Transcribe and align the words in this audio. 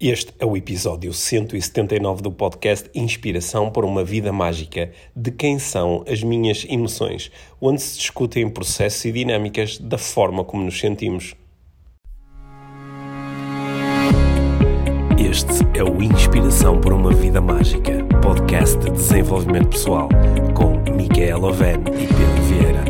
Este 0.00 0.32
é 0.38 0.46
o 0.46 0.56
episódio 0.56 1.12
179 1.12 2.22
do 2.22 2.32
podcast 2.32 2.88
Inspiração 2.94 3.70
para 3.70 3.84
uma 3.84 4.02
Vida 4.02 4.32
Mágica, 4.32 4.90
de 5.14 5.30
quem 5.30 5.58
são 5.58 6.02
as 6.08 6.22
minhas 6.22 6.64
emoções, 6.66 7.30
onde 7.60 7.82
se 7.82 7.98
discutem 7.98 8.48
processos 8.48 9.04
e 9.04 9.12
dinâmicas 9.12 9.76
da 9.76 9.98
forma 9.98 10.42
como 10.42 10.64
nos 10.64 10.80
sentimos. 10.80 11.34
Este 15.18 15.78
é 15.78 15.84
o 15.84 16.02
Inspiração 16.02 16.80
para 16.80 16.94
uma 16.94 17.12
Vida 17.12 17.42
Mágica, 17.42 18.02
podcast 18.22 18.78
de 18.78 18.92
desenvolvimento 18.92 19.68
pessoal, 19.68 20.08
com 20.54 20.78
Micaela 20.96 21.48
Oven 21.48 21.76
e 21.88 22.06
Pedro 22.06 22.42
Vieira. 22.48 22.84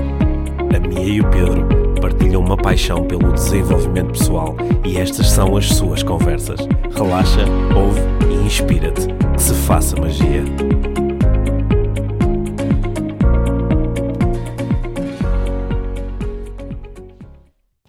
A 0.77 0.79
Mia 0.79 1.01
e 1.01 1.21
o 1.21 1.29
Pedro 1.29 1.80
partilham 2.11 2.41
uma 2.43 2.57
paixão 2.57 3.07
pelo 3.07 3.33
desenvolvimento 3.33 4.13
pessoal 4.13 4.57
e 4.85 4.97
estas 4.99 5.31
são 5.31 5.57
as 5.57 5.69
suas 5.69 6.03
conversas. 6.03 6.61
Relaxa, 6.95 7.45
ouve 7.77 8.01
e 8.29 8.47
inspira-te. 8.47 9.07
Que 9.35 9.41
se 9.43 9.55
faça 9.55 9.97
magia. 9.97 10.43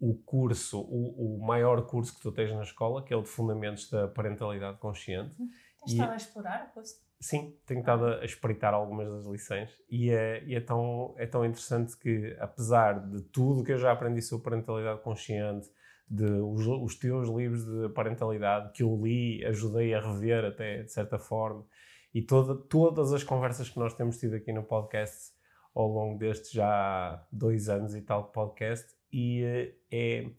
o 0.00 0.14
curso, 0.14 0.80
o, 0.80 1.36
o 1.38 1.46
maior 1.46 1.86
curso 1.86 2.14
que 2.16 2.22
tu 2.22 2.32
tens 2.32 2.52
na 2.52 2.62
escola, 2.62 3.04
que 3.04 3.12
é 3.12 3.16
o 3.16 3.22
de 3.22 3.28
Fundamentos 3.28 3.88
da 3.90 4.08
Parentalidade 4.08 4.78
Consciente. 4.78 5.34
Tens 5.36 5.48
E- 5.88 5.92
estado 5.92 6.12
a 6.12 6.16
explorar 6.16 6.68
o 6.70 6.74
curso? 6.74 6.94
Sim, 7.20 7.54
tenho 7.66 7.80
estado 7.80 8.06
a 8.06 8.20
a 8.20 8.24
espreitar 8.24 8.72
algumas 8.72 9.06
das 9.06 9.26
lições 9.26 9.70
e, 9.90 10.10
é, 10.10 10.42
e 10.46 10.54
é, 10.54 10.60
tão, 10.60 11.14
é 11.18 11.26
tão 11.26 11.44
interessante 11.44 11.94
que, 11.98 12.34
apesar 12.40 12.94
de 13.10 13.22
tudo 13.24 13.62
que 13.62 13.72
eu 13.72 13.78
já 13.78 13.92
aprendi 13.92 14.22
sobre 14.22 14.44
parentalidade 14.44 15.02
consciente, 15.02 15.68
de 16.10 16.24
os, 16.24 16.66
os 16.66 16.94
teus 16.96 17.28
livros 17.28 17.64
de 17.64 17.88
parentalidade 17.90 18.72
que 18.72 18.82
eu 18.82 19.00
li, 19.00 19.44
ajudei 19.44 19.94
a 19.94 20.00
rever 20.00 20.44
até 20.44 20.82
de 20.82 20.92
certa 20.92 21.18
forma, 21.18 21.64
e 22.12 22.20
toda, 22.20 22.56
todas 22.56 23.12
as 23.12 23.22
conversas 23.22 23.68
que 23.68 23.78
nós 23.78 23.94
temos 23.94 24.18
tido 24.18 24.34
aqui 24.34 24.52
no 24.52 24.64
podcast 24.64 25.32
ao 25.72 25.86
longo 25.86 26.18
destes 26.18 26.50
já 26.50 27.24
dois 27.30 27.68
anos 27.68 27.94
e 27.94 28.02
tal 28.02 28.24
de 28.24 28.32
podcast, 28.32 28.92
e 29.12 29.44
eh, 29.44 29.74
é 29.92 30.30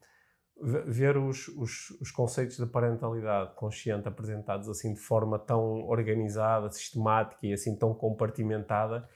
ve- 0.62 0.84
ver 0.88 1.18
os, 1.18 1.48
os, 1.48 1.92
os 2.02 2.12
conceitos 2.12 2.58
de 2.58 2.66
parentalidade 2.66 3.56
consciente 3.56 4.08
apresentados 4.08 4.68
assim 4.68 4.94
de 4.94 5.00
forma 5.00 5.40
tão 5.40 5.88
organizada, 5.88 6.70
sistemática 6.70 7.48
e 7.48 7.54
assim 7.54 7.78
tão 7.78 7.94
compartimentada 7.94 9.08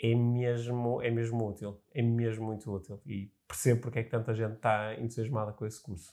é 0.00 0.14
mesmo, 0.14 1.02
é 1.02 1.10
mesmo 1.10 1.48
útil. 1.48 1.80
É 1.92 2.00
mesmo 2.02 2.46
muito 2.46 2.72
útil. 2.72 3.00
E 3.04 3.32
percebo 3.48 3.80
porque 3.80 3.98
é 4.00 4.02
que 4.04 4.10
tanta 4.10 4.34
gente 4.34 4.54
está 4.56 4.94
entusiasmada 4.94 5.52
com 5.52 5.66
esse 5.66 5.82
curso. 5.82 6.12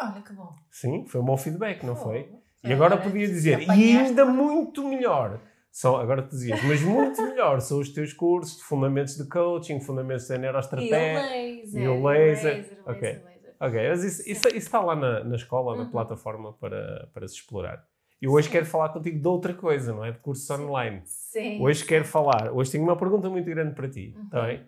Olha 0.00 0.22
que 0.22 0.32
bom. 0.32 0.54
Sim, 0.70 1.04
foi 1.06 1.20
um 1.20 1.24
bom 1.24 1.36
feedback, 1.36 1.84
não 1.84 1.94
foi? 1.96 2.22
Fogo. 2.24 2.42
E 2.64 2.72
agora 2.72 2.96
podia 2.96 3.26
dizer, 3.26 3.60
e 3.68 3.98
ainda 3.98 4.24
muito 4.24 4.86
melhor. 4.88 5.40
São, 5.70 5.96
agora 5.96 6.22
tu 6.22 6.30
dizias, 6.30 6.62
mas 6.64 6.80
muito 6.82 7.20
melhor 7.28 7.60
são 7.60 7.80
os 7.80 7.88
teus 7.88 8.12
cursos 8.12 8.58
de 8.58 8.62
fundamentos 8.62 9.16
de 9.16 9.28
coaching, 9.28 9.80
fundamentos 9.80 10.28
da 10.28 10.34
E 10.34 10.38
o 10.38 10.40
neuroestratégia. 10.42 11.22
laser. 11.22 11.80
E 11.82 11.88
o 11.88 12.02
laser. 12.06 12.82
Ok. 12.86 13.00
laser, 13.00 13.24
laser. 13.24 13.54
Ok, 13.58 13.88
mas 13.88 14.04
isso, 14.04 14.22
isso, 14.30 14.48
isso 14.48 14.56
está 14.58 14.80
lá 14.80 14.94
na, 14.94 15.24
na 15.24 15.34
escola, 15.36 15.76
na 15.76 15.82
Uhum. 15.84 15.90
plataforma 15.90 16.52
para, 16.54 17.08
para 17.12 17.26
se 17.26 17.36
explorar. 17.36 17.86
E 18.20 18.28
hoje 18.28 18.46
Sim. 18.46 18.52
quero 18.52 18.66
falar 18.66 18.90
contigo 18.90 19.18
de 19.18 19.26
outra 19.26 19.54
coisa, 19.54 19.92
não 19.92 20.04
é? 20.04 20.12
De 20.12 20.18
cursos 20.18 20.46
Sim. 20.46 20.64
online. 20.64 21.02
Sim. 21.04 21.56
Hoje 21.60 21.84
quero 21.84 22.04
falar, 22.04 22.52
hoje 22.52 22.70
tenho 22.70 22.84
uma 22.84 22.96
pergunta 22.96 23.28
muito 23.28 23.46
grande 23.46 23.74
para 23.74 23.88
ti, 23.88 24.14
Uhum. 24.16 24.24
está 24.24 24.42
bem? 24.46 24.66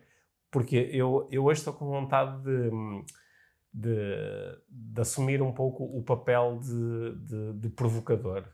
Porque 0.54 0.88
eu, 0.92 1.26
eu 1.32 1.44
hoje 1.44 1.58
estou 1.58 1.74
com 1.74 1.84
vontade 1.86 2.40
de, 2.44 2.70
de, 3.72 4.62
de 4.68 5.00
assumir 5.00 5.42
um 5.42 5.52
pouco 5.52 5.84
o 5.84 6.02
papel 6.02 6.60
de, 6.60 7.16
de, 7.26 7.52
de 7.60 7.68
provocador. 7.70 8.44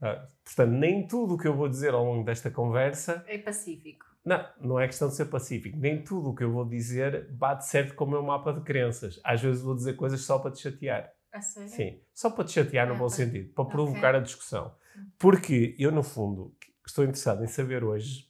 tá? 0.00 0.28
Portanto, 0.44 0.70
nem 0.70 1.06
tudo 1.06 1.34
o 1.34 1.38
que 1.38 1.46
eu 1.46 1.54
vou 1.54 1.68
dizer 1.68 1.92
ao 1.92 2.04
longo 2.04 2.24
desta 2.24 2.50
conversa 2.50 3.22
É 3.28 3.36
pacífico. 3.38 4.06
não, 4.24 4.44
não 4.60 4.80
é 4.80 4.86
questão 4.86 5.08
de 5.08 5.14
ser 5.14 5.26
pacífico. 5.26 5.76
Nem 5.78 6.02
tudo 6.02 6.30
o 6.30 6.34
que 6.34 6.42
eu 6.42 6.50
vou 6.52 6.64
dizer 6.64 7.30
bate 7.32 7.66
certo 7.66 7.94
com 7.94 8.04
o 8.04 8.10
meu 8.10 8.22
mapa 8.22 8.52
de 8.52 8.62
crenças. 8.62 9.20
Às 9.22 9.42
vezes 9.42 9.62
vou 9.62 9.74
dizer 9.74 9.94
coisas 9.94 10.22
só 10.22 10.38
para 10.38 10.50
te 10.52 10.60
chatear. 10.60 11.12
A 11.32 11.40
sério? 11.42 11.68
Sim, 11.68 12.00
só 12.14 12.30
para 12.30 12.44
te 12.44 12.52
chatear 12.52 12.86
no 12.86 12.94
Ah, 12.94 12.98
bom 12.98 13.06
para- 13.06 13.14
sentido, 13.16 13.52
para 13.54 13.64
provocar 13.66 14.14
a 14.14 14.20
discussão. 14.20 14.74
Hum. 14.96 15.06
Porque 15.18 15.74
eu, 15.78 15.90
no 15.92 16.02
fundo, 16.02 16.54
estou 16.86 17.04
interessado 17.04 17.44
em 17.44 17.46
saber 17.46 17.84
hoje 17.84 18.26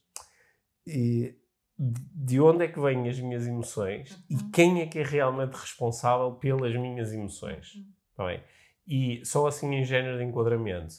e 0.85 1.35
de 1.77 2.39
onde 2.39 2.65
é 2.65 2.67
que 2.67 2.79
vêm 2.79 3.09
as 3.09 3.19
minhas 3.19 3.47
emoções 3.47 4.23
e 4.29 4.35
Uhum. 4.35 4.51
quem 4.51 4.81
é 4.81 4.85
que 4.87 4.99
é 4.99 5.03
realmente 5.03 5.53
responsável 5.53 6.31
pelas 6.33 6.75
minhas 6.75 7.11
emoções. 7.11 7.73
Uhum. 7.75 7.85
Tá 8.15 8.25
bem? 8.27 8.43
E 8.87 9.25
só 9.25 9.47
assim 9.47 9.73
em 9.73 9.83
género 9.83 10.17
de 10.17 10.23
enquadramento. 10.23 10.93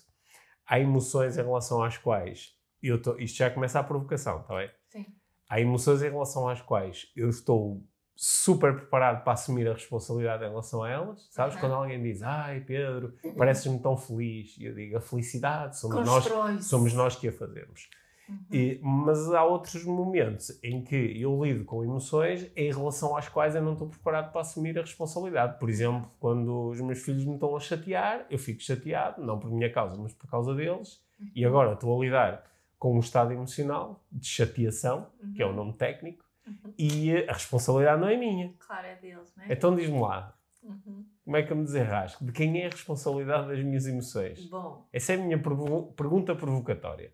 Há 0.67 0.81
emoções 0.81 1.37
em 1.37 1.43
relação 1.43 1.83
às 1.83 1.97
quais 1.99 2.53
eu 2.83 3.01
tô, 3.01 3.17
isto 3.19 3.37
já 3.39 3.51
começa 3.51 3.79
a 3.79 3.85
provocação, 3.85 4.41
está 4.41 4.57
bem? 4.57 4.71
Sim. 4.89 5.07
Há 5.49 5.61
emoções 5.61 6.03
em 6.03 6.11
relação 6.11 6.49
às 6.49 6.61
quais 6.61 7.06
eu 7.15 7.29
estou 7.29 7.83
super 8.17 8.75
preparado 8.75 9.23
para 9.25 9.33
assumir 9.33 9.69
a 9.69 9.73
responsabilidade 9.75 10.45
em 10.45 10.49
relação 10.49 10.83
a 10.83 10.91
elas. 10.91 11.27
Sabes? 11.31 11.55
Uhum. 11.55 11.61
Quando 11.61 11.75
alguém 11.75 12.03
diz, 12.03 12.23
ai 12.23 12.61
Pedro, 12.61 13.15
pareces-me 13.37 13.79
tão 13.81 13.97
feliz. 13.97 14.56
E 14.59 14.65
eu 14.65 14.75
digo, 14.75 14.97
a 14.97 15.01
felicidade 15.01 15.79
somos 15.79 16.05
nós, 16.06 16.65
somos 16.65 16.93
nós 16.95 17.17
que 17.17 17.29
a 17.29 17.33
fazemos. 17.33 17.89
Uhum. 18.29 18.37
E- 18.51 18.79
mas 18.83 19.33
há 19.35 19.45
outros 19.45 19.85
momentos 19.85 20.59
em 20.62 20.82
que 20.82 20.97
eu 21.21 21.43
lido 21.44 21.65
com 21.65 21.85
emoções 21.85 22.50
em 22.56 22.73
relação 22.73 23.17
às 23.17 23.29
quais 23.29 23.55
eu 23.55 23.62
não 23.62 23.73
estou 23.75 23.88
preparado 23.88 24.32
para 24.32 24.41
assumir 24.41 24.79
a 24.79 24.82
responsabilidade. 24.82 25.59
Por 25.59 25.69
exemplo, 25.69 26.11
quando 26.19 26.69
os 26.69 26.81
meus 26.81 27.03
filhos 27.03 27.25
me 27.25 27.35
estão 27.35 27.55
a 27.56 27.61
chatear, 27.61 28.26
eu 28.31 28.38
fico 28.38 28.61
chateado, 28.62 29.23
não 29.23 29.38
por 29.38 29.50
minha 29.50 29.71
causa, 29.71 29.97
mas 30.00 30.12
por 30.15 30.29
causa 30.31 30.55
deles. 30.55 31.03
E 31.35 31.44
agora 31.44 31.73
estou 31.75 32.00
a 32.00 32.05
lidar 32.05 32.44
com 32.79 32.97
um 32.97 33.00
estado 33.00 33.32
emocional 33.32 34.03
de 34.11 34.26
chateação, 34.26 35.06
que 35.35 35.43
é 35.43 35.47
o 35.47 35.50
Uhum. 35.50 35.56
nome 35.56 35.73
técnico, 35.75 36.25
Uhum. 36.47 36.73
e 36.79 37.17
a 37.29 37.32
responsabilidade 37.32 38.00
não 38.00 38.09
é 38.09 38.17
minha. 38.17 38.53
Claro, 38.59 38.87
é 38.87 38.94
deles, 38.97 39.32
não 39.37 39.44
é? 39.44 39.53
Então 39.53 39.75
diz-me 39.75 39.99
lá, 40.00 40.35
Uhum. 40.62 41.05
como 41.25 41.37
é 41.37 41.43
que 41.43 41.53
eu 41.53 41.56
me 41.56 41.65
desenrasco? 41.65 42.25
De 42.25 42.32
quem 42.32 42.61
é 42.61 42.67
a 42.67 42.71
responsabilidade 42.71 43.49
das 43.49 43.62
minhas 43.62 43.87
emoções? 43.87 44.47
Bom, 44.50 44.87
Essa 44.93 45.12
é 45.12 45.17
a 45.17 45.19
minha 45.19 45.38
pergunta 45.38 46.35
provocatória. 46.35 47.12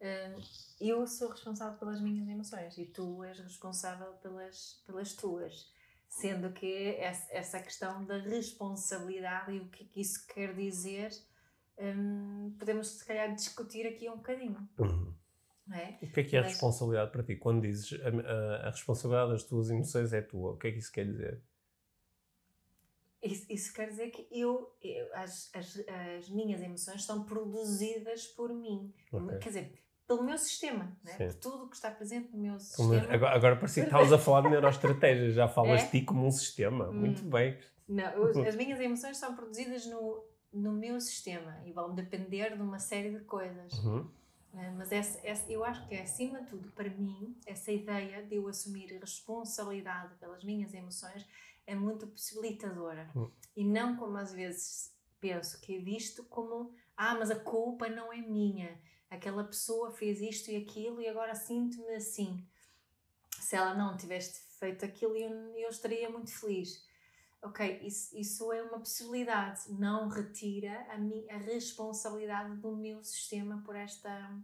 Hum, 0.00 0.40
eu 0.80 1.06
sou 1.06 1.28
responsável 1.30 1.76
pelas 1.78 2.00
minhas 2.00 2.28
emoções 2.28 2.78
e 2.78 2.86
tu 2.86 3.24
és 3.24 3.38
responsável 3.40 4.12
pelas, 4.14 4.82
pelas 4.86 5.12
tuas. 5.14 5.72
Sendo 6.08 6.52
que 6.52 6.96
essa 7.30 7.60
questão 7.60 8.04
da 8.04 8.16
responsabilidade 8.18 9.52
e 9.52 9.58
o 9.60 9.68
que 9.68 9.84
é 9.84 9.86
que 9.88 10.00
isso 10.00 10.26
quer 10.28 10.54
dizer, 10.54 11.10
hum, 11.78 12.54
podemos 12.58 12.86
se 12.88 13.04
calhar 13.04 13.34
discutir 13.34 13.86
aqui 13.86 14.08
um 14.08 14.16
bocadinho. 14.16 14.68
Uhum. 14.78 15.14
é? 15.72 15.98
O 16.00 16.10
que 16.12 16.20
é 16.20 16.24
que 16.24 16.36
é 16.36 16.38
a 16.38 16.42
Mas- 16.42 16.52
responsabilidade 16.52 17.10
para 17.12 17.22
ti? 17.24 17.36
Quando 17.36 17.60
dizes 17.62 18.00
a, 18.00 18.08
a- 18.08 18.68
a 18.68 18.70
responsabilidade 18.70 19.32
das 19.32 19.42
tuas 19.44 19.68
emoções 19.68 20.12
é 20.14 20.22
tua, 20.22 20.52
o 20.52 20.56
que 20.56 20.68
é 20.68 20.72
que 20.72 20.78
isso 20.78 20.92
quer 20.92 21.04
dizer? 21.04 21.42
Isso, 23.22 23.46
isso 23.52 23.72
quer 23.74 23.88
dizer 23.90 24.10
que 24.10 24.28
eu, 24.30 24.72
eu- 24.80 25.14
as, 25.14 25.50
as, 25.54 25.76
as 26.16 26.28
minhas 26.30 26.62
emoções 26.62 27.04
são 27.04 27.24
produzidas 27.24 28.28
por 28.28 28.54
mim. 28.54 28.94
Ok. 29.12 29.38
Quer 29.40 29.48
dizer, 29.48 29.82
pelo 30.08 30.24
meu 30.24 30.36
sistema, 30.38 30.96
é? 31.06 31.10
Sim. 31.12 31.26
por 31.26 31.34
tudo 31.34 31.64
o 31.64 31.68
que 31.68 31.76
está 31.76 31.90
presente 31.90 32.32
no 32.32 32.38
meu 32.38 32.56
Como- 32.74 32.94
sistema. 32.94 33.14
agora, 33.14 33.36
agora 33.36 33.56
parecia 33.56 33.82
que 33.84 33.88
estavas 33.90 34.12
a 34.12 34.18
falar 34.18 34.40
de 34.40 34.48
neuroestratégia, 34.48 35.30
já 35.30 35.46
falas 35.46 35.82
É? 35.82 35.84
de 35.84 35.90
ti 35.90 36.02
como 36.04 36.26
um 36.26 36.30
sistema. 36.30 36.88
Hum. 36.88 36.94
Muito 36.94 37.22
bem. 37.22 37.56
Não, 37.86 38.24
as 38.46 38.56
minhas 38.56 38.80
emoções 38.80 39.16
são 39.18 39.36
produzidas 39.36 39.86
no, 39.86 40.24
no 40.52 40.72
meu 40.72 40.98
sistema 41.00 41.60
e 41.64 41.72
vão 41.72 41.94
depender 41.94 42.56
de 42.56 42.62
uma 42.62 42.78
série 42.78 43.10
de 43.16 43.20
coisas. 43.24 43.72
Uhum. 43.84 44.10
Eh, 44.54 44.70
Mas 44.76 44.90
essa, 44.92 45.20
essa- 45.26 45.52
eu 45.52 45.62
acho 45.62 45.86
que, 45.86 45.94
acima 45.94 46.40
de 46.42 46.48
tudo, 46.48 46.70
para 46.72 46.88
mim, 46.88 47.36
essa 47.46 47.70
ideia 47.70 48.22
de 48.24 48.34
eu 48.36 48.48
assumir 48.48 48.98
responsabilidade 48.98 50.14
pelas 50.16 50.42
minhas 50.42 50.72
emoções 50.74 51.26
é 51.66 51.74
muito 51.74 52.06
possibilitadora. 52.06 53.10
Hum. 53.14 53.30
E 53.54 53.62
não 53.64 53.96
como 53.96 54.16
às 54.16 54.32
vezes 54.32 54.90
penso 55.20 55.60
que 55.60 55.76
é 55.76 55.78
visto 55.80 56.24
como: 56.24 56.72
ah, 56.96 57.14
mas 57.14 57.30
a 57.30 57.36
culpa 57.38 57.88
não 57.88 58.12
é 58.12 58.16
minha. 58.18 58.70
Aquela 59.10 59.44
pessoa 59.44 59.90
fez 59.90 60.20
isto 60.20 60.50
e 60.50 60.56
aquilo 60.56 61.00
e 61.00 61.08
agora 61.08 61.34
sinto-me 61.34 61.94
assim. 61.94 62.46
Se 63.40 63.56
ela 63.56 63.74
não 63.74 63.96
tivesse 63.96 64.40
feito 64.58 64.84
aquilo, 64.84 65.16
eu, 65.16 65.30
eu 65.56 65.68
estaria 65.68 66.10
muito 66.10 66.30
feliz. 66.30 66.86
Ok, 67.40 67.80
isso, 67.82 68.16
isso 68.18 68.52
é 68.52 68.62
uma 68.62 68.80
possibilidade, 68.80 69.72
não 69.72 70.08
retira 70.08 70.86
a, 70.90 70.98
mi, 70.98 71.24
a 71.30 71.36
responsabilidade 71.36 72.56
do 72.56 72.76
meu 72.76 73.02
sistema 73.04 73.62
por, 73.64 73.76
esta, 73.76 74.36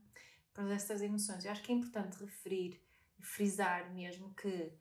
por 0.53 0.71
estas 0.71 1.03
emoções. 1.03 1.45
Eu 1.45 1.51
acho 1.51 1.63
que 1.63 1.73
é 1.73 1.75
importante 1.75 2.23
referir 2.23 2.81
e 3.19 3.23
frisar 3.23 3.93
mesmo 3.93 4.33
que 4.35 4.73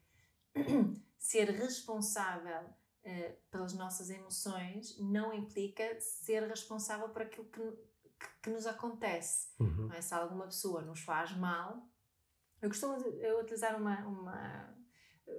ser 1.17 1.49
responsável 1.49 2.69
eh, 3.03 3.35
pelas 3.49 3.73
nossas 3.73 4.09
emoções 4.09 4.97
não 4.99 5.33
implica 5.33 5.99
ser 5.99 6.43
responsável 6.47 7.09
por 7.09 7.23
aquilo 7.23 7.45
que, 7.45 7.73
que, 8.41 8.49
nos 8.49 8.65
acontece. 8.65 9.49
Uhum. 9.59 9.91
É? 9.93 10.01
Se 10.01 10.13
alguma 10.13 10.45
pessoa 10.45 10.81
nos 10.81 11.01
faz 11.01 11.35
mal, 11.35 11.87
eu 12.61 12.69
costumo 12.69 12.95
eu 12.95 13.41
utilizar 13.41 13.79
uma, 13.79 13.99
uma 14.07 14.75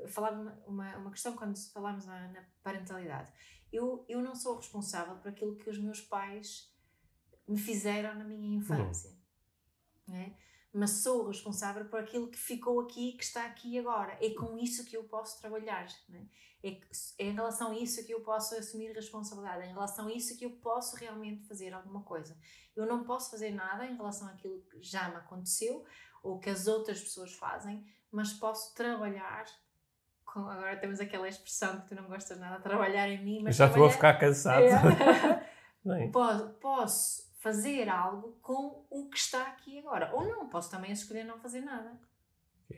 falar 0.09 0.33
uma, 0.67 0.97
uma, 0.97 1.11
questão 1.11 1.37
quando 1.37 1.57
falamos 1.73 2.07
na, 2.07 2.29
na 2.29 2.45
parentalidade. 2.63 3.33
Eu, 3.73 4.05
eu 4.09 4.21
não 4.21 4.35
sou 4.35 4.57
responsável 4.57 5.17
por 5.17 5.29
aquilo 5.29 5.57
que 5.57 5.69
os 5.69 5.79
meus 5.79 6.01
pais 6.01 6.73
me 7.47 7.59
fizeram 7.59 8.15
na 8.15 8.25
minha 8.25 8.57
infância, 8.57 9.11
não 10.07 10.17
é? 10.17 10.37
Mas 10.75 10.91
sou 10.91 11.29
responsável 11.29 11.85
por 11.85 12.01
aquilo 12.01 12.29
que 12.29 12.37
ficou 12.37 12.81
aqui, 12.81 13.13
que 13.13 13.23
está 13.23 13.47
aqui 13.47 13.79
agora. 13.79 14.19
É 14.21 14.31
com 14.31 14.59
isso 14.59 14.85
que 14.85 14.97
eu 14.97 15.05
posso 15.05 15.41
trabalhar. 15.41 15.87
não 16.09 16.19
É? 16.19 16.25
É, 16.67 16.81
é 17.19 17.27
em 17.27 17.35
relação 17.35 17.73
a 17.73 17.75
isso 17.77 18.05
que 18.05 18.13
eu 18.13 18.21
posso 18.23 18.55
assumir 18.57 18.91
responsabilidade, 18.93 19.63
é 19.63 19.67
em 19.67 19.73
relação 19.75 20.09
a 20.09 20.13
isso 20.13 20.37
que 20.37 20.47
eu 20.47 20.51
posso 20.51 20.97
realmente 20.97 21.47
fazer 21.47 21.73
alguma 21.75 22.03
coisa. 22.03 22.37
Eu 22.75 22.87
não 22.87 23.05
posso 23.05 23.31
fazer 23.31 23.51
nada 23.51 23.87
em 23.87 23.95
relação 23.95 24.27
àquilo 24.29 24.63
que 24.71 24.83
já 24.83 25.09
me 25.11 25.17
aconteceu 25.17 25.85
ou 26.23 26.39
que 26.41 26.49
as 26.51 26.67
outras 26.67 27.01
pessoas 27.01 27.33
fazem, 27.35 27.87
mas 28.11 28.33
posso 28.33 28.75
trabalhar. 28.75 29.45
Com, 30.25 30.41
agora 30.49 30.77
temos 30.79 31.01
aquela 31.01 31.29
expressão 31.29 31.83
que 31.83 31.89
tu 31.89 31.95
não 31.95 32.05
gostas 32.09 32.41
nada, 32.41 32.59
trabalhar 32.61 33.09
em 33.11 33.23
mim, 33.23 33.43
mas 33.43 33.57
Já 33.57 33.67
estou 33.67 33.85
a 33.85 33.91
trabalhar- 33.91 34.15
ficar 34.15 34.19
cansado. 34.19 34.65
É? 34.65 36.09
posso, 36.11 36.49
posso 36.55 37.34
fazer 37.45 37.91
algo 37.91 38.39
com 38.41 38.87
o 38.89 39.11
que 39.11 39.19
está 39.19 39.43
aqui 39.49 39.79
agora. 39.79 40.11
Ou 40.15 40.27
não, 40.27 40.49
posso 40.49 40.71
também 40.71 40.91
escolher 40.91 41.25
não 41.25 41.39
fazer 41.39 41.61
nada. 41.61 41.93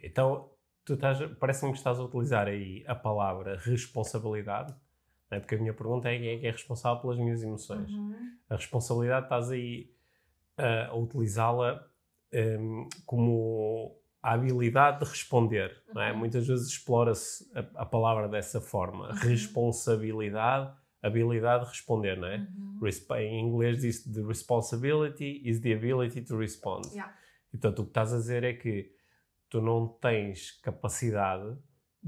Então, 0.03 0.51
tu 0.85 0.95
estás, 0.95 1.21
parece-me 1.39 1.71
que 1.71 1.79
estás 1.79 2.01
a 2.01 2.03
utilizar 2.03 2.49
aí 2.49 2.85
a 2.89 2.95
palavra 2.97 3.57
responsabilidade, 3.57 4.75
não 5.31 5.39
é? 5.39 5.41
porque 5.41 5.55
a 5.55 5.59
minha 5.59 5.73
pergunta 5.73 6.11
é 6.11 6.19
quem 6.19 6.29
é 6.31 6.39
que 6.39 6.47
é 6.49 6.51
responsável 6.51 7.01
pelas 7.01 7.17
minhas 7.17 7.45
emoções. 7.45 7.89
Uhum. 7.89 8.37
A 8.51 8.57
responsabilidade 8.57 9.27
estás 9.27 9.53
aí 9.53 9.89
ah, 10.59 10.89
a 10.89 10.97
utilizá-la 10.97 11.87
hum, 12.35 12.89
como 13.05 13.97
a 14.21 14.33
habilidade 14.33 14.99
de 14.99 15.05
responder. 15.05 15.81
É? 15.95 16.11
Uhum. 16.11 16.19
Muitas 16.19 16.45
vezes 16.45 16.67
explora-se 16.67 17.49
a, 17.57 17.83
a 17.83 17.87
palavra 17.87 18.29
dessa 18.29 18.61
forma. 18.61 19.11
Uhum. 19.11 19.15
Responsabilidade, 19.15 20.77
habilidade 21.06 21.64
de 21.64 21.70
responder. 21.70 22.17
Não 22.17 22.29
é? 22.29 22.38
Uhum. 22.38 23.17
Em 23.17 23.41
inglês 23.41 23.81
diz 23.81 24.05
the 24.05 24.23
responsibility 24.23 25.43
is 25.44 25.61
the 25.61 25.75
ability 25.75 26.23
to 26.23 26.37
respond. 26.37 26.87
Yeah. 26.93 27.14
E, 27.53 27.58
portanto, 27.58 27.81
o 27.81 27.85
que 27.85 27.91
estás 27.91 28.12
a 28.12 28.19
dizer 28.19 28.44
é 28.44 28.53
que 28.53 28.93
tu 29.49 29.61
não 29.61 29.88
tens 29.88 30.53
capacidade 30.62 31.56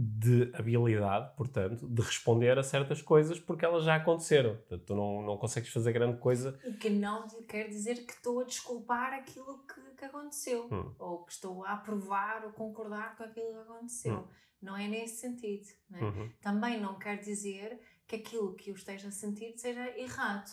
de 0.01 0.53
habilidade, 0.55 1.35
portanto, 1.37 1.89
de 1.89 2.03
responder 2.03 2.57
a 2.57 2.63
certas 2.63 3.03
coisas 3.03 3.41
porque 3.41 3.65
elas 3.65 3.83
já 3.83 3.97
aconteceram. 3.97 4.55
Portanto, 4.55 4.85
tu 4.87 4.95
não, 4.95 5.23
não 5.23 5.37
consegues 5.37 5.71
fazer 5.71 5.93
grande 5.93 6.19
coisa. 6.19 6.57
O 6.65 6.75
que 6.75 6.89
não 6.89 7.27
quer 7.49 7.69
dizer 7.69 8.07
que 8.07 8.13
estou 8.13 8.41
a 8.41 8.45
desculpar 8.45 9.13
aquilo 9.13 9.59
que, 9.67 9.81
que 9.97 10.05
aconteceu. 10.05 10.69
Hum. 10.71 10.95
Ou 11.01 11.25
que 11.25 11.33
estou 11.33 11.65
a 11.65 11.73
aprovar 11.73 12.45
ou 12.45 12.53
concordar 12.53 13.17
com 13.17 13.25
aquilo 13.25 13.49
que 13.49 13.59
aconteceu. 13.59 14.19
Hum. 14.19 14.29
Não 14.63 14.77
é 14.77 14.87
nesse 14.87 15.17
sentido. 15.17 15.67
é? 15.93 16.05
Uhum. 16.05 16.31
Também 16.41 16.81
não 16.81 16.97
quer 16.99 17.17
dizer 17.17 17.81
que 18.09 18.17
aquilo 18.17 18.55
que 18.55 18.71
eu 18.71 18.75
esteja 18.75 19.09
a 19.09 19.11
sentir 19.13 19.53
seja 19.57 19.87
errado. 19.99 20.51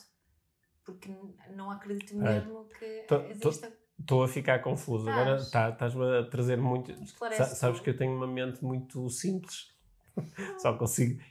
Porque 0.84 1.10
não 1.56 1.72
acredito 1.72 2.14
Ah, 2.20 2.34
mesmo 2.34 2.66
que 2.78 3.06
tô- 3.08 3.18
tô- 3.20 3.50
exista. 3.50 3.74
Estou 3.98 4.24
a 4.24 4.28
ficar 4.28 4.60
confuso. 4.62 5.10
Agora 5.10 5.44
tá- 5.50 5.70
estás-me 5.70 6.04
a 6.20 6.24
trazer 6.30 6.58
muito. 6.58 6.92
Esclarece 6.92 7.38
Sa- 7.52 7.56
sabes 7.56 7.80
que 7.80 7.90
eu 7.90 7.98
tenho 7.98 8.14
uma 8.14 8.28
mente 8.28 8.64
muito 8.64 9.10
simples. 9.10 9.74
só 10.60 10.74
consigo, 10.78 11.22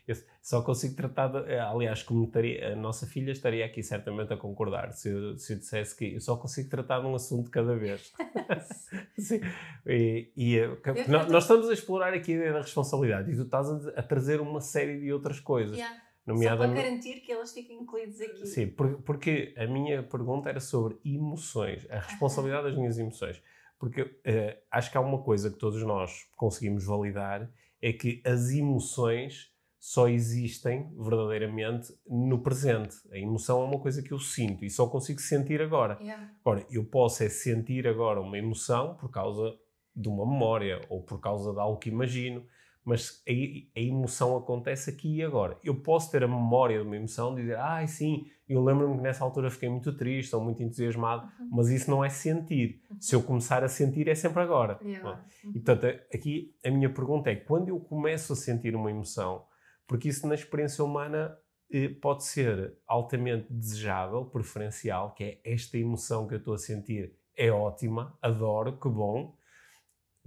só 0.43 0.63
consigo 0.63 0.95
tratar. 0.97 1.29
De, 1.29 1.51
eh, 1.53 1.59
aliás, 1.61 2.03
como 2.03 2.25
estaria, 2.25 2.73
a 2.73 2.77
nossa 2.77 3.07
filha 3.07 3.33
estaria 3.33 3.65
aqui 3.65 3.83
certamente 3.83 4.33
a 4.33 4.37
concordar 4.37 4.93
se 4.93 5.11
eu, 5.11 5.39
se 5.39 5.53
eu 5.55 5.59
dissesse 5.59 5.95
que 5.97 6.15
eu 6.15 6.21
só 6.21 6.37
consigo 6.37 6.69
tratar 6.71 7.01
de 7.01 7.07
um 7.07 7.15
assunto 7.15 7.51
cada 7.51 7.77
vez. 7.77 8.13
Sim. 9.19 9.41
E, 9.87 10.31
e, 10.37 10.77
que- 10.83 10.91
Eu- 10.91 11.09
nó- 11.09 11.21
eu 11.21 11.27
tô- 11.27 11.33
nós 11.33 11.45
estamos 11.45 11.69
a 11.69 11.73
explorar 11.73 12.13
aqui 12.15 12.33
a 12.33 12.37
ideia 12.37 12.53
da 12.55 12.61
responsabilidade 12.63 13.31
e 13.31 13.37
tu 13.37 13.43
estás 13.43 13.69
a, 13.71 13.91
a 13.91 14.03
trazer 14.03 14.41
uma 14.41 14.61
série 14.61 15.01
de 15.01 15.13
outras 15.13 15.39
coisas. 15.41 15.77
Yeah. 15.77 16.03
Só 16.27 16.33
para 16.33 16.35
Nomeadamente, 16.35 16.83
garantir 16.83 17.21
que 17.21 17.31
elas 17.31 17.53
fiquem 17.53 17.83
incluídas 17.83 18.21
aqui. 18.21 18.47
Sim, 18.47 18.69
por- 18.69 19.03
porque 19.03 19.55
a 19.59 19.67
minha 19.67 20.03
pergunta 20.03 20.49
era 20.49 20.61
sobre 20.61 20.99
emoções, 21.05 21.87
a 21.91 21.99
responsabilidade 22.01 22.65
das 22.69 22.77
minhas 22.77 22.99
emoções. 22.99 23.43
Porque 23.79 24.19
eh, 24.25 24.59
acho 24.71 24.91
que 24.91 24.97
há 24.97 25.01
uma 25.01 25.23
coisa 25.23 25.51
que 25.51 25.59
todos 25.59 25.83
nós 25.83 26.25
conseguimos 26.37 26.85
validar, 26.87 27.51
é 27.83 27.93
que 27.93 28.23
as 28.25 28.51
emoções 28.51 29.53
só 29.79 30.09
existem 30.09 30.91
verdadeiramente 30.97 31.93
no 32.09 32.41
presente. 32.43 32.97
A 33.13 33.19
emoção 33.19 33.61
é 33.61 33.65
uma 33.67 33.79
coisa 33.79 34.03
que 34.03 34.13
eu 34.13 34.19
sinto 34.19 34.65
e 34.65 34.71
só 34.71 34.87
consigo 34.87 35.21
sentir 35.21 35.61
agora. 35.61 35.99
Yeah. 36.01 36.31
Agora, 36.41 36.67
eu 36.71 36.87
posso 36.87 37.23
é 37.23 37.29
sentir 37.29 37.87
agora 37.87 38.19
uma 38.19 38.39
emoção 38.39 38.95
por 38.97 39.11
causa 39.11 39.55
de 39.95 40.09
uma 40.09 40.25
memória 40.25 40.81
ou 40.89 41.03
por 41.03 41.21
causa 41.21 41.53
de 41.53 41.61
algo 41.61 41.79
que 41.79 41.91
imagino, 41.91 42.47
mas 42.85 43.23
a, 43.29 43.33
a 43.79 43.83
emoção 43.83 44.37
acontece 44.37 44.91
aqui 44.91 45.17
e 45.17 45.23
agora. 45.23 45.59
Eu 45.65 45.81
posso 45.81 46.11
ter 46.11 46.23
a 46.23 46.29
memória 46.29 46.79
de 46.79 46.87
uma 46.87 46.97
emoção, 46.97 47.35
dizer, 47.35 47.57
ai 47.59 47.87
sim, 47.89 48.27
eu 48.49 48.63
lembro-me 48.63 48.97
que 48.97 49.03
nessa 49.03 49.25
altura 49.25 49.51
fiquei 49.51 49.69
muito 49.71 49.97
triste 49.97 50.35
ou 50.37 50.43
muito 50.43 50.63
entusiasmado, 50.63 51.27
Uhum. 51.41 51.49
mas 51.53 51.69
isso 51.71 51.91
não 51.91 52.05
é 52.05 52.09
sentir. 52.11 52.83
Se 53.01 53.15
eu 53.15 53.23
começar 53.23 53.65
a 53.65 53.69
sentir, 53.69 54.07
é 54.09 54.15
sempre 54.15 54.43
agora. 54.43 54.79
E 54.83 54.85
não 54.89 54.93
é? 54.93 54.97
agora? 54.99 55.25
Uhum. 55.45 55.51
E 55.51 55.61
portanto, 55.61 55.87
aqui 56.15 56.55
a 56.65 56.71
minha 56.71 56.93
pergunta 56.93 57.31
é: 57.31 57.37
quando 57.37 57.69
eu 57.71 57.81
começo 57.81 58.33
a 58.35 58.37
sentir 58.37 58.77
uma 58.77 58.91
emoção, 58.91 59.45
porque 59.87 60.09
isso 60.09 60.27
na 60.27 60.35
experiência 60.35 60.85
humana 60.85 61.37
eh, 61.73 61.89
pode 61.89 62.25
ser 62.25 62.77
altamente 62.87 63.47
desejável, 63.51 64.27
preferencial, 64.27 65.15
que 65.15 65.25
é 65.25 65.41
esta 65.45 65.79
emoção 65.79 66.27
que 66.27 66.35
eu 66.35 66.39
estou 66.39 66.55
a 66.55 66.59
sentir 66.59 67.15
é 67.37 67.51
ótima, 67.51 68.17
adoro, 68.23 68.79
que 68.79 68.89
bom. 68.89 69.35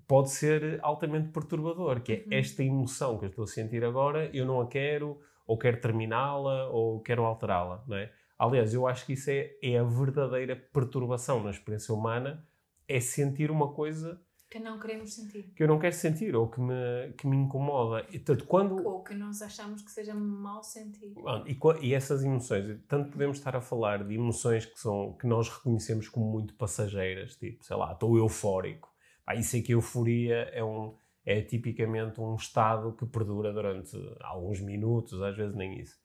Pode 0.08 0.30
ser 0.32 0.80
altamente 0.82 1.30
perturbador, 1.30 2.02
que 2.02 2.14
é 2.14 2.16
Uhum. 2.20 2.26
esta 2.32 2.64
emoção 2.64 3.18
que 3.18 3.26
eu 3.26 3.30
estou 3.30 3.44
a 3.44 3.48
sentir 3.48 3.84
agora, 3.84 4.30
eu 4.34 4.46
não 4.46 4.62
a 4.62 4.68
quero, 4.68 5.20
ou 5.46 5.58
quero 5.58 5.82
terminá-la, 5.82 6.68
ou 6.70 7.02
quero 7.02 7.26
alterá-la, 7.26 7.84
não 7.88 7.98
é? 7.98 8.12
Aliás, 8.40 8.74
eu 8.74 8.88
acho 8.88 9.06
que 9.06 9.14
isso 9.14 9.30
é, 9.30 9.52
é 9.62 9.78
a 9.80 9.84
verdadeira 9.84 10.56
perturbação 10.56 11.44
na 11.44 11.50
experiência 11.50 11.94
humana, 11.94 12.46
é 12.88 13.00
sentir 13.00 13.50
uma 13.52 13.74
coisa 13.74 14.22
Que 14.50 14.60
não 14.60 14.80
queremos 14.80 15.14
sentir. 15.14 15.52
que 15.56 15.62
eu 15.64 15.68
não 15.68 15.78
quero 15.80 15.94
sentir 15.96 16.34
ou 16.36 16.48
que 16.48 16.62
me, 16.62 17.12
que 17.18 17.28
me 17.28 17.36
incomoda. 17.36 18.06
E, 18.10 18.20
portanto, 18.20 18.46
quando, 18.46 18.88
Ou 18.88 19.04
que 19.04 19.14
nós 19.14 19.42
achamos 19.42 19.82
que 19.82 19.92
seja 19.92 20.14
mau 20.14 20.64
sentir. 20.64 21.14
Bom, 21.16 21.44
e, 21.46 21.58
e 21.88 21.94
essas 21.94 22.24
emoções, 22.24 22.80
tanto 22.88 23.12
podemos 23.12 23.38
estar 23.40 23.56
a 23.58 23.62
falar 23.62 24.06
de 24.06 24.14
emoções 24.16 24.66
que, 24.66 24.80
são, 24.80 25.14
que 25.20 25.28
nós 25.28 25.50
reconhecemos 25.50 26.08
como 26.08 26.32
muito 26.32 26.54
passageiras, 26.54 27.36
tipo, 27.36 27.66
sei 27.66 27.76
lá, 27.76 27.92
estou 27.92 28.16
eufórico. 28.18 28.90
Pá, 29.28 29.36
isso 29.36 29.58
é 29.58 29.62
que 29.62 29.74
euforia 29.74 30.36
é, 30.54 30.64
um, 30.64 30.96
é 31.26 31.42
tipicamente 31.42 32.22
um 32.22 32.34
estado 32.36 32.94
que 32.94 33.06
perdura 33.06 33.52
durante 33.52 33.92
alguns 34.22 34.62
minutos, 34.62 35.22
às 35.22 35.36
vezes 35.36 35.54
nem 35.54 35.82
isso. 35.82 36.00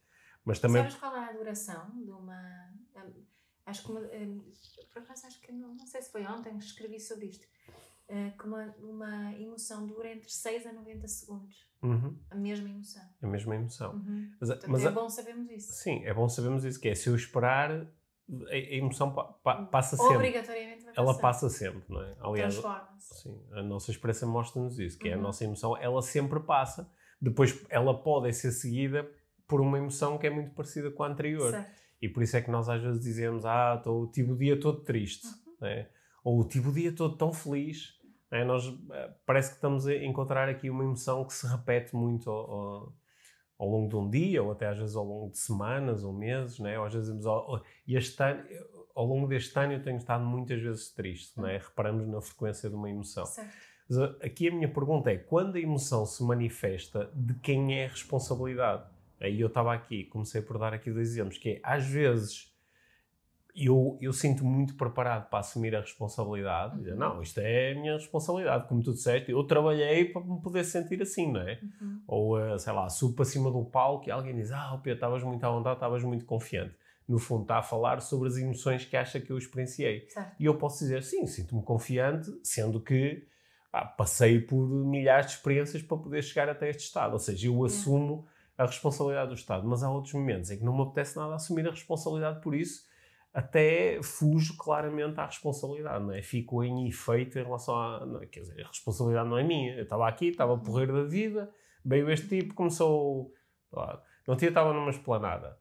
Mas 0.44 0.58
também. 0.58 0.82
Sabes 0.82 0.96
qual 0.96 1.14
é 1.16 1.30
a 1.30 1.32
duração 1.32 1.88
de 2.04 2.10
uma. 2.10 2.36
hum, 2.96 3.12
acho 3.64 3.84
que 3.84 3.90
uma, 3.92 4.00
hum, 4.00 4.52
por 4.92 5.02
acaso 5.02 5.28
acho 5.28 5.40
que 5.40 5.52
não, 5.52 5.72
não 5.76 5.86
sei 5.86 6.02
se 6.02 6.10
foi 6.10 6.26
ontem 6.26 6.58
que 6.58 6.64
escrevi 6.64 6.98
sobre 6.98 7.26
isto. 7.26 7.46
uh, 8.08 8.36
que 8.36 8.44
uma, 8.44 8.74
uma 8.80 9.32
emoção 9.34 9.86
dura 9.86 10.10
entre 10.12 10.28
6 10.28 10.66
a 10.66 10.72
90 10.72 11.06
segundos. 11.06 11.64
Uhum. 11.80 12.18
A 12.30 12.34
mesma 12.34 12.68
emoção. 12.70 13.02
A 13.22 13.26
mesma 13.28 13.54
emoção. 13.54 13.92
Uhum. 13.94 14.32
Mas, 14.40 14.48
Portanto, 14.50 14.70
mas 14.70 14.84
é 14.84 14.88
a- 14.88 14.90
bom 14.90 15.08
sabermos 15.08 15.48
isso. 15.48 15.72
sim, 15.72 16.04
é 16.04 16.12
bom 16.12 16.28
sabermos 16.28 16.64
isso, 16.64 16.80
que 16.80 16.88
é 16.88 16.94
se 16.96 17.08
eu 17.08 17.14
esperar, 17.14 17.86
a, 18.48 18.56
emoção 18.56 19.12
pa- 19.12 19.24
pa- 19.24 19.62
passa 19.66 19.96
sempre. 19.96 20.16
Obrigatoriamente 20.16 20.84
vai 20.84 20.94
Ela 20.96 21.18
passa 21.18 21.48
sempre, 21.48 21.82
não 21.88 22.02
é? 22.02 22.14
Aliás, 22.20 22.54
Transforma-se. 22.58 23.22
sim, 23.22 23.42
a 23.52 23.62
nossa 23.62 23.90
experiência 23.90 24.26
mostra-nos 24.26 24.78
isso, 24.78 24.98
que 24.98 25.08
é 25.08 25.12
a 25.14 25.16
Uhum. 25.16 25.22
nossa 25.22 25.44
emoção, 25.44 25.76
ela 25.76 26.00
sempre 26.02 26.40
passa. 26.40 26.90
Depois 27.20 27.64
ela 27.70 27.94
pode 28.02 28.32
ser 28.32 28.50
seguida 28.52 29.08
por 29.46 29.60
uma 29.60 29.78
emoção 29.78 30.18
que 30.18 30.26
é 30.26 30.30
muito 30.30 30.54
parecida 30.54 30.90
com 30.90 31.02
a 31.04 31.08
anterior. 31.08 31.50
Certo. 31.50 31.82
E 32.00 32.08
por 32.08 32.22
isso 32.22 32.36
é 32.36 32.40
que 32.42 32.50
nós 32.50 32.68
às 32.68 32.82
vezes 32.82 33.00
dizemos, 33.00 33.44
ah, 33.44 33.76
tô, 33.82 34.06
tive 34.08 34.32
o 34.32 34.36
dia 34.36 34.58
todo 34.58 34.80
triste, 34.82 35.26
Uhum. 35.26 35.54
né? 35.60 35.88
ou 36.24 36.46
tive 36.46 36.68
o 36.68 36.72
dia 36.72 36.92
todo 36.94 37.16
tão 37.16 37.32
feliz. 37.32 38.00
né? 38.30 38.44
Nós 38.44 38.64
eh, 38.92 39.10
parece 39.26 39.50
que 39.50 39.56
estamos 39.56 39.86
a 39.86 39.94
encontrar 39.94 40.48
aqui 40.48 40.70
uma 40.70 40.82
emoção 40.84 41.24
que 41.24 41.34
se 41.34 41.46
repete 41.46 41.94
muito 41.94 42.30
ao, 42.30 42.50
ao- 42.50 42.92
ao 43.62 43.68
longo 43.68 43.88
de 43.88 43.94
um 43.94 44.10
dia, 44.10 44.42
ou 44.42 44.50
até 44.50 44.66
às 44.66 44.76
vezes 44.76 44.96
ao 44.96 45.04
longo 45.04 45.30
de 45.30 45.38
semanas 45.38 46.02
ou 46.02 46.12
meses, 46.12 46.58
né? 46.58 46.76
ou 46.80 46.84
às 46.84 46.92
vezes 46.92 47.06
dizemos, 47.08 47.26
"Oh, 47.26 47.54
oh, 47.54 47.60
e 47.86 47.94
este 47.94 48.20
ano, 48.20 48.42
ao 48.92 49.06
longo 49.06 49.28
deste 49.28 49.56
ano 49.56 49.74
eu 49.74 49.80
tenho 49.80 49.98
estado 49.98 50.24
muitas 50.24 50.60
vezes 50.60 50.90
triste, 50.92 51.40
né? 51.40 51.58
reparamos 51.58 52.04
na 52.08 52.20
frequência 52.20 52.68
de 52.68 52.74
uma 52.74 52.90
emoção. 52.90 53.24
Certo. 53.24 53.52
Mas 53.88 53.98
uh, 53.98 54.16
aqui 54.20 54.48
a 54.48 54.50
minha 54.50 54.68
pergunta 54.68 55.12
é: 55.12 55.16
quando 55.16 55.54
a 55.54 55.60
emoção 55.60 56.04
se 56.04 56.24
manifesta, 56.24 57.08
de 57.14 57.34
quem 57.34 57.78
é 57.78 57.86
a 57.86 57.88
responsabilidade? 57.88 58.84
Aí 59.20 59.40
eu 59.40 59.46
estava 59.46 59.72
aqui, 59.72 60.04
comecei 60.04 60.42
por 60.42 60.58
dar 60.58 60.74
aqui 60.74 60.90
dois 60.90 61.10
exemplos, 61.10 61.38
que 61.38 61.50
é, 61.50 61.60
às 61.62 61.86
vezes, 61.86 62.51
eu, 63.54 63.98
eu 64.00 64.12
sinto 64.12 64.44
muito 64.44 64.74
preparado 64.74 65.28
para 65.28 65.40
assumir 65.40 65.74
a 65.76 65.80
responsabilidade, 65.80 66.78
dizer, 66.78 66.96
não, 66.96 67.20
isto 67.20 67.38
é 67.38 67.72
a 67.72 67.74
minha 67.74 67.94
responsabilidade, 67.94 68.66
como 68.68 68.82
tu 68.82 68.92
disseste, 68.92 69.30
eu 69.30 69.44
trabalhei 69.44 70.06
para 70.06 70.22
me 70.22 70.40
poder 70.40 70.64
sentir 70.64 71.02
assim, 71.02 71.30
não 71.30 71.40
é? 71.40 71.60
Uhum. 71.62 72.02
Ou, 72.06 72.38
uh, 72.38 72.58
sei 72.58 72.72
lá, 72.72 72.88
subo 72.88 73.14
para 73.14 73.24
cima 73.24 73.50
do 73.50 73.64
palco 73.64 74.08
e 74.08 74.10
alguém 74.10 74.34
diz, 74.34 74.50
ah, 74.52 74.78
Pedro, 74.82 74.96
estavas 74.96 75.22
muito 75.22 75.44
à 75.44 75.50
vontade, 75.50 75.76
estavas 75.76 76.02
muito 76.02 76.24
confiante. 76.24 76.74
No 77.06 77.18
fundo, 77.18 77.42
está 77.42 77.58
a 77.58 77.62
falar 77.62 78.00
sobre 78.00 78.28
as 78.28 78.36
emoções 78.36 78.84
que 78.84 78.96
acha 78.96 79.20
que 79.20 79.30
eu 79.30 79.36
experienciei. 79.36 80.06
Certo. 80.08 80.34
E 80.40 80.46
eu 80.46 80.56
posso 80.56 80.78
dizer, 80.78 81.02
sim, 81.02 81.26
sinto-me 81.26 81.62
confiante, 81.62 82.30
sendo 82.42 82.80
que 82.80 83.26
ah, 83.72 83.84
passei 83.84 84.40
por 84.40 84.66
milhares 84.66 85.26
de 85.26 85.32
experiências 85.32 85.82
para 85.82 85.96
poder 85.98 86.22
chegar 86.22 86.48
até 86.48 86.70
este 86.70 86.84
estado. 86.84 87.12
Ou 87.12 87.18
seja, 87.18 87.48
eu 87.48 87.64
assumo 87.64 88.24
a 88.56 88.66
responsabilidade 88.66 89.28
do 89.28 89.34
Estado. 89.34 89.66
Mas 89.66 89.82
há 89.82 89.90
outros 89.90 90.14
momentos 90.14 90.50
em 90.50 90.58
que 90.58 90.64
não 90.64 90.74
me 90.74 90.82
apetece 90.82 91.16
nada 91.16 91.34
assumir 91.34 91.66
a 91.66 91.70
responsabilidade 91.70 92.40
por 92.40 92.54
isso, 92.54 92.84
até 93.32 94.02
fujo 94.02 94.56
claramente 94.56 95.18
à 95.18 95.26
responsabilidade, 95.26 96.04
não 96.04 96.12
é? 96.12 96.22
Fico 96.22 96.62
em 96.62 96.86
efeito 96.88 97.38
em 97.38 97.44
relação 97.44 97.74
a... 97.74 98.04
Não, 98.04 98.20
quer 98.26 98.40
dizer, 98.40 98.62
a 98.64 98.68
responsabilidade 98.68 99.28
não 99.28 99.38
é 99.38 99.42
minha. 99.44 99.74
Eu 99.76 99.84
estava 99.84 100.06
aqui, 100.08 100.28
estava 100.28 100.54
a 100.54 100.58
porrer 100.58 100.92
da 100.92 101.02
vida, 101.04 101.50
veio 101.84 102.10
este 102.10 102.28
tipo, 102.28 102.54
começou... 102.54 103.32
Não 104.28 104.36
tinha, 104.36 104.48
estava 104.50 104.72
numa 104.72 104.90
esplanada. 104.90 105.58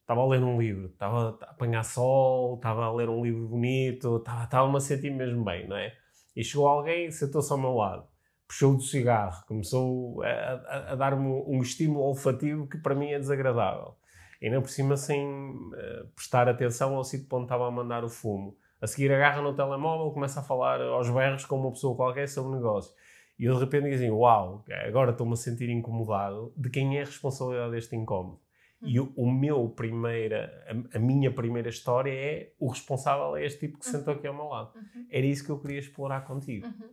Estava 0.00 0.20
a 0.20 0.26
ler 0.26 0.42
um 0.42 0.60
livro, 0.60 0.86
estava 0.88 1.38
a 1.40 1.50
apanhar 1.50 1.82
sol, 1.84 2.56
estava 2.56 2.84
a 2.84 2.92
ler 2.92 3.08
um 3.08 3.24
livro 3.24 3.46
bonito, 3.48 4.16
estava- 4.18 4.44
estava-me 4.44 4.76
a 4.76 4.80
sentir 4.80 5.10
mesmo 5.10 5.42
bem, 5.44 5.66
não 5.66 5.76
é? 5.76 5.94
E 6.36 6.44
chegou 6.44 6.66
alguém, 6.68 7.10
sentou-se 7.10 7.50
ao 7.50 7.56
meu 7.58 7.74
lado, 7.74 8.06
puxou 8.46 8.74
do 8.74 8.82
cigarro, 8.82 9.46
começou 9.46 10.22
a, 10.22 10.28
a- 10.28 10.92
a 10.92 10.94
dar-me 10.94 11.26
um 11.26 11.62
estímulo 11.62 12.04
olfativo 12.04 12.66
que 12.68 12.76
para 12.76 12.94
mim 12.94 13.12
é 13.12 13.18
desagradável. 13.18 13.96
E 14.44 14.48
ainda 14.48 14.60
por 14.60 14.68
cima 14.68 14.94
sem 14.94 15.26
eh, 15.74 16.04
prestar 16.14 16.50
atenção 16.50 16.94
ao 16.94 17.02
sítio 17.02 17.26
onde 17.32 17.44
estava 17.46 17.66
a 17.66 17.70
mandar 17.70 18.04
o 18.04 18.10
fumo. 18.10 18.54
A 18.78 18.86
seguir 18.86 19.10
agarra 19.10 19.40
no 19.40 19.56
telemóvel, 19.56 20.10
começa 20.12 20.40
a 20.40 20.42
falar 20.42 20.82
aos 20.82 21.08
berros 21.08 21.46
com 21.46 21.58
uma 21.58 21.70
pessoa 21.70 21.96
qualquer 21.96 22.28
sobre 22.28 22.52
o 22.52 22.54
negócio. 22.54 22.94
E 23.38 23.46
eu 23.46 23.54
de 23.54 23.60
repente 23.60 23.84
digo 23.84 23.94
assim, 23.94 24.10
uau, 24.10 24.62
agora 24.86 25.12
estou-me 25.12 25.32
a 25.32 25.36
sentir 25.36 25.70
incomodado. 25.70 26.52
De 26.58 26.68
quem 26.68 26.98
é 26.98 27.00
a 27.00 27.06
responsabilidade 27.06 27.70
deste 27.72 27.96
incómodo? 27.96 28.38
E 28.82 29.00
o, 29.00 29.14
o 29.16 29.32
meu 29.32 29.66
primeira, 29.70 30.62
a, 30.92 30.98
a 30.98 31.00
minha 31.00 31.32
primeira 31.32 31.70
história 31.70 32.12
é 32.12 32.52
o 32.58 32.68
responsável 32.68 33.34
é 33.36 33.46
este 33.46 33.60
tipo 33.60 33.78
que 33.78 33.86
sentou 33.86 34.12
aqui 34.12 34.26
ao 34.26 34.34
meu 34.34 34.44
lado. 34.44 34.76
Uhum. 34.76 35.06
Era 35.10 35.24
isso 35.24 35.42
que 35.42 35.50
eu 35.50 35.58
queria 35.58 35.78
explorar 35.78 36.20
contigo. 36.26 36.66
Uhum. 36.66 36.90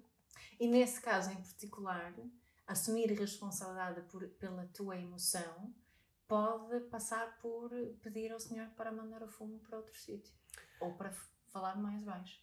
E 0.57 0.67
nesse 0.69 1.01
caso 1.01 1.29
em 1.31 1.35
particular, 1.35 2.13
assumir 2.65 3.11
responsabilidade 3.11 4.03
por- 4.09 4.29
pela 4.39 4.65
tua 4.67 4.95
emoção 4.97 5.73
pode 6.31 6.79
passar 6.85 7.37
por 7.41 7.69
pedir 8.01 8.31
ao 8.31 8.39
Senhor 8.39 8.65
para 8.77 8.89
mandar 8.89 9.21
o 9.21 9.27
fumo 9.27 9.59
para 9.59 9.77
outro 9.79 9.93
sítio. 9.93 10.33
Ou 10.79 10.93
para 10.93 11.11
falar 11.51 11.75
mais 11.75 12.01
baixo. 12.03 12.39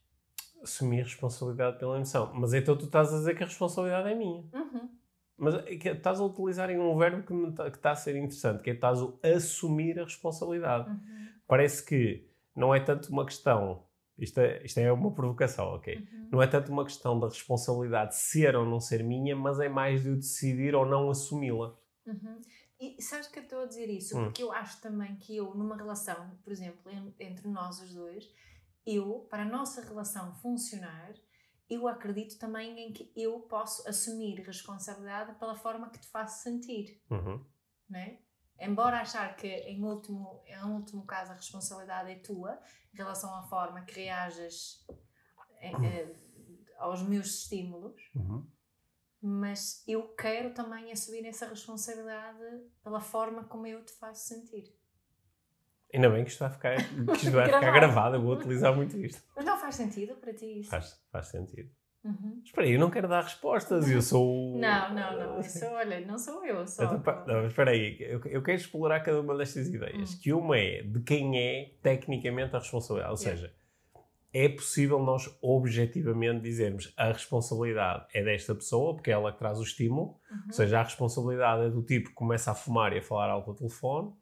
Assumir 0.63 1.05
responsabilidade 1.05 1.79
pela 1.79 1.97
emoção. 1.97 2.31
Mas 2.35 2.53
então 2.53 2.77
tu 2.77 2.85
estás 2.85 3.15
a 3.15 3.17
dizer 3.17 3.35
que 3.35 3.43
a 3.43 3.47
responsabilidade 3.47 4.11
é 4.11 4.15
minha. 4.15 4.45
Uhum. 4.53 4.91
Mas 5.39 5.55
é 5.55 5.73
estás 5.73 6.21
a 6.21 6.25
utilizar 6.25 6.69
em 6.69 6.79
um 6.79 6.99
verbo 6.99 7.23
que, 7.23 7.33
me 7.33 7.51
tá- 7.51 7.71
que 7.71 7.79
está 7.79 7.93
a 7.93 7.97
ser 7.97 8.15
interessante, 8.17 8.63
que 8.63 8.69
é 8.69 8.75
estás 8.75 9.01
a 9.01 9.29
assumir 9.35 9.99
a 9.99 10.05
responsabilidade. 10.05 10.91
Uhum. 10.91 11.29
Parece 11.47 11.83
que 11.83 12.29
não 12.55 12.75
é 12.75 12.81
tanto 12.81 13.09
uma 13.11 13.25
questão, 13.25 13.87
isto 14.19 14.39
é, 14.39 14.63
isto 14.65 14.77
é 14.79 14.93
uma 14.93 15.15
provocação, 15.15 15.67
ok? 15.69 15.97
Uhum. 15.97 16.29
Não 16.33 16.43
é 16.43 16.47
tanto 16.47 16.71
uma 16.71 16.85
questão 16.85 17.19
da 17.19 17.29
responsabilidade 17.29 18.17
ser 18.17 18.55
ou 18.55 18.67
não 18.67 18.81
ser 18.81 19.03
minha, 19.03 19.35
mas 19.35 19.59
é 19.61 19.69
mais 19.71 20.03
de 20.03 20.11
eu 20.11 20.17
decidir 20.17 20.75
ou 20.75 20.85
não 20.85 21.09
assumi-la. 21.09 21.75
Uhum. 22.07 22.41
E 22.81 23.01
sabes 23.03 23.27
que 23.27 23.39
eu 23.41 23.43
estou 23.43 23.63
a 23.63 23.67
dizer 23.67 23.89
isso? 23.91 24.17
Hum. 24.17 24.25
Porque 24.25 24.43
eu 24.43 24.53
acho 24.53 24.81
também 24.81 25.17
que 25.17 25.37
eu, 25.37 25.55
numa 25.55 25.77
relação, 25.77 26.37
por 26.45 26.53
exemplo, 26.53 26.91
en- 26.91 27.15
entre 27.19 27.49
nós 27.49 27.81
os 27.81 27.93
dois, 27.93 28.33
eu, 28.87 29.27
para 29.31 29.43
a 29.43 29.47
nossa 29.49 29.81
relação 29.83 30.35
funcionar, 30.37 31.13
eu 31.69 31.87
acredito 31.89 32.39
também 32.39 32.79
em 32.81 32.93
que 32.93 33.13
eu 33.17 33.41
posso 33.41 33.87
assumir 33.89 34.41
responsabilidade 34.41 35.35
pela 35.39 35.55
forma 35.57 35.91
que 35.91 35.99
te 35.99 36.07
faço 36.09 36.43
sentir, 36.43 37.03
Uhum. 37.11 37.45
não 37.89 37.99
é? 37.99 38.19
Embora 38.61 39.01
achar 39.01 39.37
que, 39.37 39.47
em 39.47 39.85
último, 39.85 40.43
em 40.47 40.63
último 40.65 41.05
caso, 41.07 41.31
a 41.33 41.35
responsabilidade 41.35 42.11
é 42.11 42.17
tua, 42.17 42.61
em 42.93 42.97
relação 42.97 43.33
à 43.35 43.43
forma 43.43 43.83
que 43.85 43.95
reages 44.01 44.85
eh, 45.61 45.73
eh, 45.85 46.17
aos 46.79 47.03
meus 47.03 47.43
estímulos, 47.43 48.01
Uhum. 48.15 48.49
Mas 49.21 49.83
eu 49.89 50.03
quero 50.15 50.53
também 50.55 50.93
assumir 50.93 51.25
essa 51.27 51.47
responsabilidade 51.47 52.39
pela 52.83 53.01
forma 53.01 53.45
como 53.45 53.67
eu 53.67 53.85
te 53.85 53.93
faço 53.93 54.27
sentir. 54.29 54.65
Ainda 55.93 56.11
bem 56.11 56.23
que 56.25 56.31
isto 56.31 56.41
vai 56.41 56.51
ficar, 56.51 56.77
que 57.07 57.13
isto 57.25 57.31
vai 57.31 57.47
ficar 57.47 57.71
Gravado. 57.73 58.17
eu 58.17 58.23
vou 58.23 58.35
utilizar 58.35 58.75
muito 58.75 58.97
isto. 58.99 59.23
Mas 59.35 59.45
não 59.45 59.59
faz 59.59 59.75
sentido 59.75 60.15
para 60.17 60.35
ti 60.35 60.61
isso? 60.61 60.71
Faz, 60.71 61.01
faz 61.11 61.29
sentido. 61.29 61.71
Uhum. 62.05 62.35
Mas 62.37 62.45
espera 62.45 62.67
aí, 62.67 62.73
eu 62.75 62.81
não 62.81 62.91
quero 62.91 63.09
dar 63.09 63.23
respostas, 63.25 63.91
eu 63.91 64.01
sou... 64.01 64.55
o- 64.55 64.59
Não, 64.61 64.95
não, 64.95 65.19
não. 65.19 65.41
Isso, 65.41 65.65
olha, 65.67 66.01
não 66.07 66.17
sou 66.19 66.45
eu, 66.45 66.67
sou. 66.67 66.85
Então, 66.85 67.01
pa- 67.03 67.25
não, 67.27 67.37
mas 67.37 67.47
espera 67.47 67.71
aí, 67.73 67.97
eu, 68.01 68.21
eu 68.27 68.43
quero 68.43 68.57
explorar 68.59 69.01
cada 69.01 69.21
uma 69.21 69.37
destas 69.37 69.67
ideias. 69.69 70.13
Hum. 70.15 70.19
Que 70.23 70.33
uma 70.33 70.57
é 70.59 70.83
de 70.83 71.01
quem 71.03 71.39
é 71.39 71.75
tecnicamente 71.83 72.55
a 72.55 72.59
responsabilidade. 72.61 73.13
Ou 73.15 73.19
Yeah. 73.21 73.41
seja, 73.41 73.55
é 74.33 74.49
possível 74.49 74.99
nós 75.03 75.29
objetivamente 75.41 76.43
dizermos 76.43 76.93
a 76.97 77.09
responsabilidade 77.09 78.07
é 78.13 78.23
desta 78.23 78.55
pessoa, 78.55 78.95
porque 78.95 79.11
é 79.11 79.15
ela 79.15 79.33
que 79.33 79.39
traz 79.39 79.59
o 79.59 79.63
estímulo. 79.63 80.17
Uhum. 80.31 80.39
Ou 80.47 80.53
seja, 80.53 80.81
a 80.81 80.83
responsabilidade 80.83 81.67
é 81.67 81.71
do 81.71 81.83
tipo 81.83 82.11
que 82.11 82.15
começa 82.15 82.51
a 82.51 82.55
fumar 82.55 82.93
e 82.93 82.99
a 82.99 83.03
falar 83.03 83.31
alto 83.31 83.51
ao 83.51 83.57
telefone. 83.57 84.13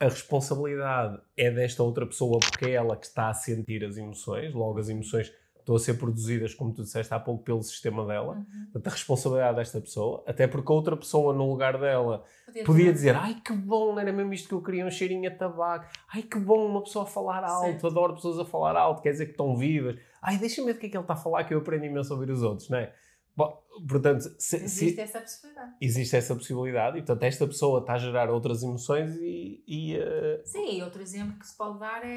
A 0.00 0.04
responsabilidade 0.04 1.20
é 1.36 1.50
desta 1.50 1.82
outra 1.82 2.06
pessoa 2.06 2.38
porque 2.38 2.66
é 2.66 2.72
ela 2.72 2.96
que 2.96 3.06
está 3.06 3.28
a 3.28 3.34
sentir 3.34 3.84
as 3.84 3.96
emoções. 3.96 4.52
Logo, 4.52 4.78
as 4.78 4.88
emoções 4.88 5.32
estão 5.66 5.74
a 5.74 5.78
ser 5.80 5.94
produzidas, 5.94 6.54
como 6.54 6.72
tu 6.72 6.82
disseste 6.84 7.12
há 7.12 7.18
pouco, 7.18 7.42
pelo 7.42 7.60
sistema 7.60 8.06
dela. 8.06 8.36
Uhum. 8.36 8.64
Portanto, 8.72 8.86
a 8.86 8.90
responsabilidade 8.90 9.56
desta 9.56 9.80
pessoa, 9.80 10.22
até 10.24 10.46
porque 10.46 10.70
a 10.70 10.74
outra 10.74 10.96
pessoa 10.96 11.34
no 11.34 11.50
lugar 11.50 11.76
dela 11.78 12.22
podia 12.64 12.92
dizer 12.92 13.16
ai 13.16 13.34
que 13.44 13.52
bom, 13.52 13.98
era 13.98 14.12
mesmo 14.12 14.32
isto 14.32 14.48
que 14.48 14.54
eu 14.54 14.62
queria, 14.62 14.86
um 14.86 14.90
cheirinho 14.90 15.28
a 15.28 15.34
tabaco, 15.34 15.86
ai 16.14 16.22
que 16.22 16.38
bom 16.38 16.64
uma 16.66 16.82
pessoa 16.82 17.04
a 17.04 17.08
falar 17.08 17.42
alto, 17.42 17.66
Certo. 17.66 17.86
adoro 17.88 18.14
pessoas 18.14 18.38
a 18.38 18.44
falar 18.44 18.76
alto, 18.76 19.02
quer 19.02 19.10
dizer 19.10 19.26
que 19.26 19.32
estão 19.32 19.56
vivas, 19.56 19.96
ai 20.22 20.38
deixa-me 20.38 20.68
ver 20.68 20.74
do 20.74 20.78
que 20.78 20.86
é 20.86 20.88
que 20.88 20.96
ele 20.96 21.02
está 21.02 21.14
a 21.14 21.16
falar 21.16 21.42
que 21.42 21.52
eu 21.52 21.58
aprendo 21.58 21.84
imenso 21.84 22.12
a 22.12 22.16
ouvir 22.16 22.30
os 22.30 22.42
outros, 22.42 22.68
não 22.68 22.78
é? 22.78 22.92
Bom, 23.36 23.62
portanto, 23.88 24.22
se- 24.38 24.66
se- 24.68 24.86
Existe 24.86 25.00
essa 25.00 25.20
possibilidade. 25.20 25.76
existe 25.80 26.16
essa 26.16 26.34
possibilidade 26.34 26.98
e 26.98 27.00
portanto 27.02 27.22
esta 27.24 27.46
pessoa 27.46 27.80
está 27.80 27.92
a 27.94 27.98
gerar 27.98 28.30
outras 28.30 28.62
emoções 28.62 29.14
e, 29.16 29.62
e, 29.66 29.94
eh, 29.96 30.42
Sim, 30.44 30.80
outro 30.82 31.02
exemplo 31.02 31.38
que 31.38 31.46
se 31.46 31.56
pode 31.56 31.78
dar 31.78 32.02
é, 32.04 32.08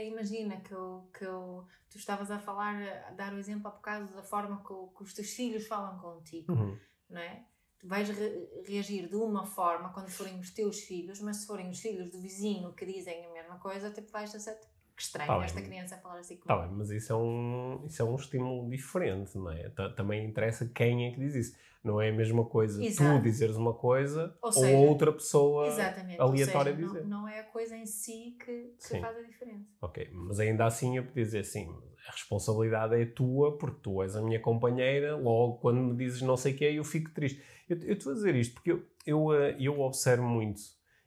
é, 0.00 0.08
imagina 0.08 0.56
que, 0.60 0.72
eu, 0.72 1.08
que 1.16 1.24
eu, 1.24 1.64
tu 1.88 1.96
estavas 1.98 2.30
a 2.30 2.38
falar, 2.40 2.82
a 3.08 3.12
dar 3.12 3.32
o 3.32 3.38
exemplo 3.38 3.68
há 3.68 3.70
bocado 3.70 4.12
da 4.14 4.22
forma 4.22 4.64
que, 4.66 4.72
o- 4.72 4.88
que 4.88 5.04
os 5.04 5.14
teus 5.14 5.30
filhos 5.30 5.66
falam 5.66 5.96
contigo, 6.00 6.52
uhum, 6.52 6.76
não 7.08 7.20
é? 7.20 7.44
Tu 7.78 7.86
vais 7.86 8.08
re- 8.08 8.48
reagir 8.66 9.08
de 9.08 9.14
uma 9.16 9.44
forma 9.44 9.92
quando 9.92 10.08
forem 10.08 10.40
os 10.40 10.50
teus 10.50 10.80
filhos, 10.80 11.20
mas 11.20 11.36
se 11.38 11.46
forem 11.46 11.68
os 11.70 11.78
filhos 11.78 12.10
do 12.10 12.18
vizinho 12.20 12.72
que 12.72 12.84
dizem 12.86 13.26
a 13.26 13.32
mesma 13.32 13.58
coisa, 13.58 13.90
tipo, 13.92 14.10
vais 14.10 14.34
aceitar. 14.34 14.73
Que 14.96 15.02
estranho 15.02 15.26
Tá 15.26 15.36
bem. 15.36 15.44
esta 15.44 15.60
criança 15.62 15.94
a 15.96 15.98
falar 15.98 16.18
assim 16.18 16.36
comigo. 16.36 16.46
Tá 16.60 16.66
bem, 16.66 16.76
mas 16.76 16.90
isso 16.90 17.12
é 17.12 17.16
um, 17.16 17.82
isso 17.86 18.00
é 18.02 18.04
um 18.04 18.14
estímulo 18.16 18.68
diferente, 18.70 19.36
não 19.36 19.50
é? 19.50 19.68
Ta- 19.70 19.90
Também 19.90 20.24
interessa 20.26 20.70
quem 20.74 21.06
é 21.08 21.10
que 21.12 21.18
diz 21.20 21.34
isso. 21.34 21.56
Não 21.82 22.00
é 22.00 22.08
a 22.08 22.12
mesma 22.12 22.44
coisa 22.46 22.82
Exato. 22.82 23.18
tu 23.18 23.22
dizeres 23.22 23.56
uma 23.56 23.74
coisa 23.74 24.34
Ou 24.40 24.48
ou, 24.48 24.52
seja, 24.52 24.76
outra 24.76 25.12
pessoa 25.12 25.66
Exatamente. 25.66 26.20
aleatória 26.20 26.72
ou 26.72 26.78
seja, 26.78 26.88
dizer. 26.88 27.04
não, 27.06 27.20
não 27.22 27.28
é 27.28 27.40
a 27.40 27.44
coisa 27.44 27.76
em 27.76 27.84
si 27.86 28.36
que, 28.42 28.74
que 28.88 29.00
faz 29.00 29.16
a 29.18 29.22
diferença. 29.22 29.68
Ok, 29.82 30.08
mas 30.12 30.40
ainda 30.40 30.64
assim 30.64 30.96
eu 30.96 31.04
podia 31.04 31.24
dizer 31.24 31.40
assim, 31.40 31.68
a 32.08 32.12
responsabilidade 32.12 32.94
é 33.00 33.04
tua 33.04 33.58
porque 33.58 33.80
tu 33.82 34.02
és 34.02 34.16
a 34.16 34.22
minha 34.22 34.40
companheira, 34.40 35.14
logo 35.16 35.58
quando 35.58 35.78
me 35.78 35.94
dizes 35.96 36.22
não 36.22 36.38
sei 36.38 36.54
o 36.54 36.56
que 36.56 36.64
é 36.64 36.72
eu 36.72 36.84
fico 36.84 37.10
triste. 37.10 37.42
Eu 37.68 37.76
eu 37.82 37.92
estou 37.94 38.12
a 38.12 38.14
dizer 38.14 38.34
isto 38.34 38.54
porque 38.54 38.72
eu, 38.72 38.82
eu, 39.06 39.32
eh, 39.34 39.56
eu 39.60 39.78
observo 39.80 40.22
muito, 40.26 40.60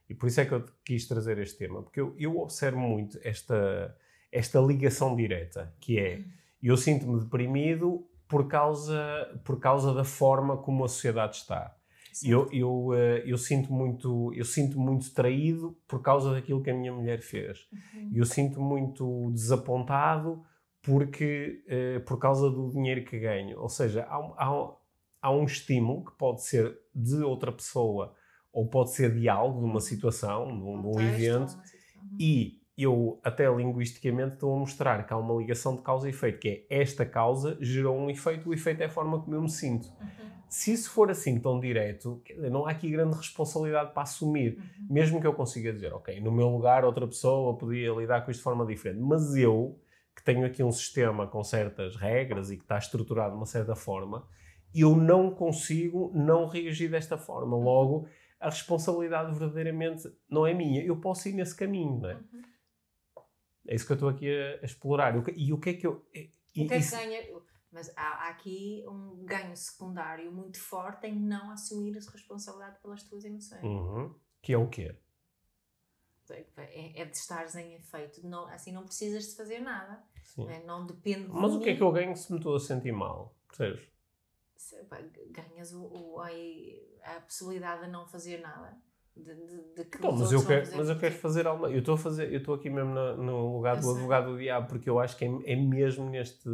e 0.10 0.16
por 0.16 0.28
isso 0.28 0.40
é 0.42 0.46
que 0.46 0.54
eu 0.54 0.66
quis 0.86 1.08
trazer 1.08 1.38
este 1.38 1.58
tema, 1.58 1.84
porque 1.84 2.00
eu, 2.00 2.16
eu 2.18 2.38
observo 2.40 2.80
muito 2.80 3.20
esta, 3.24 3.96
esta 4.32 4.60
ligação 4.60 5.16
direta, 5.16 5.74
que 5.80 6.00
é, 6.00 6.24
eu 6.62 6.78
sinto-me 6.78 7.20
deprimido 7.20 8.08
por 8.28 8.48
causa, 8.48 9.40
por 9.44 9.60
causa 9.60 9.94
da 9.94 10.04
forma 10.04 10.58
como 10.58 10.84
a 10.84 10.88
sociedade 10.88 11.38
está. 11.38 11.78
Eu, 12.24 12.50
eu, 12.52 12.94
eh, 12.96 13.24
eu, 13.26 13.38
sinto 13.38 13.72
muito, 13.72 14.34
eu 14.34 14.44
sinto 14.44 14.80
muito 14.80 15.14
traído 15.14 15.78
por 15.88 16.02
causa 16.02 16.32
daquilo 16.32 16.64
que 16.64 16.70
a 16.72 16.74
minha 16.74 16.92
mulher 16.92 17.22
fez. 17.22 17.68
Uhum. 17.94 18.12
Eu 18.16 18.26
sinto 18.26 18.60
muito 18.60 19.30
desapontado 19.32 20.44
porque, 20.82 21.64
eh, 21.68 22.00
por 22.00 22.18
causa 22.18 22.50
do 22.50 22.72
dinheiro 22.72 23.06
que 23.06 23.20
ganho. 23.20 23.60
Ou 23.60 23.70
seja, 23.70 24.04
há, 24.10 24.18
há, 24.36 24.76
há 25.22 25.32
um 25.32 25.44
estímulo 25.44 26.06
que 26.06 26.18
pode 26.18 26.44
ser 26.44 26.76
de 26.96 27.18
outra 27.18 27.52
pessoa 27.52 28.16
ou 28.58 28.66
pode 28.66 28.92
ser 28.92 29.14
de 29.14 29.30
algo, 29.30 29.60
de 29.60 29.66
uma 29.66 29.80
situação, 29.80 30.48
de 30.48 30.64
um, 30.64 30.82
de 30.82 30.88
um 30.88 31.00
evento. 31.00 31.54
Uhum. 31.54 32.18
e 32.20 32.60
eu, 32.76 33.20
até 33.24 33.48
linguisticamente, 33.48 34.34
estou 34.34 34.56
a 34.56 34.60
mostrar 34.60 35.06
que 35.06 35.14
há 35.14 35.18
uma 35.18 35.36
ligação 35.36 35.76
de 35.76 35.84
causa 35.84 36.08
e 36.08 36.10
efeito, 36.10 36.40
que 36.40 36.66
é 36.68 36.82
esta 36.82 37.06
causa 37.06 37.56
gerou 37.62 37.96
um 37.96 38.10
efeito, 38.10 38.50
o 38.50 38.54
efeito 38.56 38.82
é 38.82 38.86
a 38.86 38.90
forma 38.90 39.20
como 39.20 39.36
eu 39.36 39.44
me 39.44 39.50
sinto. 39.50 39.86
Uhum. 40.02 40.28
Se 40.50 40.74
isso 40.74 40.90
for 40.90 41.12
assim 41.12 41.40
tão 41.40 41.60
direto, 41.60 42.20
não 42.52 42.66
há 42.66 42.72
aqui 42.72 42.90
grande 42.90 43.16
responsabilidade 43.16 43.94
para 43.94 44.02
assumir. 44.02 44.58
Uhum. 44.58 44.88
Mesmo 44.90 45.22
que 45.22 45.28
eu 45.28 45.34
consiga 45.34 45.72
dizer, 45.72 45.94
ok, 45.94 46.20
no 46.20 46.32
meu 46.32 46.50
lugar 46.50 46.84
outra 46.84 47.06
pessoa 47.06 47.56
podia 47.56 47.92
lidar 47.92 48.26
com 48.26 48.32
isto 48.32 48.40
de 48.40 48.44
forma 48.44 48.66
diferente, 48.66 49.00
mas 49.00 49.36
eu, 49.36 49.80
que 50.16 50.24
tenho 50.24 50.48
aqui 50.48 50.64
um 50.64 50.72
sistema 50.72 51.28
com 51.28 51.44
certas 51.44 51.96
regras 51.96 52.50
e 52.50 52.58
que 52.58 52.64
está 52.64 52.80
estruturado 52.80 53.32
de 53.32 53.38
uma 53.38 53.46
certa 53.46 53.76
forma, 53.76 54.28
eu 54.74 54.96
não 54.96 55.32
consigo 55.32 56.12
não 56.14 56.48
reagir 56.48 56.90
desta 56.90 57.18
forma. 57.18 57.56
Logo, 57.56 58.08
a 58.40 58.50
responsabilidade 58.50 59.32
verdadeiramente 59.38 60.04
não 60.30 60.46
é 60.46 60.54
minha. 60.54 60.84
Eu 60.84 61.00
posso 61.00 61.28
ir 61.30 61.34
nesse 61.34 61.56
caminho, 61.56 62.00
não 62.00 62.10
é? 62.10 62.16
Uhum. 62.16 62.42
É 63.68 63.76
isso 63.76 63.86
que 63.86 63.92
eu 63.92 63.96
estou 63.96 64.10
aqui 64.10 64.30
a, 64.30 64.60
a 64.62 64.66
explorar. 64.66 65.16
E 65.16 65.20
o 65.20 65.24
que- 65.24 65.32
E 65.36 65.54
o 65.54 65.60
que 65.60 65.70
é 65.72 65.74
que 65.74 65.88
eu... 65.88 66.06
e- 66.14 66.32
O 66.52 66.68
que 66.68 66.74
é 66.74 66.80
que 66.80 66.90
ganha? 66.92 67.42
Mas 67.72 67.92
há, 67.98 68.26
há 68.26 68.30
aqui 68.30 68.84
um 68.88 69.26
ganho 69.26 69.56
secundário 69.56 70.32
muito 70.32 70.60
forte 70.60 71.06
em 71.06 71.14
não 71.20 71.52
assumir 71.52 71.92
a 71.98 72.00
responsabilidade 72.12 72.80
pelas 72.82 73.04
tuas 73.04 73.26
emoções. 73.26 73.62
Uhum. 73.64 74.16
Que 74.42 74.54
é 74.54 74.58
o 74.58 74.68
quê? 74.70 74.96
É, 76.30 77.02
é 77.02 77.06
de 77.06 77.16
estares 77.16 77.56
em 77.56 77.76
efeito. 77.76 78.26
Não, 78.28 78.48
assim 78.48 78.72
não 78.72 78.84
precisas 78.84 79.30
de 79.30 79.36
fazer 79.36 79.60
nada. 79.60 80.02
Sim. 80.24 80.44
não 80.46 80.50
é? 80.52 80.64
Não 80.64 80.86
depende 80.86 81.24
de 81.26 81.30
Mas 81.34 81.54
o 81.54 81.60
que 81.62 81.70
é 81.70 81.76
que 81.76 81.82
eu 81.82 81.92
ganho 81.92 82.16
se 82.16 82.32
me 82.32 82.38
estou 82.38 82.56
a 82.56 82.60
sentir 82.60 82.92
mal? 82.92 83.36
Percebes? 83.48 83.88
Ganhas 85.32 85.74
o, 85.74 85.84
o- 85.84 86.20
aí 86.20 86.98
a 87.04 87.20
possibilidade 87.22 87.86
de 87.86 87.92
não 87.92 88.06
fazer 88.08 88.40
nada. 88.42 88.76
De, 89.16 89.24
de, 89.34 89.74
de 89.76 89.86
que 89.86 89.98
Então, 89.98 90.14
os 90.14 90.20
mas 90.20 90.32
eu 90.32 90.46
quero, 90.46 90.66
fazer 90.66 90.78
mas 90.78 90.90
eu 90.90 91.00
quero 91.00 91.16
fazer 91.16 91.48
alguma. 91.48 91.70
Eu 91.72 91.80
estou 91.80 91.96
a 91.96 91.98
fazer, 91.98 92.32
eu 92.32 92.38
estou 92.40 92.54
aqui 92.56 92.70
mesmo 92.70 92.94
na- 92.94 93.16
no 93.16 93.56
lugar 93.56 93.76
Eu 93.76 93.82
do 93.82 93.86
sei. 93.88 93.94
advogado 93.96 94.32
do 94.32 94.38
diabo, 94.38 94.68
porque 94.68 94.90
eu 94.90 95.00
acho 95.00 95.18
que 95.18 95.26
é, 95.26 95.28
é 95.54 95.56
mesmo 95.56 96.08
neste, 96.10 96.48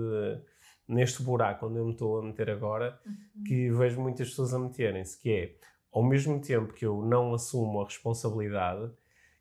neste 0.87 1.21
buraco 1.23 1.67
onde 1.67 1.77
eu 1.77 1.85
me 1.85 1.91
estou 1.91 2.19
a 2.19 2.23
meter 2.23 2.49
agora 2.49 2.99
Uhum. 3.05 3.43
que 3.45 3.69
vejo 3.71 3.99
muitas 4.01 4.29
pessoas 4.29 4.53
a 4.53 4.59
meterem-se, 4.59 5.17
que 5.19 5.31
é 5.31 5.55
ao 5.91 6.03
mesmo 6.03 6.39
tempo 6.41 6.73
que 6.73 6.85
eu 6.85 7.01
não 7.03 7.33
assumo 7.33 7.81
a 7.81 7.85
responsabilidade, 7.85 8.91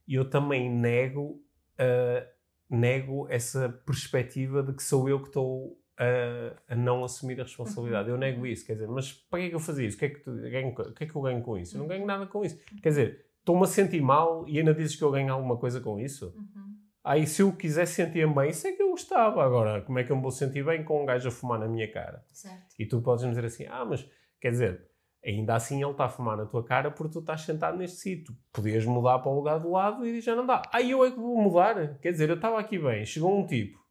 eu 0.09 0.28
também 0.28 0.69
nego, 0.71 1.40
ah, 1.78 2.26
nego 2.69 3.28
essa 3.28 3.69
perspectiva 3.87 4.62
de 4.62 4.73
que 4.75 4.83
sou 4.83 5.09
eu 5.09 5.21
que 5.21 5.28
estou 5.28 5.78
a, 6.02 6.73
a 6.73 6.76
não 6.76 7.04
assumir 7.04 7.38
a 7.40 7.44
responsabilidade. 7.44 8.09
Eu 8.09 8.16
nego 8.18 8.47
isso, 8.47 8.66
quer 8.66 8.75
dizer, 8.75 8.88
mas 8.88 9.12
para 9.12 9.40
que 9.40 9.47
é 9.47 9.49
que 9.50 9.54
eu 9.54 9.61
fazia 9.61 9.87
isso? 9.87 9.97
O 9.97 9.99
que 10.00 10.04
é 10.06 10.09
que, 10.11 10.21
tu- 10.21 10.35
ganho, 10.35 10.75
que, 10.75 11.04
é 11.04 11.06
que 11.06 11.14
eu 11.16 11.23
ganho 11.23 11.42
com 11.42 11.56
isso? 11.59 11.76
Eu 11.76 11.80
não 11.80 11.87
ganho 11.88 12.06
nada 12.06 12.26
com 12.26 12.45
isso. 12.45 12.58
Quer 12.82 12.88
dizer, 12.88 13.26
estou-me 13.38 13.65
a 13.65 13.67
sentir 13.67 14.00
mal 14.02 14.45
e 14.49 14.58
ainda 14.58 14.75
dizes 14.75 14.97
que 14.97 15.02
eu 15.02 15.10
ganho 15.10 15.32
alguma 15.32 15.56
coisa 15.56 15.80
com 15.80 15.99
isso? 15.99 16.34
Uhum. 16.36 16.73
Aí 17.04 17.26
se 17.26 17.43
eu 17.43 17.52
quisesse 17.52 17.95
sentir 17.95 18.26
bem, 18.32 18.50
isso 18.50 18.67
é 18.67 18.73
que 18.73 18.82
eu 18.82 18.91
gostava. 18.91 19.45
Agora, 19.45 19.80
como 19.82 19.99
é 19.99 20.04
que 20.04 20.12
eu 20.12 20.17
me 20.17 20.23
vou 20.23 20.30
sentir 20.30 20.65
bem 20.65 20.84
com 20.84 21.02
um 21.02 21.06
gajo 21.06 21.28
a 21.28 21.32
fumar 21.32 21.58
na 21.58 21.67
minha 21.67 21.91
cara? 21.91 22.25
Certo. 22.32 22.75
E 22.78 22.86
tu 22.86 23.00
podes 23.02 23.25
me 23.25 23.30
dizer 23.30 23.45
assim, 23.45 23.67
ah, 23.67 23.84
mas 23.84 24.08
quer 24.41 24.50
dizer, 24.52 24.86
ainda 25.25 25.56
assim 25.56 25.82
ele 25.82 25.91
está 25.91 26.04
a 26.04 26.08
fumar 26.08 26.36
na 26.36 26.47
tua 26.47 26.65
cara 26.65 26.93
porque 26.93 27.12
tu 27.12 27.19
estás 27.19 27.41
sentado 27.41 27.76
neste 27.76 27.97
sítio. 27.97 28.32
Podias 28.52 28.84
mudar 28.84 29.19
para 29.19 29.32
o 29.32 29.34
lugar 29.34 29.58
do 29.58 29.71
lado 29.73 30.06
e 30.06 30.21
já 30.21 30.36
não 30.36 30.47
dá. 30.47 30.62
Ah, 30.73 30.80
eu 30.80 31.04
é 31.04 31.10
que 31.10 31.17
vou 31.19 31.36
mudar? 31.43 31.99
Quer 31.99 32.12
dizer, 32.12 32.28
eu 32.28 32.36
estava 32.36 32.60
aqui 32.60 32.78
bem, 32.78 33.04
chegou 33.04 33.36
um 33.36 33.45
tipo. 33.47 33.81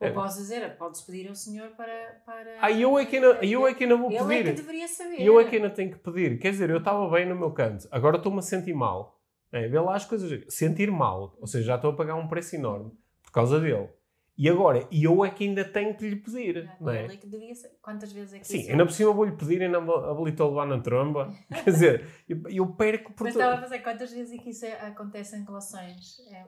Ou 0.00 0.06
É. 0.06 0.12
podes 0.12 0.36
dizer, 0.36 0.76
podes 0.78 1.00
pedir 1.00 1.28
ao 1.28 1.34
senhor 1.34 1.70
para. 1.70 2.20
para 2.24 2.56
Ah, 2.60 2.70
eu 2.70 2.96
é 2.98 3.04
que 3.04 3.16
ainda, 3.16 3.38
eu 3.44 3.66
é 3.66 3.74
que 3.74 3.82
ainda 3.84 3.96
vou 3.96 4.10
Ele 4.10 4.16
é 4.16 4.20
que 4.20 4.44
pedir. 4.44 4.54
deveria 4.54 4.86
saber. 4.88 5.20
Eu 5.20 5.40
é 5.40 5.44
que 5.44 5.56
ainda 5.56 5.70
tenho 5.70 5.90
que 5.90 5.98
pedir. 5.98 6.38
Quer 6.38 6.50
dizer, 6.52 6.70
eu 6.70 6.78
estava 6.78 7.10
bem 7.10 7.26
no 7.28 7.34
meu 7.34 7.50
canto, 7.52 7.88
agora 7.90 8.16
estou-me 8.16 8.38
a 8.38 8.42
sentir 8.42 8.74
mal. 8.74 9.20
É, 9.50 9.66
vê 9.66 9.80
lá 9.80 9.96
as 9.96 10.04
coisas. 10.04 10.44
Sentir 10.54 10.90
mal. 10.90 11.36
Ou 11.40 11.46
seja, 11.46 11.64
já 11.68 11.74
estou 11.76 11.90
a 11.90 11.96
pagar 11.96 12.14
um 12.14 12.28
preço 12.28 12.54
enorme 12.54 12.92
por 13.22 13.32
causa 13.32 13.58
dele. 13.58 13.88
E 14.36 14.48
agora, 14.48 14.86
e 14.88 15.02
eu 15.02 15.24
é 15.24 15.30
que 15.30 15.42
ainda 15.42 15.64
tenho 15.64 15.96
que 15.96 16.08
lhe 16.08 16.14
pedir. 16.14 16.70
Não 16.80 16.92
é? 16.92 17.02
Ele 17.04 17.14
é 17.14 17.16
que 17.16 17.26
deveria 17.26 17.54
saber. 17.56 17.74
Quantas 17.82 18.12
vezes 18.12 18.34
é 18.34 18.38
que 18.38 18.46
Sim, 18.46 18.70
ainda 18.70 18.84
por 18.86 18.92
cima 18.92 19.12
vou-lhe 19.12 19.32
pedir 19.32 19.60
e 19.60 19.64
ainda 19.64 19.78
habilitou 19.78 20.50
levar 20.50 20.64
na 20.66 20.78
tromba. 20.80 21.34
Quer 21.64 21.70
dizer, 21.72 22.06
eu, 22.28 22.40
eu 22.48 22.66
perco 22.68 23.12
por 23.14 23.24
Mas 23.24 23.32
tudo. 23.32 23.42
estava 23.42 23.58
a 23.58 23.62
fazer 23.62 23.80
quantas 23.80 24.12
vezes 24.12 24.38
é 24.38 24.40
que 24.40 24.50
isso 24.50 24.64
é- 24.64 24.80
acontece 24.86 25.34
em 25.36 25.42
relações? 25.44 26.20
É, 26.30 26.44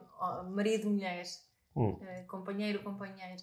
marido, 0.51 0.89
mulher, 0.89 1.23
Hum. 1.75 1.97
é, 2.01 2.23
companheiro, 2.23 2.83
companheiro, 2.83 3.41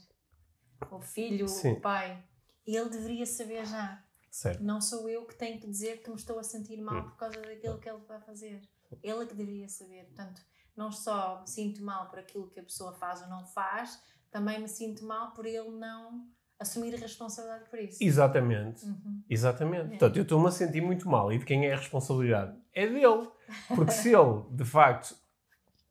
o 0.91 1.01
filho, 1.01 1.49
Sim. 1.49 1.73
o 1.73 1.81
pai. 1.81 2.23
Ele 2.67 2.89
deveria 2.91 3.25
saber 3.27 3.65
já. 3.67 4.03
Certo. 4.31 4.63
Não 4.63 4.81
sou 4.81 5.09
eu 5.09 5.25
que 5.25 5.35
tenho 5.35 5.59
que 5.59 5.67
dizer 5.67 6.03
que 6.03 6.11
me 6.11 6.17
estou 6.17 6.39
a 6.39 6.43
sentir 6.43 6.81
mal 6.81 6.99
Hum. 7.07 7.09
por 7.11 7.17
causa 7.17 7.41
daquilo 7.41 7.79
que 7.79 7.89
ele 7.89 8.01
vai 8.07 8.21
fazer. 8.21 8.61
Ele 9.03 9.23
é 9.23 9.27
que 9.27 9.35
deveria 9.35 9.69
saber. 9.69 10.05
Portanto, 10.05 10.43
não 10.77 10.93
só 10.93 11.41
me 11.41 11.49
sinto 11.49 11.83
mal 11.83 12.09
por 12.09 12.19
aquilo 12.19 12.49
que 12.51 12.61
a 12.61 12.63
pessoa 12.63 12.93
faz 12.93 13.23
ou 13.23 13.29
não 13.29 13.45
faz, 13.47 14.01
também 14.31 14.61
me 14.61 14.69
sinto 14.69 15.05
mal 15.05 15.33
por 15.33 15.47
ele 15.47 15.71
não 15.71 16.27
assumir 16.59 16.95
a 16.95 16.99
responsabilidade 16.99 17.69
por 17.71 17.79
isso. 17.79 17.99
Exatamente. 18.03 18.85
Uhum. 18.85 19.23
Exatamente. 19.31 19.87
É. 19.87 19.89
Portanto, 19.91 20.17
eu 20.17 20.23
estou-me 20.23 20.49
a 20.49 20.51
sentir 20.51 20.81
muito 20.83 21.09
mal. 21.09 21.33
E 21.33 21.39
de 21.39 21.45
quem 21.45 21.67
é 21.67 21.73
a 21.73 21.77
responsabilidade? 21.77 22.57
É 22.75 22.87
dele. 22.87 23.29
Porque 23.75 23.93
se 23.93 24.13
ele, 24.15 24.43
de 24.51 24.65
facto, 24.65 25.17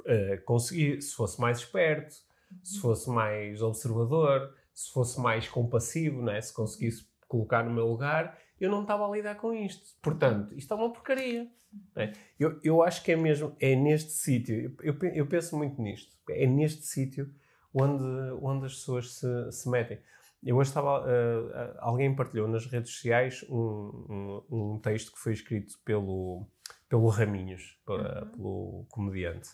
eh, 0.06 0.38
conseguir, 0.46 1.02
se 1.02 1.14
fosse 1.16 1.40
mais 1.42 1.60
esperto, 1.60 2.16
se 2.64 2.80
fosse 2.80 3.10
mais 3.10 3.62
observador, 3.62 4.54
se 4.74 4.92
fosse 4.92 5.20
mais 5.20 5.48
compassivo, 5.48 6.22
né? 6.22 6.40
se 6.42 6.54
conseguisse 6.54 7.08
colocar 7.28 7.64
no 7.64 7.72
meu 7.74 7.88
lugar, 7.88 8.38
eu 8.60 8.70
não 8.72 8.82
estava 8.84 9.08
a 9.08 9.12
lidar 9.12 9.36
com 9.36 9.54
isto. 9.54 9.96
Portanto, 10.02 10.54
isto 10.56 10.74
é 10.74 10.78
uma 10.78 10.92
porcaria. 10.94 11.50
né? 11.96 12.14
Eu, 12.40 12.60
eu 12.64 12.82
acho 12.84 13.04
que 13.04 13.12
é 13.12 13.16
mesmo, 13.16 13.56
é 13.60 13.76
neste 13.76 14.12
sítio, 14.12 14.56
eu, 14.56 14.72
eu 14.82 14.94
pe- 14.98 15.12
eu 15.16 15.28
penso 15.28 15.58
muito 15.58 15.82
nisto, 15.82 16.16
é 16.30 16.46
neste 16.48 16.86
sítio 16.86 17.30
onde, 17.74 18.04
onde 18.42 18.66
as 18.66 18.74
pessoas 18.76 19.16
se, 19.16 19.52
se 19.52 19.70
metem. 19.70 20.00
Eu 20.44 20.56
hoje 20.58 20.70
estava, 20.70 21.04
eh, 21.08 21.76
alguém 21.80 22.16
partilhou 22.16 22.48
nas 22.48 22.66
redes 22.68 22.92
sociais 22.94 23.44
um, 23.50 24.44
um, 24.50 24.74
um 24.76 24.80
texto 24.80 25.12
que 25.12 25.20
foi 25.20 25.34
escrito 25.34 25.78
pelo, 25.84 26.48
pelo 26.88 27.08
Raminhos, 27.10 27.78
para- 27.86 28.24
Uhum. 28.26 28.32
pelo 28.32 28.86
comediante. 28.90 29.50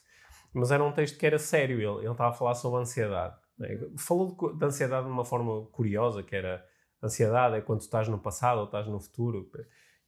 Mas 0.53 0.71
era 0.71 0.83
um 0.83 0.91
texto 0.91 1.17
que 1.17 1.25
era 1.25 1.39
sério, 1.39 1.77
ele, 1.79 2.05
ele 2.05 2.11
estava 2.11 2.29
a 2.29 2.33
falar 2.33 2.55
sobre 2.55 2.81
ansiedade. 2.81 3.35
né? 3.57 3.69
Falou 3.97 4.27
de, 4.27 4.57
de 4.59 4.65
ansiedade 4.65 5.05
de 5.05 5.11
uma 5.11 5.25
forma 5.25 5.65
curiosa, 5.67 6.23
que 6.23 6.35
era 6.35 6.65
ansiedade 7.01 7.55
é 7.57 7.61
quando 7.61 7.81
estás 7.81 8.07
no 8.07 8.19
passado 8.19 8.59
ou 8.59 8.65
estás 8.65 8.87
no 8.87 8.99
futuro. 8.99 9.49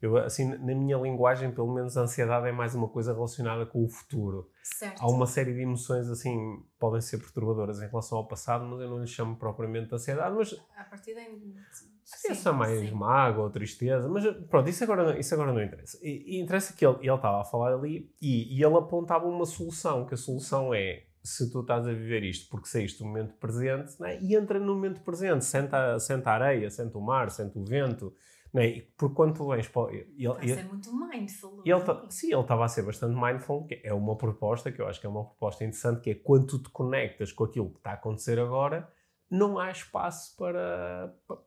Eu, 0.01 0.17
assim, 0.17 0.45
na 0.49 0.75
minha 0.75 0.97
linguagem, 0.97 1.51
pelo 1.51 1.73
menos 1.73 1.95
a 1.97 2.01
ansiedade 2.01 2.47
é 2.47 2.51
mais 2.51 2.75
uma 2.75 2.87
coisa 2.87 3.13
relacionada 3.13 3.65
com 3.65 3.83
o 3.83 3.87
futuro. 3.89 4.49
Certo. 4.61 5.01
Há 5.01 5.09
uma 5.09 5.25
série 5.25 5.53
de 5.53 5.61
emoções, 5.61 6.09
assim, 6.09 6.37
podem 6.77 6.99
ser 7.01 7.17
perturbadoras 7.17 7.81
em 7.81 7.87
relação 7.87 8.17
ao 8.17 8.27
passado, 8.27 8.65
mas 8.65 8.81
eu 8.81 8.89
não 8.89 8.99
lhe 8.99 9.07
chamo 9.07 9.35
propriamente 9.37 9.87
de 9.89 9.95
ansiedade, 9.95 10.35
mas 10.35 10.53
A 10.77 10.83
partir 10.83 11.15
daí. 11.15 11.55
se 12.03 12.31
essa 12.31 12.51
mais 12.51 12.91
mágoa 12.91 13.45
ou 13.45 13.49
tristeza, 13.49 14.07
mas 14.09 14.23
pronto, 14.49 14.69
isso 14.69 14.83
agora, 14.83 15.03
não- 15.13 15.17
isso 15.17 15.33
agora 15.33 15.53
não 15.53 15.63
interessa. 15.63 15.97
E, 16.01 16.37
e 16.37 16.41
interessa 16.41 16.73
que 16.73 16.85
ele, 16.85 16.97
ele 17.01 17.15
estava 17.15 17.41
a 17.41 17.45
falar 17.45 17.73
ali 17.73 18.11
e, 18.21 18.57
e 18.59 18.63
ele 18.63 18.75
apontava 18.77 19.25
uma 19.27 19.45
solução, 19.45 20.05
que 20.05 20.13
a 20.13 20.17
solução 20.17 20.73
é 20.73 21.03
se 21.23 21.51
tu 21.51 21.61
estás 21.61 21.87
a 21.87 21.91
viver 21.91 22.23
isto 22.23 22.47
porque 22.51 22.67
saíste 22.67 22.99
do 22.99 23.05
momento 23.05 23.33
presente 23.39 23.99
né? 23.99 24.19
e 24.21 24.35
entra 24.35 24.59
no 24.59 24.75
momento 24.75 25.01
presente, 25.01 25.43
senta, 25.43 25.97
senta 25.99 26.29
a 26.29 26.33
areia, 26.35 26.69
senta 26.69 26.97
o 26.99 27.01
mar, 27.01 27.31
senta 27.31 27.57
o 27.57 27.65
vento. 27.65 28.13
Né? 28.55 28.85
Porque 28.97 29.13
quando 29.15 29.35
tu 29.35 29.49
vens 29.49 29.67
para. 29.67 29.93
Ele, 29.93 30.05
Está 30.17 30.39
a 30.41 30.47
ser 30.47 30.63
muito 30.63 30.95
mindful. 30.95 31.61
ele, 31.65 31.73
é? 31.73 31.79
ta- 31.83 32.05
sim, 32.09 32.31
ele 32.31 32.41
estava 32.41 32.63
a 32.63 32.67
ser 32.69 32.83
bastante 32.83 33.13
mindful, 33.13 33.67
que 33.67 33.81
é 33.83 33.93
uma 33.93 34.15
proposta 34.15 34.71
que 34.71 34.81
eu 34.81 34.87
acho 34.87 34.99
que 35.01 35.05
é 35.05 35.09
uma 35.09 35.25
proposta 35.25 35.65
interessante, 35.65 35.99
que 36.01 36.09
é 36.11 36.15
quando 36.15 36.47
tu 36.47 36.59
te 36.63 36.69
conectas 36.69 37.33
com 37.33 37.43
aquilo 37.43 37.69
que 37.69 37.77
está 37.79 37.91
a 37.91 37.95
acontecer 37.95 38.39
agora, 38.39 38.89
não 39.29 39.59
há 39.59 39.69
espaço 39.71 40.37
para, 40.37 41.13
pa- 41.27 41.41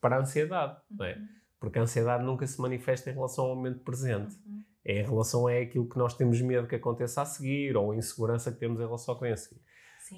para 0.00 0.16
a 0.16 0.18
ansiedade, 0.18 0.76
é? 1.00 1.12
Uhum, 1.14 1.28
Porque 1.60 1.78
a 1.78 1.82
ansiedade 1.82 2.24
nunca 2.24 2.44
se 2.44 2.60
manifesta 2.60 3.08
em 3.08 3.14
relação 3.14 3.44
ao 3.44 3.54
momento 3.54 3.78
presente. 3.84 4.34
uhum. 4.44 4.64
É 4.84 4.98
em 5.00 5.04
relação 5.04 5.46
a 5.46 5.52
aquilo 5.52 5.88
que 5.88 5.96
nós 5.96 6.12
temos 6.14 6.40
medo 6.40 6.66
que 6.66 6.74
aconteça 6.74 7.22
a 7.22 7.24
seguir, 7.24 7.76
ou 7.76 7.92
a 7.92 7.96
insegurança 7.96 8.50
que 8.50 8.58
temos 8.58 8.80
em 8.80 8.84
relação 8.84 9.14
ao 9.14 9.18
que 9.20 9.24
vem 9.26 9.32
a 9.32 9.36
seguir. 9.36 9.60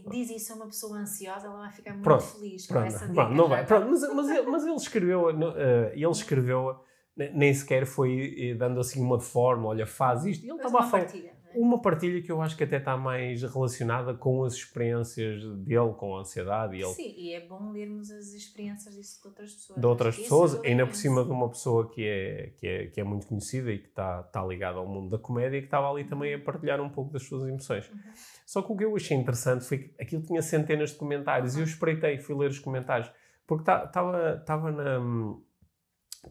Sim, 0.02 0.10
diz 0.10 0.30
isso 0.30 0.52
a 0.52 0.56
uma 0.56 0.66
pessoa 0.66 0.98
ansiosa, 0.98 1.46
ela 1.46 1.58
vai 1.58 1.72
ficar 1.72 1.92
muito 1.92 2.04
Pronto, 2.04 2.24
feliz 2.24 2.66
com 2.66 2.74
Pronto, 2.74 2.86
essa 2.86 3.06
dica. 3.06 3.14
pronto, 3.14 3.34
não 3.34 3.48
vai. 3.48 3.60
já. 3.60 3.66
Pronto, 3.66 3.88
mas, 3.90 4.14
mas, 4.14 4.28
ele, 4.28 4.42
mas 4.42 4.64
ele 4.64 4.74
escreveu, 4.74 5.30
eh, 5.30 5.92
ele 5.94 6.10
escreveu, 6.10 6.80
ne- 7.16 7.30
nem 7.30 7.54
sequer 7.54 7.86
foi 7.86 8.34
eh, 8.38 8.54
dando 8.54 8.80
assim 8.80 9.00
uma 9.00 9.20
forma, 9.20 9.68
olha, 9.68 9.86
faz 9.86 10.24
isto. 10.24 10.44
Ele 10.44 10.52
estava 10.56 10.80
a 10.80 10.82
falar. 10.82 11.04
partilha, 11.04 11.28
é? 11.30 11.33
Uma 11.54 11.80
partilha 11.80 12.20
que 12.22 12.30
eu 12.30 12.40
acho 12.40 12.56
que 12.56 12.64
até 12.64 12.78
está 12.78 12.96
mais 12.96 13.42
relacionada 13.42 14.14
com 14.14 14.44
as 14.44 14.54
experiências 14.54 15.44
dele, 15.58 15.92
com 15.96 16.16
a 16.16 16.20
ansiedade 16.20 16.76
e 16.76 16.82
ele, 16.82 16.92
Sim, 16.92 17.14
e 17.16 17.32
é 17.32 17.46
bom 17.46 17.70
lermos 17.70 18.10
as 18.10 18.32
experiências 18.32 18.94
disso 18.94 19.20
de 19.20 19.28
outras 19.28 19.52
pessoas. 19.54 19.80
de 19.80 19.86
outras 19.86 20.16
que 20.16 20.22
pessoas, 20.22 20.64
ainda 20.64 20.86
por 20.86 20.94
cima 20.94 21.24
de 21.24 21.30
uma 21.30 21.48
pessoa 21.48 21.90
que 21.90 22.04
é, 22.04 22.52
que 22.56 22.66
é, 22.66 22.86
que 22.86 23.00
é 23.00 23.04
muito 23.04 23.26
conhecida 23.26 23.72
e 23.72 23.78
que 23.78 23.88
está, 23.88 24.20
está 24.26 24.44
ligada 24.44 24.78
ao 24.78 24.86
mundo 24.86 25.10
da 25.10 25.18
comédia 25.18 25.58
e 25.58 25.60
que 25.60 25.66
estava 25.66 25.90
ali 25.90 26.04
também 26.04 26.34
a 26.34 26.38
partilhar 26.38 26.80
um 26.80 26.88
pouco 26.88 27.12
das 27.12 27.22
suas 27.22 27.48
emoções. 27.48 27.88
Uhum. 27.90 27.98
Só 28.46 28.62
que 28.62 28.72
o 28.72 28.76
que 28.76 28.84
eu 28.84 28.94
achei 28.94 29.16
interessante 29.16 29.64
foi 29.64 29.78
que 29.78 30.02
aquilo 30.02 30.22
tinha 30.22 30.42
centenas 30.42 30.90
de 30.90 30.96
comentários 30.96 31.56
e 31.56 31.60
eu 31.60 31.64
espreitei, 31.64 32.18
fui 32.18 32.34
ler 32.34 32.50
os 32.50 32.58
comentários, 32.58 33.10
porque 33.46 33.70
estava 33.70 34.70
na. 34.70 35.00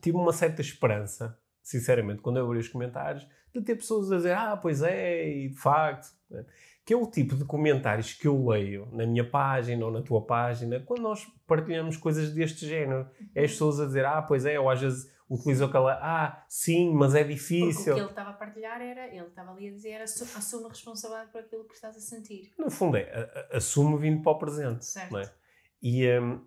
Tive 0.02 0.18
uma 0.18 0.34
certa 0.34 0.62
esperança, 0.62 1.38
sinceramente, 1.62 2.22
quando 2.22 2.38
eu 2.38 2.46
abri 2.46 2.60
os 2.60 2.68
comentários, 2.68 3.28
de 3.54 3.62
ter 3.62 3.76
pessoas 3.76 4.12
a 4.12 4.18
dizer, 4.18 4.36
ah, 4.36 4.58
pois 4.58 4.82
é, 4.82 5.28
e 5.28 5.50
de 5.50 5.56
facto. 5.58 6.08
né? 6.30 6.46
Que 6.86 6.94
é 6.94 6.98
o 6.98 7.06
tipo 7.08 7.36
de 7.38 7.46
comentários 7.46 8.14
que 8.14 8.28
eu 8.28 8.46
leio 8.46 8.90
na 8.92 9.06
minha 9.06 9.24
página 9.30 9.86
ou 9.86 9.92
na 9.92 10.02
tua 10.02 10.26
página, 10.26 10.82
quando 10.82 11.02
nós 11.02 11.26
partilhamos 11.48 11.96
coisas 11.96 12.34
deste 12.34 12.66
género. 12.68 13.08
É 13.34 13.46
as 13.46 13.52
pessoas 13.52 13.80
a 13.80 13.86
dizer, 13.86 14.04
ah, 14.06 14.22
pois 14.22 14.46
é, 14.46 14.60
ou 14.60 14.70
às 14.70 14.82
vezes 14.82 15.10
utilizam 15.30 15.68
aquela, 15.70 15.94
ah, 16.02 16.44
sim, 16.50 16.94
mas 16.94 17.16
é 17.16 17.20
Porque 17.20 17.34
o 17.34 17.36
difícil. 17.38 17.94
que 17.96 18.00
ele 18.02 18.10
estava 18.10 18.32
a 18.32 18.34
partilhar 18.34 18.82
era, 18.82 19.08
ele 19.08 19.26
estava 19.28 19.52
ali 19.54 19.70
a 19.70 19.72
dizer, 19.72 20.02
assu- 20.02 20.38
assume 20.38 20.66
a 20.66 20.70
responsabilidade 20.70 21.32
por 21.32 21.40
aquilo 21.42 21.64
que 21.64 21.74
estás 21.74 21.96
a 21.96 22.00
sentir. 22.02 22.52
No 22.60 22.70
fundo 22.70 22.98
é, 22.98 23.04
a- 23.04 23.40
a- 23.54 23.58
assumo 23.58 23.98
vindo 23.98 24.22
para 24.22 24.32
o 24.34 24.38
presente. 24.38 24.84
Certo. 24.84 25.18
é? 25.18 25.32
E, 25.82 26.20
hum, 26.20 26.46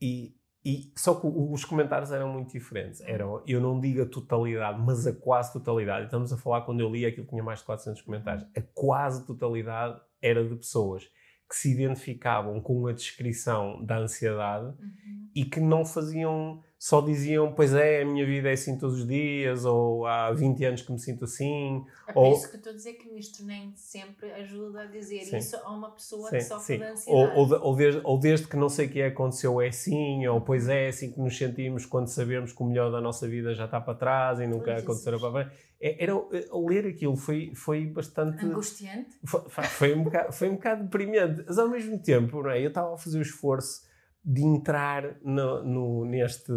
e, 0.00 0.34
e 0.68 0.92
só 0.96 1.14
que 1.14 1.28
os 1.28 1.64
comentários 1.64 2.10
eram 2.10 2.32
muito 2.32 2.50
diferentes. 2.50 3.00
Eram, 3.02 3.40
eu 3.46 3.60
não 3.60 3.78
digo 3.78 4.02
a 4.02 4.06
totalidade, 4.06 4.80
mas 4.80 5.06
a 5.06 5.14
quase 5.14 5.52
totalidade. 5.52 6.06
Estamos 6.06 6.32
a 6.32 6.36
falar 6.36 6.62
quando 6.62 6.80
eu 6.80 6.90
li 6.90 7.06
aquilo 7.06 7.24
tinha 7.24 7.40
mais 7.42 7.60
de 7.60 7.66
400 7.66 8.02
comentários. 8.02 8.44
A 8.56 8.60
quase 8.74 9.24
totalidade 9.24 10.00
era 10.20 10.42
de 10.44 10.56
pessoas 10.56 11.04
que 11.48 11.54
se 11.54 11.72
identificavam 11.72 12.60
com 12.60 12.84
a 12.88 12.92
descrição 12.92 13.84
da 13.84 13.98
ansiedade 13.98 14.66
Uhum. 14.66 15.28
e 15.36 15.44
que 15.44 15.60
não 15.60 15.84
faziam, 15.84 16.60
só 16.78 17.00
diziam, 17.00 17.52
pois 17.52 17.72
é, 17.72 18.02
a 18.02 18.04
minha 18.04 18.24
vida 18.26 18.50
é 18.50 18.52
assim 18.52 18.78
todos 18.78 19.00
os 19.00 19.06
dias, 19.06 19.64
ou 19.64 20.06
há 20.06 20.30
20 20.32 20.64
anos 20.64 20.82
que 20.82 20.92
me 20.92 20.98
sinto 20.98 21.24
assim, 21.24 21.84
É 22.06 22.12
por 22.12 22.24
Ou- 22.26 22.32
isso 22.32 22.50
que 22.50 22.56
estou 22.56 22.72
a 22.72 22.76
dizer 22.76 22.92
que 22.94 23.08
isto 23.18 23.44
nem 23.44 23.72
sempre 23.74 24.30
ajuda 24.32 24.82
a 24.82 24.86
dizer 24.86 25.20
Sim. 25.24 25.38
isso 25.38 25.56
a 25.56 25.72
uma 25.72 25.90
pessoa 25.90 26.28
Sim, 26.30 26.36
que 26.36 26.42
sofre 26.44 26.74
sim. 26.76 26.78
de 26.78 26.84
Ou, 26.84 26.92
ansiedade. 26.92 27.32
ou, 27.38 27.46
de- 27.48 27.54
ou 27.54 27.76
desde, 27.76 28.00
ou 28.04 28.20
desde 28.20 28.46
que 28.48 28.56
não 28.56 28.68
sei 28.68 28.86
o 28.86 28.90
que 28.90 29.02
aconteceu 29.02 29.60
é 29.60 29.68
assim, 29.68 30.26
ou 30.26 30.40
pois 30.40 30.68
é, 30.68 30.84
é 30.84 30.88
assim 30.88 31.10
que 31.12 31.18
nos 31.20 31.36
sentimos 31.36 31.86
quando 31.86 32.08
sabemos 32.08 32.52
que 32.52 32.62
o 32.62 32.66
melhor 32.66 32.92
da 32.92 33.00
nossa 33.00 33.26
vida 33.26 33.54
já 33.54 33.64
está 33.64 33.80
para 33.80 33.94
trás 33.94 34.38
e 34.40 34.46
nunca 34.46 34.76
acontecerá 34.76 35.18
para 35.18 35.32
frente. 35.32 35.50
É, 35.80 36.02
Era, 36.04 36.12
eh, 36.32 36.46
ler 36.52 36.86
aquilo 36.86 37.16
foi, 37.16 37.52
foi 37.54 37.86
bastante. 37.86 38.44
Angustiante. 38.44 39.10
Foi, 39.24 39.40
foi, 39.64 39.94
um 39.94 40.04
bocado, 40.04 40.32
foi 40.32 40.48
um 40.50 40.54
bocado 40.54 40.84
deprimente, 40.84 41.42
mas 41.46 41.58
ao 41.58 41.68
mesmo 41.68 41.98
tempo, 41.98 42.42
não 42.42 42.50
é? 42.50 42.60
eu 42.62 42.68
estava 42.68 42.94
a 42.94 42.98
fazer 42.98 43.18
o 43.18 43.22
esforço 43.22 43.85
de 44.28 44.42
entrar 44.42 45.16
no, 45.22 45.62
no- 45.62 46.04
neste, 46.04 46.50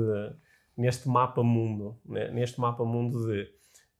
neste 0.75 1.07
mapa 1.07 1.43
mundo, 1.43 1.99
né? 2.05 2.31
neste 2.31 2.59
mapa 2.59 2.83
mundo 2.83 3.27
de 3.27 3.47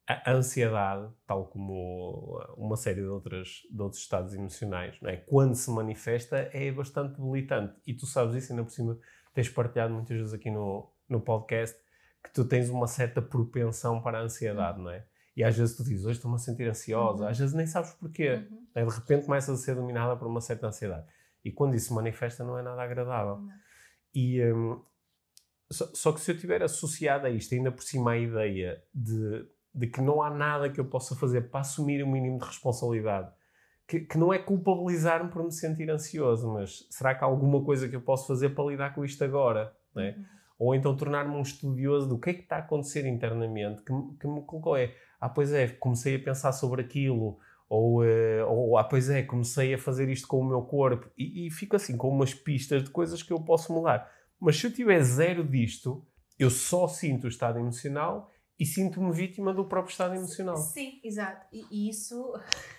a 0.07 0.31
ansiedade, 0.31 1.07
tal 1.27 1.45
como 1.45 2.41
uma 2.57 2.75
série 2.75 3.01
de, 3.01 3.07
outras, 3.07 3.61
de 3.69 3.79
outros 3.79 4.01
estados 4.01 4.33
emocionais, 4.33 4.99
não 5.01 5.09
é? 5.11 5.17
quando 5.17 5.53
se 5.53 5.69
manifesta 5.69 6.49
é 6.51 6.71
bastante 6.71 7.15
debilitante. 7.15 7.75
E 7.85 7.93
tu 7.93 8.07
sabes 8.07 8.33
isso, 8.33 8.51
ainda 8.51 8.63
por 8.63 8.71
cima 8.71 8.97
tens 9.35 9.49
partilhado 9.49 9.93
muitas 9.93 10.17
vezes 10.17 10.33
aqui 10.33 10.49
no, 10.49 10.91
no 11.07 11.21
podcast, 11.21 11.77
que 12.23 12.33
tu 12.33 12.43
tens 12.43 12.69
uma 12.71 12.87
certa 12.87 13.21
propensão 13.21 14.01
para 14.01 14.17
a 14.17 14.21
ansiedade, 14.23 14.81
não 14.81 14.89
é? 14.89 15.05
E 15.37 15.43
às 15.43 15.55
vezes 15.55 15.77
tu 15.77 15.83
dizes, 15.83 16.03
hoje 16.05 16.17
estou-me 16.17 16.35
a 16.35 16.39
sentir 16.39 16.67
ansiosa, 16.67 17.23
Uhum. 17.25 17.29
às 17.29 17.37
vezes 17.37 17.53
nem 17.53 17.67
sabes 17.67 17.91
porquê. 17.93 18.47
Uhum. 18.49 18.67
né? 18.75 18.83
De 18.85 18.89
repente 18.91 19.25
começas 19.27 19.59
a 19.61 19.63
ser 19.63 19.75
dominada 19.75 20.15
por 20.17 20.27
uma 20.27 20.41
certa 20.41 20.65
ansiedade. 20.67 21.05
E 21.43 21.51
quando 21.51 21.75
isso 21.75 21.87
se 21.87 21.93
manifesta 21.93 22.43
não 22.43 22.57
é 22.57 22.61
nada 22.61 22.81
agradável. 22.81 23.37
Não. 23.37 23.49
E, 24.13 24.43
hum, 24.43 24.81
só, 25.71 25.85
só 25.93 26.11
que 26.11 26.21
se 26.21 26.31
eu 26.31 26.37
tiver 26.37 26.63
associado 26.63 27.27
a 27.27 27.29
isto, 27.29 27.53
ainda 27.53 27.71
por 27.71 27.83
cima 27.83 28.11
a 28.11 28.17
ideia 28.17 28.83
de, 28.93 29.45
de 29.73 29.87
que 29.87 30.01
não 30.01 30.21
há 30.21 30.29
nada 30.29 30.69
que 30.69 30.79
eu 30.79 30.85
possa 30.85 31.15
fazer 31.15 31.49
para 31.49 31.61
assumir 31.61 32.03
o 32.03 32.07
mínimo 32.07 32.39
de 32.39 32.45
responsabilidade, 32.45 33.31
que, 33.87 34.01
que 34.01 34.17
não 34.17 34.31
é 34.31 34.37
culpabilizar-me 34.37 35.29
por 35.31 35.43
me 35.43 35.51
sentir 35.51 35.89
ansioso, 35.89 36.51
mas 36.53 36.87
será 36.89 37.15
que 37.15 37.23
há 37.23 37.27
alguma 37.27 37.63
coisa 37.63 37.87
que 37.87 37.95
eu 37.95 38.01
posso 38.01 38.27
fazer 38.27 38.49
para 38.49 38.65
lidar 38.65 38.93
com 38.93 39.03
isto 39.03 39.23
agora? 39.23 39.75
Né? 39.95 40.15
Uhum. 40.17 40.25
Ou 40.59 40.75
então 40.75 40.95
tornar-me 40.95 41.35
um 41.35 41.41
estudioso 41.41 42.07
do 42.07 42.19
que 42.19 42.29
é 42.29 42.33
que 42.33 42.41
está 42.41 42.57
a 42.57 42.59
acontecer 42.59 43.05
internamente, 43.05 43.81
que, 43.81 43.93
que 44.19 44.27
me 44.27 44.43
colocou 44.43 44.75
é, 44.75 44.93
ah, 45.19 45.29
pois 45.29 45.53
é, 45.53 45.67
comecei 45.67 46.15
a 46.15 46.19
pensar 46.19 46.51
sobre 46.51 46.81
aquilo, 46.81 47.39
ou, 47.69 48.03
eh, 48.03 48.43
ou 48.45 48.77
ah, 48.77 48.83
pois 48.83 49.09
é, 49.09 49.21
comecei 49.21 49.73
a 49.75 49.77
fazer 49.77 50.09
isto 50.09 50.27
com 50.27 50.39
o 50.39 50.45
meu 50.45 50.63
corpo, 50.63 51.09
e, 51.15 51.45
e 51.47 51.51
fico 51.51 51.75
assim 51.75 51.95
com 51.95 52.09
umas 52.09 52.33
pistas 52.33 52.83
de 52.83 52.89
coisas 52.89 53.21
que 53.21 53.31
eu 53.31 53.39
posso 53.39 53.71
mudar. 53.71 54.11
Mas 54.39 54.57
se 54.57 54.65
eu 54.65 54.73
tiver 54.73 55.01
zero 55.03 55.47
disto, 55.47 56.05
eu 56.37 56.49
só 56.49 56.87
sinto 56.87 57.25
o 57.25 57.27
estado 57.27 57.59
emocional 57.59 58.31
e 58.57 58.65
sinto-me 58.65 59.11
vítima 59.11 59.53
do 59.53 59.65
próprio 59.65 59.91
estado 59.91 60.15
emocional. 60.15 60.57
Sim, 60.57 60.99
exato. 61.03 61.45
E, 61.51 61.89
isso, 61.89 62.33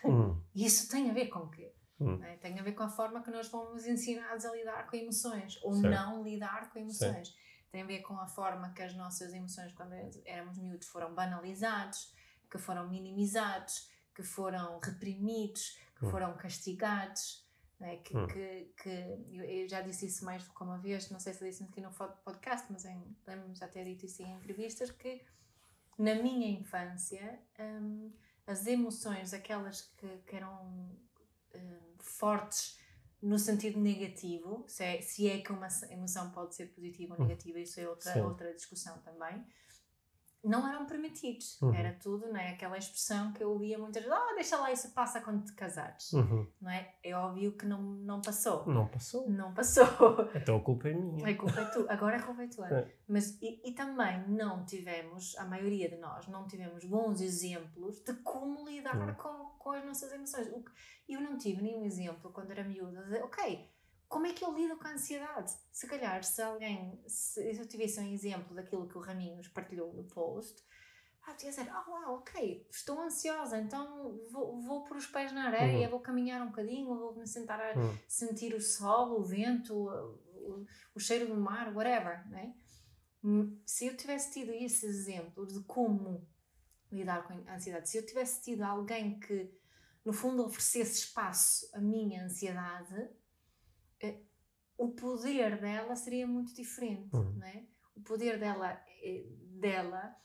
Hum, 0.04 0.36
isso 0.54 0.90
tem 0.90 1.08
a 1.08 1.12
ver 1.12 1.28
com 1.28 1.40
o 1.40 1.50
quê? 1.50 1.72
Hum. 2.00 2.18
É? 2.22 2.36
Tem 2.38 2.58
a 2.58 2.62
ver 2.62 2.72
com 2.72 2.82
a 2.82 2.88
forma 2.88 3.22
que 3.22 3.30
nós 3.30 3.46
fomos 3.46 3.86
ensinados 3.86 4.44
a 4.44 4.52
lidar 4.52 4.86
com 4.86 4.96
emoções 4.96 5.58
ou 5.62 5.74
Certo. 5.74 5.94
não 5.94 6.22
lidar 6.24 6.70
com 6.70 6.78
emoções. 6.78 7.34
Tem 7.70 7.82
a 7.82 7.86
ver 7.86 8.00
com 8.00 8.18
a 8.18 8.26
forma 8.26 8.72
que 8.72 8.82
as 8.82 8.96
nossas 8.96 9.32
emoções, 9.32 9.72
quando 9.72 9.92
éramos 10.24 10.58
miúdos, 10.58 10.88
foram 10.88 11.14
banalizados, 11.14 12.12
que 12.50 12.58
foram 12.58 12.88
minimizados, 12.88 13.88
que 14.20 14.26
foram 14.26 14.78
reprimidos, 14.80 15.78
que 15.98 16.04
Hum. 16.06 16.10
foram 16.10 16.36
castigados. 16.36 17.48
é? 17.82 17.96
Que, 17.96 18.14
Hum. 18.14 18.26
que, 18.26 18.74
que- 18.82 19.26
eu, 19.32 19.66
já 19.66 19.80
disse 19.80 20.04
isso 20.04 20.22
mais 20.22 20.44
do 20.44 20.52
que 20.52 20.62
uma 20.62 20.76
vez, 20.76 21.08
não 21.08 21.18
sei 21.18 21.32
se 21.32 21.42
disse 21.42 21.64
aqui 21.64 21.80
no 21.80 21.90
podcast, 21.90 22.66
mas 22.70 22.84
em- 22.84 23.16
lembro-me 23.26 23.54
já 23.54 23.66
ter 23.68 23.86
dito 23.86 24.04
isso 24.04 24.22
em 24.22 24.30
entrevistas, 24.34 24.90
que 24.90 25.24
na 25.96 26.14
minha 26.16 26.46
infância 26.60 27.40
hum, 27.58 28.12
as 28.46 28.66
emoções, 28.66 29.32
aquelas 29.32 29.80
que, 29.96 30.18
que 30.26 30.36
eram 30.36 30.94
hum, 31.54 31.94
fortes 32.00 32.78
no 33.22 33.38
sentido 33.38 33.80
negativo, 33.80 34.62
se 34.68 34.84
é, 34.84 35.00
se 35.00 35.26
é 35.30 35.40
que 35.40 35.50
uma 35.50 35.68
emoção 35.90 36.30
pode 36.32 36.54
ser 36.54 36.66
positiva 36.74 37.14
ou 37.14 37.20
negativa, 37.20 37.58
isso 37.60 37.80
é 37.80 37.88
outra, 37.88 38.12
Sim. 38.12 38.20
outra 38.20 38.54
discussão 38.54 38.98
também, 38.98 39.42
não 40.42 40.66
eram 40.68 40.86
permitidos. 40.86 41.60
Uhum. 41.60 41.74
Era 41.74 41.92
tudo, 41.94 42.26
não 42.28 42.36
é? 42.36 42.50
Aquela 42.52 42.78
expressão 42.78 43.32
que 43.32 43.42
eu 43.42 43.50
ouvia 43.50 43.78
muitas 43.78 44.02
vezes, 44.02 44.16
ah, 44.18 44.34
deixa 44.34 44.56
lá, 44.56 44.72
isso 44.72 44.90
passa 44.92 45.20
quando 45.20 45.44
te 45.44 45.52
casares. 45.54 46.12
uhum. 46.12 46.46
Não 46.60 46.70
é? 46.70 46.94
É 47.02 47.14
óbvio 47.14 47.52
que 47.56 47.66
não, 47.66 47.80
não 47.82 48.20
passou. 48.20 48.66
Não 48.66 48.86
passou. 48.88 49.28
Não 49.30 49.52
passou. 49.52 49.86
Então 50.34 50.56
a 50.56 50.60
culpa 50.60 50.88
é 50.88 50.94
minha. 50.94 51.28
A 51.28 51.34
culpa 51.36 51.60
é 51.60 51.64
tua. 51.66 51.86
Agora 51.92 52.16
a 52.16 52.22
culpa 52.22 52.42
é 52.42 52.46
tua. 52.46 52.68
É. 52.68 52.94
Mas, 53.08 53.40
e, 53.42 53.60
e 53.64 53.72
também 53.72 54.26
não 54.28 54.64
tivemos, 54.64 55.36
a 55.38 55.44
maioria 55.44 55.88
de 55.88 55.96
nós, 55.96 56.26
não 56.28 56.46
tivemos 56.46 56.84
bons 56.84 57.20
exemplos 57.20 58.00
de 58.02 58.12
como 58.22 58.64
lidar 58.68 58.90
Hum. 58.96 59.14
com, 59.14 59.44
com 59.58 59.70
as 59.72 59.84
nossas 59.84 60.12
emoções. 60.12 60.48
Eu 61.08 61.20
não 61.20 61.36
tive 61.36 61.62
nenhum 61.62 61.84
exemplo 61.84 62.30
quando 62.32 62.50
era 62.50 62.64
miúda 62.64 63.02
de, 63.04 63.16
ok, 63.22 63.68
como 64.10 64.26
é 64.26 64.32
que 64.32 64.44
eu 64.44 64.52
lido 64.52 64.76
com 64.76 64.88
a 64.88 64.92
ansiedade? 64.92 65.56
Se 65.70 65.86
calhar, 65.86 66.24
se 66.24 66.42
alguém, 66.42 67.00
se 67.06 67.56
eu 67.56 67.66
tivesse 67.66 68.00
um 68.00 68.12
exemplo 68.12 68.54
daquilo 68.56 68.88
que 68.88 68.98
o 68.98 69.00
Raminhos 69.00 69.46
partilhou 69.48 69.92
no 69.94 70.02
post, 70.02 70.60
ah, 71.22 71.32
tu 71.32 71.44
ia 71.44 71.50
dizer, 71.50 71.68
ah, 71.70 71.84
uau, 71.88 72.16
ok, 72.16 72.66
estou 72.68 73.00
ansiosa, 73.00 73.56
então 73.58 74.18
vou, 74.32 74.60
vou 74.60 74.82
pôr 74.84 74.96
os 74.96 75.06
pés 75.06 75.30
na 75.32 75.44
areia, 75.46 75.88
vou 75.88 76.00
caminhar 76.00 76.42
um 76.42 76.48
bocadinho, 76.48 76.86
vou 76.88 77.14
me 77.14 77.26
sentar 77.26 77.60
a, 77.60 77.78
Hum. 77.78 77.96
sentir 78.08 78.52
o 78.52 78.60
sol, 78.60 79.20
o 79.20 79.22
vento, 79.24 79.72
o, 79.74 80.14
o- 80.34 80.66
o 80.96 80.98
cheiro 81.00 81.28
do 81.28 81.40
mar, 81.40 81.72
whatever, 81.76 82.28
né? 82.30 82.52
Se 83.64 83.86
eu 83.86 83.96
tivesse 83.96 84.32
tido 84.32 84.50
esses 84.50 84.82
exemplos 84.82 85.52
de 85.52 85.62
como 85.64 86.26
lidar 86.90 87.28
com 87.28 87.34
a 87.48 87.54
ansiedade, 87.54 87.88
se 87.88 87.98
eu 87.98 88.04
tivesse 88.04 88.42
tido 88.42 88.62
alguém 88.62 89.20
que 89.20 89.54
no 90.04 90.12
fundo, 90.12 90.44
oferecesse 90.44 91.00
espaço 91.00 91.68
à 91.74 91.80
minha 91.80 92.24
ansiedade, 92.24 93.08
o 94.76 94.92
poder 94.92 95.60
dela 95.60 95.94
seria 95.94 96.26
muito 96.26 96.54
diferente, 96.54 97.14
Uhum. 97.14 97.34
não 97.34 97.46
é? 97.46 97.66
O 97.94 98.00
poder 98.00 98.38
dela, 98.38 98.72
eh, 99.02 99.26
dela, 99.58 100.16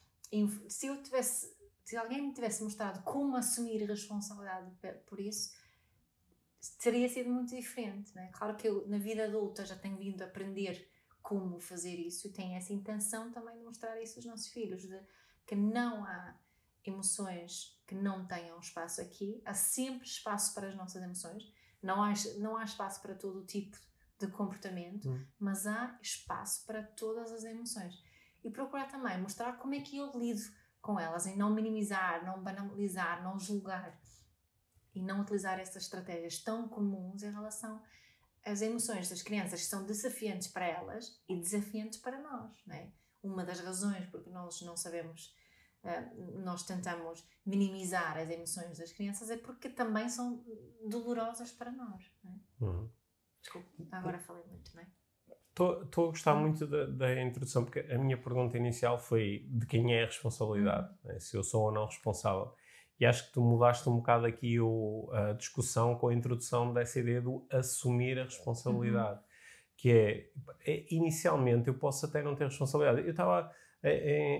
se 0.69 0.87
eu 0.87 1.03
tivesse, 1.03 1.53
se 1.83 1.97
alguém 1.97 2.21
me 2.21 2.33
tivesse 2.33 2.63
mostrado 2.63 3.03
como 3.03 3.35
assumir 3.35 3.83
responsabilidade 3.85 4.71
por 5.05 5.19
isso, 5.19 5.51
teria 6.79 7.07
sido 7.09 7.29
muito 7.29 7.55
diferente, 7.55 8.15
não 8.15 8.23
é? 8.23 8.27
Claro 8.29 8.55
que 8.55 8.67
eu, 8.67 8.87
na 8.87 8.97
vida 8.97 9.25
adulta, 9.25 9.65
já 9.65 9.75
tenho 9.77 9.97
vindo 9.97 10.21
a 10.21 10.25
aprender 10.25 10.89
como 11.21 11.59
fazer 11.59 11.95
isso 11.95 12.27
e 12.27 12.31
tenho 12.31 12.55
essa 12.55 12.71
intenção 12.73 13.31
também 13.31 13.57
de 13.57 13.63
mostrar 13.63 14.01
isso 14.01 14.19
aos 14.19 14.25
nossos 14.25 14.47
filhos, 14.47 14.83
de 14.83 14.99
que 15.45 15.55
não 15.55 16.05
há 16.05 16.39
emoções 16.83 17.79
que 17.85 17.95
não 17.95 18.25
tenham 18.27 18.59
espaço 18.59 19.01
aqui, 19.01 19.41
há 19.45 19.53
sempre 19.53 20.07
espaço 20.07 20.53
para 20.53 20.69
as 20.69 20.75
nossas 20.75 21.01
emoções, 21.01 21.43
não 21.85 22.03
há, 22.03 22.13
não 22.39 22.57
há 22.57 22.63
espaço 22.63 23.01
para 23.01 23.15
todo 23.15 23.39
o 23.39 23.45
tipo 23.45 23.77
de 24.19 24.27
comportamento, 24.27 25.09
Hum. 25.09 25.25
mas 25.39 25.67
há 25.67 25.97
espaço 26.01 26.65
para 26.65 26.81
todas 26.83 27.31
as 27.31 27.43
emoções. 27.43 28.01
E 28.43 28.49
procurar 28.49 28.87
também 28.87 29.19
mostrar 29.21 29.53
como 29.57 29.73
é 29.75 29.81
que 29.81 29.97
eu 29.97 30.11
lido 30.17 30.41
com 30.81 30.99
elas, 30.99 31.25
em 31.25 31.35
não 31.35 31.49
minimizar, 31.51 32.23
não 32.25 32.41
banalizar, 32.43 33.23
não 33.23 33.39
julgar 33.39 33.99
e 34.93 35.01
não 35.01 35.21
utilizar 35.21 35.59
essas 35.59 35.83
estratégias 35.83 36.37
tão 36.39 36.67
comuns 36.67 37.23
em 37.23 37.31
relação 37.31 37.81
às 38.45 38.61
emoções 38.61 39.09
das 39.09 39.21
crianças 39.23 39.61
que 39.61 39.67
são 39.67 39.83
desafiantes 39.85 40.47
para 40.47 40.65
elas 40.67 41.19
e 41.27 41.35
desafiantes 41.39 41.99
para 41.99 42.21
nós, 42.21 42.51
não 42.65 42.75
é? 42.75 42.89
Uma 43.23 43.43
das 43.43 43.59
razões 43.59 44.07
porque 44.11 44.29
nós 44.29 44.61
não 44.61 44.77
sabemos, 44.77 45.35
eh, 45.85 46.11
nós 46.43 46.63
tentamos 46.63 47.23
minimizar 47.45 48.17
as 48.17 48.29
emoções 48.29 48.77
das 48.77 48.91
crianças 48.91 49.29
é 49.29 49.37
porque 49.37 49.69
também 49.69 50.09
são 50.09 50.43
dolorosas 50.89 51.51
para 51.51 51.71
nós, 51.71 52.11
é? 52.25 52.63
Uhum. 52.63 52.89
Desculpa, 53.41 53.69
agora 53.91 54.17
falei 54.19 54.43
muito, 54.49 54.75
não 54.75 54.81
é? 54.81 54.87
Estou 55.51 56.07
a 56.07 56.09
gostar 56.09 56.35
muito 56.35 56.67
da, 56.67 56.85
da 56.85 57.21
introdução, 57.21 57.63
porque 57.63 57.79
a 57.79 57.97
minha 57.97 58.17
pergunta 58.17 58.57
inicial 58.57 58.99
foi 58.99 59.45
de 59.47 59.65
quem 59.65 59.93
é 59.93 60.03
a 60.03 60.05
responsabilidade, 60.07 60.93
né? 61.01 61.17
se 61.19 61.37
eu 61.37 61.43
sou 61.43 61.63
ou 61.63 61.71
não 61.71 61.85
responsável. 61.85 62.53
E 62.99 63.05
acho 63.05 63.27
que 63.27 63.33
tu 63.33 63.41
mudaste 63.41 63.87
um 63.87 63.97
bocado 63.97 64.25
aqui 64.25 64.59
o, 64.59 65.09
a 65.13 65.33
discussão 65.33 65.95
com 65.95 66.09
a 66.09 66.13
introdução 66.13 66.73
dessa 66.73 66.99
ideia 66.99 67.21
do 67.21 67.45
assumir 67.49 68.19
a 68.19 68.23
responsabilidade. 68.23 69.19
Que 69.77 69.91
é, 69.91 70.29
é, 70.65 70.85
inicialmente, 70.93 71.67
eu 71.67 71.73
posso 71.73 72.05
até 72.05 72.21
não 72.21 72.35
ter 72.35 72.45
responsabilidade. 72.45 73.05
Eu 73.05 73.11
estava, 73.11 73.51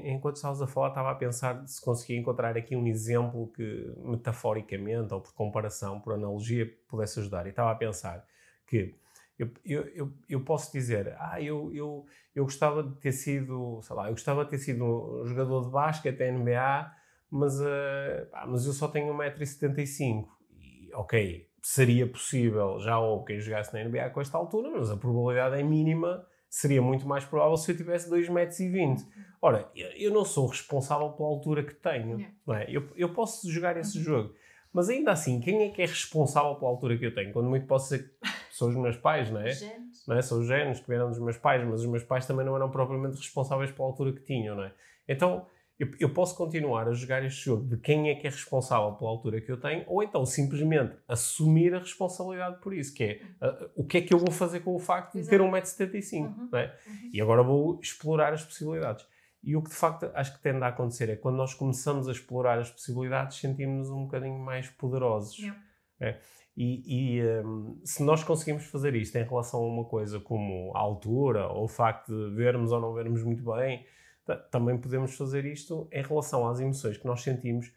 enquanto 0.06 0.38
estavas 0.38 0.62
a 0.62 0.68
falar, 0.68 0.90
estava 0.90 1.12
a 1.12 1.16
pensar 1.16 1.68
se 1.68 1.80
conseguia 1.84 2.18
encontrar 2.18 2.58
aqui 2.58 2.76
um 2.76 2.88
exemplo 2.88 3.52
que, 3.56 3.94
metaforicamente 3.98 5.14
ou 5.14 5.22
por 5.22 5.34
comparação, 5.34 6.00
por 6.00 6.14
analogia, 6.14 6.72
pudesse 6.88 7.20
ajudar. 7.20 7.46
E 7.46 7.50
estava 7.50 7.72
a 7.72 7.76
pensar 7.76 8.26
que 8.66 8.96
eu, 9.38 9.52
eu, 9.66 10.14
eu, 10.30 10.42
posso 10.42 10.72
dizer, 10.72 11.14
ah, 11.20 11.42
eu, 11.42 11.70
eu, 11.74 12.06
eu 12.34 12.46
gostava 12.46 12.82
de 12.82 12.96
ter 12.96 13.12
sido, 13.12 13.82
sei 13.82 13.96
lá, 13.96 14.08
eu 14.08 14.12
gostava 14.12 14.46
de 14.46 14.52
ter 14.52 14.58
sido 14.60 14.84
um 14.84 15.26
jogador 15.26 15.66
de 15.66 15.72
basquete 15.72 16.18
da 16.18 16.32
NBA, 16.32 16.92
mas, 17.30 17.60
uh, 17.60 18.26
pá, 18.32 18.46
mas 18.48 18.66
eu 18.66 18.72
só 18.72 18.88
tenho 18.88 19.14
1,75m. 19.14 20.26
E, 20.58 20.90
ok, 20.94 21.50
seria 21.62 22.08
possível, 22.08 22.80
já 22.80 22.98
houve 22.98 23.26
quem 23.26 23.40
jogasse 23.42 23.74
na 23.74 23.84
NBA 23.84 24.10
com 24.12 24.22
esta 24.22 24.38
altura, 24.38 24.72
mas 24.72 24.90
a 24.90 24.96
probabilidade 24.96 25.60
é 25.60 25.64
mínima, 25.64 26.26
seria 26.50 26.82
muito 26.82 27.06
mais 27.06 27.26
provável 27.26 27.58
se 27.58 27.70
eu 27.72 27.76
tivesse 27.76 28.10
2,20m. 28.10 29.06
Ora, 29.46 29.70
eu, 29.76 30.12
não 30.12 30.26
sou 30.26 30.48
responsável 30.48 31.10
pela 31.12 31.30
altura 31.30 31.64
que 31.64 31.76
tenho, 31.76 32.18
Yeah. 32.18 32.36
não 32.48 32.56
é? 32.56 32.66
Eu, 32.68 32.88
eu 32.96 33.14
posso 33.14 33.50
jogar 33.52 33.78
esse 33.78 34.02
jogo. 34.02 34.34
Mas 34.74 34.90
ainda 34.90 35.12
assim, 35.12 35.40
quem 35.40 35.62
é 35.64 35.70
que 35.70 35.82
é 35.82 35.86
responsável 35.86 36.56
pela 36.56 36.72
altura 36.72 36.98
que 36.98 37.06
eu 37.06 37.14
tenho? 37.14 37.32
Quando 37.32 37.48
muito 37.50 37.68
posso 37.68 37.90
ser 37.90 38.12
são 38.52 38.70
os 38.70 38.76
meus 38.76 38.98
pais, 38.98 39.30
não 39.30 39.40
é? 39.42 39.52
Genes. 39.54 40.06
não 40.08 40.18
é? 40.18 40.22
São 40.22 40.40
os 40.40 40.48
genes 40.48 40.80
que 40.80 40.88
vieram 40.88 41.10
dos 41.10 41.20
meus 41.20 41.38
pais, 41.38 41.64
mas 41.64 41.82
os 41.82 41.86
meus 41.86 42.04
pais 42.04 42.26
também 42.26 42.44
não 42.46 42.56
eram 42.56 42.72
propriamente 42.72 43.18
responsáveis 43.18 43.72
pela 43.72 43.88
altura 43.88 44.14
que 44.14 44.22
tinham, 44.22 44.56
não 44.56 44.64
é? 44.64 44.74
Então, 45.08 45.46
eu, 45.78 45.90
eu 46.00 46.10
posso 46.14 46.36
continuar 46.36 46.88
a 46.88 46.94
jogar 46.94 47.24
este 47.24 47.46
jogo 47.46 47.68
de 47.68 47.78
quem 47.78 48.10
é 48.10 48.16
que 48.16 48.26
é 48.26 48.30
responsável 48.30 48.94
pela 48.94 49.10
altura 49.12 49.42
que 49.42 49.52
eu 49.52 49.60
tenho, 49.60 49.84
ou 49.88 50.02
então 50.02 50.26
simplesmente 50.26 50.96
assumir 51.08 51.76
a 51.76 51.80
responsabilidade 51.80 52.60
por 52.62 52.74
isso, 52.74 52.94
que 52.96 53.04
é 53.04 53.22
uh, 53.46 53.70
o 53.76 53.86
que 53.86 53.98
é 53.98 54.02
que 54.02 54.14
eu 54.14 54.18
vou 54.18 54.32
fazer 54.32 54.62
com 54.62 54.74
o 54.74 54.80
facto 54.80 55.14
de 55.22 55.28
ter 55.30 55.40
Exato. 55.40 55.52
1,75m, 55.56 56.22
Uhum. 56.38 56.50
não 56.52 56.60
é? 56.60 56.66
Uhum. 56.88 57.10
E 57.14 57.22
agora 57.22 57.44
vou 57.44 57.80
explorar 57.82 58.34
as 58.34 58.44
possibilidades. 58.44 59.06
E 59.46 59.56
o 59.56 59.62
que 59.62 59.70
de 59.70 59.76
facto 59.76 60.10
acho 60.16 60.36
que 60.36 60.42
tende 60.42 60.64
a 60.64 60.70
acontecer 60.70 61.08
é 61.10 61.16
quando 61.16 61.36
nós 61.36 61.54
começamos 61.54 62.08
a 62.08 62.12
explorar 62.12 62.58
as 62.58 62.72
possibilidades, 62.72 63.38
sentimos-nos 63.38 63.90
um 63.92 64.06
bocadinho 64.06 64.40
mais 64.40 64.68
poderosos. 64.70 65.38
Yeah. 65.38 65.62
É. 66.00 66.20
E, 66.58 67.20
e, 67.20 67.24
um, 67.44 67.80
se 67.84 68.02
nós 68.02 68.24
conseguimos 68.24 68.66
fazer 68.66 68.96
isto 68.96 69.16
em 69.18 69.24
relação 69.24 69.60
a 69.60 69.68
uma 69.68 69.86
coisa 69.86 70.20
como 70.20 70.72
a 70.76 70.80
altura, 70.80 71.48
ou 71.48 71.66
o 71.66 71.68
facto 71.68 72.08
de 72.12 72.36
vermos 72.36 72.72
ou 72.72 72.80
não 72.80 72.94
vermos 72.94 73.22
muito 73.24 73.44
bem, 73.54 73.86
ta- 74.26 74.38
também 74.38 74.78
podemos 74.78 75.16
fazer 75.16 75.46
isto 75.46 75.88
em 75.92 76.02
relação 76.02 76.48
às 76.48 76.60
emoções 76.60 76.98
que 76.98 77.06
nós 77.06 77.22
sentimos 77.22 77.72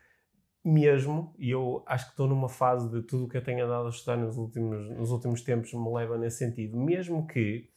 mesmo, 0.65 1.35
e 1.39 1.51
eu 1.51 1.83
acho 1.87 2.07
que 2.07 2.11
estou 2.13 2.27
numa 2.27 2.49
fase 2.49 2.91
de 2.91 3.03
tudo 3.03 3.25
o 3.25 3.29
que 3.29 3.37
eu 3.37 3.43
tenho 3.43 3.65
andado 3.65 3.87
a 3.87 3.91
estudar 3.91 4.17
nos 4.17 4.37
últimos, 4.37 4.91
nos 4.91 5.11
últimos 5.11 5.43
tempos 5.43 5.73
me 5.73 5.93
leva 5.93 6.17
nesse 6.17 6.39
sentido, 6.39 6.77
mesmo 6.77 7.27
que 7.27 7.69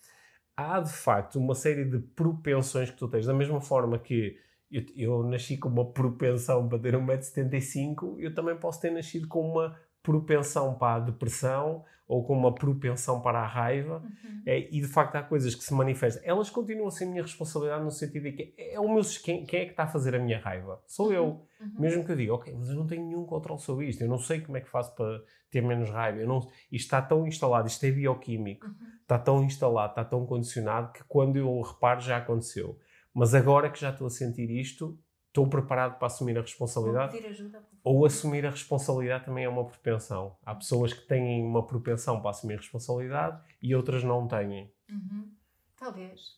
há 0.62 0.80
de 0.80 0.92
facto 0.92 1.40
uma 1.40 1.56
série 1.56 1.86
de 1.86 2.00
propensões 2.00 2.90
que 2.90 2.98
tu 2.98 3.08
tens, 3.08 3.26
da 3.26 3.34
mesma 3.34 3.62
forma 3.62 3.98
que 3.98 4.38
eu, 4.72 4.84
eu 4.96 5.24
nasci 5.24 5.58
com 5.58 5.70
uma 5.70 5.86
propensão 5.86 6.68
para 6.68 6.80
ter 6.80 6.96
1,75m, 6.96 8.20
eu 8.20 8.34
também 8.34 8.56
posso 8.56 8.80
ter 8.80 8.92
nascido 8.92 9.28
com 9.28 9.52
uma 9.52 9.76
propensão 10.02 10.74
para 10.76 10.96
a 10.96 11.00
depressão 11.00 11.84
ou 12.08 12.26
com 12.26 12.38
uma 12.38 12.54
propensão 12.54 13.22
para 13.22 13.40
a 13.40 13.48
raiva. 13.48 14.04
Uhum. 14.04 14.42
É, 14.46 14.68
e 14.72 14.82
de 14.82 14.88
facto 14.88 15.16
há 15.16 15.24
coisas 15.24 15.56
que 15.56 15.64
se 15.64 15.74
manifestam. 15.74 16.22
Elas 16.26 16.50
continuam 16.50 16.88
a 16.88 16.92
ser 16.92 17.06
minha 17.06 17.22
responsabilidade 17.22 17.84
no 17.84 17.92
sentido 17.92 18.24
de 18.24 18.32
que 18.32 18.54
é 18.58 18.80
o 18.80 18.94
meu, 18.94 19.04
quem, 19.24 19.46
quem 19.46 19.62
é 19.62 19.66
que 19.66 19.72
está 19.72 19.84
a 19.84 19.88
fazer 19.88 20.16
a 20.16 20.20
minha 20.20 20.40
raiva? 20.40 20.82
Sou 20.88 21.14
eu. 21.14 21.46
Uhum. 21.60 21.72
Mesmo 21.80 22.04
que 22.04 22.12
eu 22.12 22.16
diga, 22.16 22.34
ok, 22.34 22.54
mas 22.58 22.70
eu 22.70 22.76
não 22.76 22.88
tenho 22.88 23.06
nenhum 23.06 23.26
controle 23.26 23.62
sobre 23.62 23.88
isto, 23.88 24.02
eu 24.02 24.10
não 24.10 24.18
sei 24.18 24.42
como 24.42 24.58
é 24.58 24.62
que 24.62 24.68
faço 24.68 24.94
para 24.96 25.22
ter 25.50 25.62
menos 25.62 25.90
raiva. 25.90 26.20
Eu 26.20 26.28
não, 26.28 26.40
isto 26.40 26.52
está 26.72 27.02
tão 27.02 27.26
instalado, 27.26 27.68
isto 27.68 27.86
é 27.86 27.92
bioquímico, 27.92 28.66
Uhum. 28.66 28.74
Está 29.12 29.20
tão 29.20 29.44
instalado, 29.44 29.92
está 29.92 30.06
tão 30.06 30.26
condicionado 30.26 30.94
que 30.94 31.04
quando 31.04 31.36
eu 31.36 31.60
reparo 31.62 32.00
já 32.00 32.18
aconteceu. 32.18 32.80
Mas 33.14 33.34
agora 33.36 33.70
que 33.70 33.78
já 33.80 33.90
estou 33.90 34.08
a 34.08 34.10
sentir 34.10 34.50
isto, 34.50 34.98
estou 35.28 35.50
preparado 35.50 35.98
para 35.98 36.08
assumir 36.08 36.38
a 36.38 36.42
responsabilidade. 36.42 37.18
ajuda. 37.18 37.62
Ou 37.84 38.06
assumir 38.06 38.46
a 38.46 38.50
responsabilidade 38.52 39.26
também 39.26 39.44
é 39.44 39.50
uma 39.50 39.66
propensão. 39.66 40.38
Há 40.46 40.56
pessoas 40.56 40.94
que 40.94 41.06
têm 41.08 41.44
uma 41.44 41.66
propensão 41.68 42.22
para 42.22 42.30
assumir 42.30 42.56
responsabilidade 42.56 43.42
e 43.62 43.76
outras 43.76 44.02
não 44.04 44.28
têm. 44.28 44.74
Uhum. 44.90 45.34
Talvez, 45.76 46.38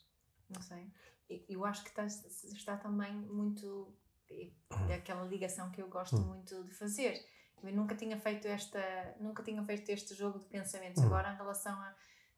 não 0.50 0.62
sei. 0.62 0.88
Eu 1.48 1.64
acho 1.66 1.84
que 1.84 1.90
está, 1.90 2.06
está 2.06 2.78
também 2.78 3.14
muito 3.14 3.94
daquela 4.88 5.24
ligação 5.26 5.70
que 5.70 5.82
eu 5.82 5.88
gosto 5.88 6.16
Hum. 6.18 6.26
muito 6.26 6.64
de 6.64 6.74
fazer. 6.74 7.20
Eu 7.64 7.72
nunca 7.74 7.94
tinha 7.96 8.18
feito 8.18 8.48
esta, 8.48 9.16
nunca 9.20 9.44
tinha 9.44 9.64
feito 9.64 9.90
este 9.90 10.16
jogo 10.16 10.40
de 10.40 10.46
pensamentos 10.46 11.02
Hum. 11.04 11.06
agora 11.06 11.32
em 11.34 11.36
relação 11.36 11.74
a, 11.74 11.94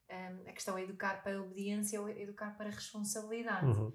um, 0.09 0.49
a 0.49 0.53
questão 0.53 0.75
de 0.75 0.83
educar 0.83 1.23
para 1.23 1.41
obediência 1.41 2.01
ou 2.01 2.09
educar 2.09 2.57
para 2.57 2.69
responsabilidade. 2.69 3.65
Uhum. 3.65 3.93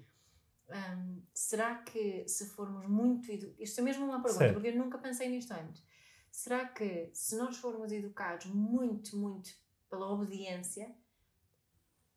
Um, 0.69 1.21
será 1.33 1.75
que 1.83 2.27
se 2.27 2.47
formos 2.51 2.87
muito 2.87 3.29
edu... 3.29 3.53
isto 3.59 3.79
é 3.81 3.83
mesmo 3.83 4.05
uma 4.05 4.21
pergunta 4.21 4.45
Certo. 4.45 4.53
porque 4.53 4.69
eu 4.69 4.75
nunca 4.77 4.97
pensei 4.97 5.27
nisto 5.27 5.51
antes 5.51 5.83
será 6.31 6.65
que 6.65 7.11
se 7.13 7.35
nós 7.35 7.57
formos 7.57 7.91
educados 7.91 8.45
muito 8.45 9.17
muito 9.17 9.49
pela 9.89 10.09
obediência 10.09 10.95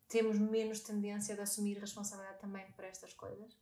temos 0.07 0.39
menos 0.39 0.79
tendência 0.79 1.35
de 1.35 1.41
assumir 1.41 1.79
responsabilidade 1.79 2.39
também 2.39 2.71
por 2.77 2.85
estas 2.85 3.13
coisas 3.13 3.59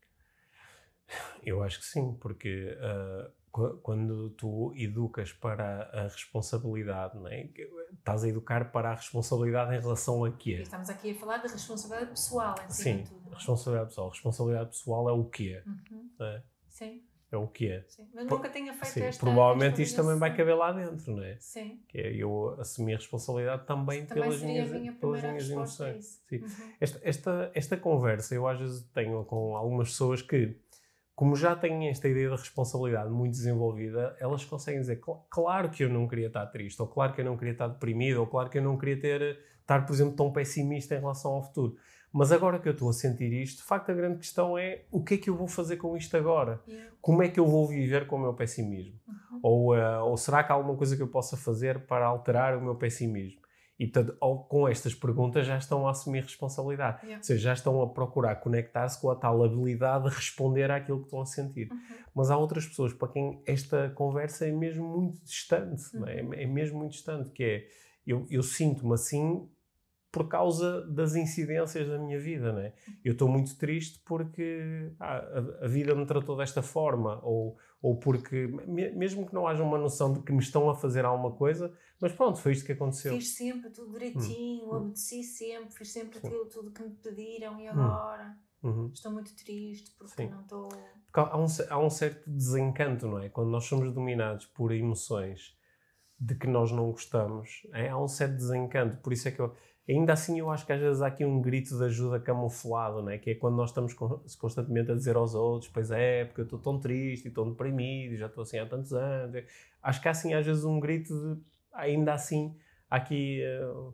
Eu 1.42 1.62
acho 1.62 1.80
que 1.80 1.86
sim, 1.86 2.14
porque 2.20 2.76
ah, 2.80 3.30
quando 3.52 4.30
tu 4.30 4.72
educas 4.74 5.30
para 5.32 5.82
a 5.92 6.04
responsabilidade, 6.04 7.16
não 7.18 7.28
é? 7.28 7.50
Estás 7.92 8.24
a 8.24 8.28
educar 8.28 8.72
para 8.72 8.90
a 8.90 8.94
responsabilidade 8.94 9.76
em 9.76 9.80
relação 9.80 10.24
a 10.24 10.32
quê? 10.32 10.62
estamos 10.62 10.88
aqui 10.88 11.10
a 11.10 11.14
falar 11.14 11.36
de 11.38 11.48
responsabilidade 11.48 12.10
pessoal 12.10 12.54
em 12.64 12.70
Sim, 12.72 13.02
de 13.02 13.10
tudo 13.10 13.30
é? 13.30 13.34
responsabilidade 13.34 13.88
pessoal. 13.90 14.08
Responsabilidade 14.08 14.70
pessoal 14.70 15.08
é 15.08 15.12
o 15.12 15.24
quê? 15.24 15.62
Uhum. 15.66 16.10
é? 16.20 16.42
sim, 16.66 17.02
É 17.30 17.36
o 17.36 17.46
quê? 17.46 17.84
sim 17.88 18.08
mas 18.14 18.26
nunca 18.26 18.48
tinha 18.48 18.72
feito 18.72 18.92
Sim, 18.92 19.02
esta 19.04 19.20
provavelmente 19.20 19.72
esta 19.72 19.82
isto 19.82 19.96
também 19.96 20.18
vai 20.18 20.34
caber 20.34 20.56
lá 20.56 20.72
dentro, 20.72 21.14
não 21.14 21.22
é? 21.22 21.36
sim 21.38 21.82
Que 21.88 21.98
é 21.98 22.14
eu 22.16 22.56
assumir 22.58 22.94
a 22.94 22.96
responsabilidade 22.96 23.66
também, 23.66 24.06
também 24.06 24.22
pelas 24.22 24.40
minhas, 24.42 24.70
minha 24.70 24.92
pelas 24.94 25.22
minhas 25.22 25.50
emoções. 25.50 26.22
Sim. 26.26 26.38
Uhum. 26.38 26.72
Esta, 26.80 27.00
esta, 27.02 27.50
esta 27.54 27.76
conversa 27.76 28.34
eu 28.34 28.48
às 28.48 28.58
vezes 28.58 28.82
tenho 28.94 29.22
com 29.26 29.54
algumas 29.56 29.90
pessoas 29.90 30.22
que, 30.22 30.58
como 31.14 31.36
já 31.36 31.54
têm 31.54 31.88
esta 31.88 32.08
ideia 32.08 32.30
da 32.30 32.36
responsabilidade 32.36 33.10
muito 33.10 33.32
desenvolvida, 33.32 34.16
elas 34.18 34.44
conseguem 34.44 34.80
dizer, 34.80 34.96
"Cla- 34.96 35.20
claro 35.30 35.70
que 35.70 35.84
eu 35.84 35.88
não 35.88 36.08
queria 36.08 36.28
estar 36.28 36.46
triste, 36.46 36.80
ou 36.80 36.88
claro 36.88 37.12
que 37.12 37.20
eu 37.20 37.24
não 37.24 37.36
queria 37.36 37.52
estar 37.52 37.68
deprimido, 37.68 38.18
ou 38.20 38.26
claro 38.26 38.48
que 38.48 38.58
eu 38.58 38.62
não 38.62 38.78
queria 38.78 38.98
ter, 39.00 39.38
estar, 39.60 39.84
por 39.86 39.92
exemplo, 39.92 40.14
tão 40.16 40.32
pessimista 40.32 40.94
em 40.94 41.00
relação 41.00 41.32
ao 41.32 41.42
futuro. 41.42 41.76
Mas 42.12 42.30
agora 42.30 42.58
que 42.58 42.68
eu 42.68 42.72
estou 42.72 42.90
a 42.90 42.92
sentir 42.92 43.32
isto, 43.32 43.58
de 43.58 43.62
facto 43.64 43.90
a 43.90 43.94
grande 43.94 44.18
questão 44.18 44.58
é 44.58 44.82
o 44.90 45.02
que 45.02 45.14
é 45.14 45.16
que 45.18 45.30
eu 45.30 45.36
vou 45.36 45.48
fazer 45.48 45.76
com 45.78 45.96
isto 45.96 46.14
agora? 46.16 46.60
Yeah. 46.68 46.90
Como 47.00 47.22
é 47.22 47.28
que 47.28 47.40
eu 47.40 47.46
vou 47.46 47.66
viver 47.66 48.06
com 48.06 48.16
o 48.16 48.20
meu 48.20 48.34
pessimismo? 48.34 48.98
Uhum. 49.08 49.40
Ou, 49.42 49.74
uh, 49.76 50.04
ou 50.04 50.16
será 50.18 50.44
que 50.44 50.52
há 50.52 50.54
alguma 50.54 50.76
coisa 50.76 50.94
que 50.94 51.02
eu 51.02 51.08
possa 51.08 51.36
fazer 51.38 51.80
para 51.86 52.04
alterar 52.06 52.56
o 52.56 52.60
meu 52.60 52.74
pessimismo? 52.74 53.40
E, 53.82 53.86
portanto, 53.88 54.16
ao, 54.20 54.44
com 54.44 54.68
estas 54.68 54.94
perguntas 54.94 55.44
já 55.44 55.58
estão 55.58 55.88
a 55.88 55.90
assumir 55.90 56.22
responsabilidade. 56.22 56.98
Yeah. 57.02 57.16
Ou 57.16 57.24
seja, 57.24 57.40
já 57.42 57.52
estão 57.52 57.82
a 57.82 57.88
procurar 57.88 58.36
conectar-se 58.36 59.00
com 59.00 59.10
a 59.10 59.16
tal 59.16 59.42
habilidade 59.42 60.08
de 60.08 60.14
responder 60.14 60.70
àquilo 60.70 60.98
que 61.00 61.06
estão 61.06 61.20
a 61.20 61.26
sentir. 61.26 61.68
Uhum. 61.68 61.78
Mas 62.14 62.30
há 62.30 62.36
outras 62.36 62.64
pessoas 62.64 62.92
para 62.92 63.08
quem 63.08 63.42
esta 63.44 63.90
conversa 63.90 64.46
é 64.46 64.52
mesmo 64.52 64.86
muito 64.86 65.20
distante. 65.24 65.82
é? 66.06 66.22
Uhum. 66.22 66.32
É 66.32 66.46
mesmo 66.46 66.78
muito 66.78 66.92
distante. 66.92 67.30
Que 67.30 67.42
é, 67.42 67.66
eu, 68.06 68.24
eu 68.30 68.44
sinto-me 68.44 68.94
assim 68.94 69.48
por 70.12 70.28
causa 70.28 70.86
das 70.88 71.16
incidências 71.16 71.88
da 71.88 71.98
minha 71.98 72.20
vida, 72.20 72.50
é? 72.60 72.74
Eu 73.02 73.14
estou 73.14 73.28
muito 73.28 73.56
triste 73.56 74.00
porque 74.04 74.92
ah, 75.00 75.24
a, 75.60 75.64
a 75.64 75.66
vida 75.68 75.92
me 75.94 76.04
tratou 76.04 76.36
desta 76.36 76.60
forma, 76.62 77.18
ou, 77.24 77.56
ou 77.80 77.96
porque, 77.96 78.46
me- 78.46 78.90
mesmo 78.90 79.26
que 79.26 79.32
não 79.32 79.48
haja 79.48 79.62
uma 79.64 79.78
noção 79.78 80.12
de 80.12 80.20
que 80.20 80.30
me 80.30 80.40
estão 80.40 80.68
a 80.68 80.74
fazer 80.74 81.06
alguma 81.06 81.32
coisa, 81.32 81.72
mas 82.02 82.12
pronto, 82.12 82.38
foi 82.38 82.52
isto 82.52 82.66
que 82.66 82.72
aconteceu. 82.72 83.14
Fiz 83.14 83.28
sempre 83.36 83.70
tudo 83.70 83.92
direitinho, 83.92 84.64
Hum. 84.66 84.76
obedeci 84.76 85.22
sempre, 85.22 85.72
fiz 85.74 85.90
sempre 85.92 86.18
Sim. 86.18 86.26
aquilo 86.26 86.46
tudo 86.46 86.70
que 86.72 86.82
me 86.82 86.90
pediram 86.96 87.58
e 87.60 87.68
agora 87.68 88.36
Uhum. 88.62 88.90
estou 88.92 89.12
muito 89.12 89.34
triste 89.36 89.94
porque 89.96 90.14
Sim. 90.22 90.28
não 90.28 90.40
estou. 90.42 90.68
Porque 90.68 91.20
há 91.30 91.36
um, 91.38 91.46
há 91.70 91.78
um 91.86 91.90
certo 91.90 92.28
desencanto, 92.28 93.06
não 93.06 93.18
é? 93.20 93.28
Quando 93.28 93.50
nós 93.50 93.64
somos 93.64 93.92
dominados 93.92 94.46
por 94.46 94.72
emoções 94.72 95.56
de 96.18 96.34
que 96.34 96.46
nós 96.46 96.70
não 96.72 96.90
gostamos, 96.90 97.66
é? 97.72 97.88
há 97.88 97.98
um 97.98 98.08
certo 98.08 98.36
desencanto. 98.36 98.96
Por 99.02 99.12
isso 99.12 99.28
é 99.28 99.30
que 99.32 99.40
eu, 99.40 99.54
ainda 99.88 100.12
assim, 100.12 100.38
eu 100.38 100.50
acho 100.50 100.64
que 100.64 100.72
às 100.72 100.80
vezes 100.80 101.02
há 101.02 101.08
aqui 101.08 101.24
um 101.24 101.40
grito 101.42 101.76
de 101.76 101.84
ajuda 101.84 102.18
camuflado, 102.20 103.02
não 103.02 103.10
é? 103.10 103.18
Que 103.18 103.30
é 103.30 103.34
quando 103.34 103.56
nós 103.56 103.70
estamos 103.70 103.92
con- 103.92 104.22
constantemente 104.40 104.90
a 104.90 104.94
dizer 104.94 105.16
aos 105.16 105.34
outros: 105.34 105.70
Pois 105.70 105.90
é, 105.90 106.24
porque 106.24 106.40
eu 106.40 106.44
estou 106.44 106.58
tão 106.58 106.78
triste 106.80 107.28
e 107.28 107.30
tão 107.30 107.50
deprimido, 107.50 108.14
e 108.14 108.16
já 108.16 108.26
estou 108.26 108.42
assim 108.42 108.58
há 108.58 108.66
tantos 108.66 108.92
anos. 108.92 109.44
Acho 109.82 110.00
que 110.00 110.08
há 110.08 110.10
assim, 110.12 110.32
às 110.34 110.46
vezes, 110.46 110.64
um 110.64 110.78
grito 110.80 111.12
de 111.12 111.42
ainda 111.72 112.14
assim, 112.14 112.56
aqui. 112.90 113.40
eh, 113.42 113.92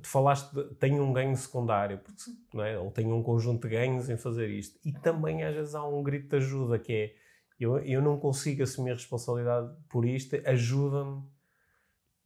tu 0.00 0.06
falaste 0.08 0.52
de 0.54 0.74
tenho 0.76 1.02
um 1.02 1.12
ganho 1.12 1.36
secundário, 1.36 1.98
porque, 1.98 2.22
não 2.54 2.64
é? 2.64 2.78
ou 2.78 2.90
tenho 2.90 3.14
um 3.14 3.22
conjunto 3.22 3.68
de 3.68 3.74
ganhos 3.74 4.08
em 4.08 4.16
fazer 4.16 4.48
isto. 4.48 4.78
E 4.84 4.92
também 4.92 5.42
às 5.44 5.54
vezes 5.54 5.74
há 5.74 5.86
um 5.86 6.02
grito 6.02 6.28
de 6.28 6.36
ajuda 6.36 6.78
que 6.78 6.92
é 6.92 7.14
eu, 7.60 7.78
eu 7.78 8.02
não 8.02 8.18
consigo 8.18 8.62
assumir 8.62 8.90
a 8.92 8.94
responsabilidade 8.94 9.70
por 9.88 10.04
isto, 10.04 10.34
ajuda-me 10.46 11.22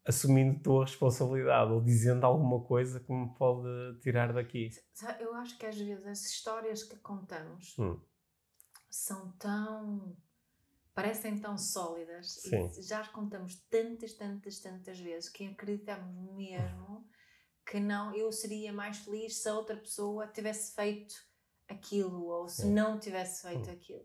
assumindo 0.07 0.59
tua 0.63 0.85
responsabilidade 0.87 1.71
ou 1.71 1.83
dizendo 1.83 2.25
alguma 2.25 2.61
coisa 2.61 2.99
que 2.99 3.13
me 3.13 3.29
pode 3.35 3.99
tirar 4.01 4.33
daqui. 4.33 4.71
Eu 5.21 5.35
acho 5.35 5.59
que 5.59 5.67
às 5.67 5.77
vezes 5.77 6.07
as 6.07 6.25
histórias 6.25 6.83
que 6.83 6.97
contamos 6.97 7.77
Hum. 7.79 8.01
são 8.89 9.33
tão. 9.33 10.17
Parecem 11.03 11.39
tão 11.39 11.57
sólidas 11.57 12.33
Sim. 12.41 12.71
e 12.77 12.83
já 12.83 13.01
as 13.01 13.09
contamos 13.09 13.55
tantas, 13.71 14.15
tantas, 14.15 14.59
tantas 14.59 14.99
vezes 14.99 15.29
que 15.29 15.47
acreditamos 15.47 16.13
mesmo 16.35 17.07
que 17.65 17.79
não. 17.79 18.15
Eu 18.15 18.33
seria 18.33 18.73
mais 18.73 18.99
feliz 18.99 19.41
se 19.43 19.49
a 19.49 19.55
outra 19.55 19.77
pessoa 19.77 20.27
tivesse 20.27 20.75
feito 20.75 21.15
aquilo 21.69 22.25
ou 22.27 22.49
se 22.49 22.67
não 22.67 22.99
tivesse 22.99 23.47
feito 23.47 23.71
aquilo. 23.71 24.05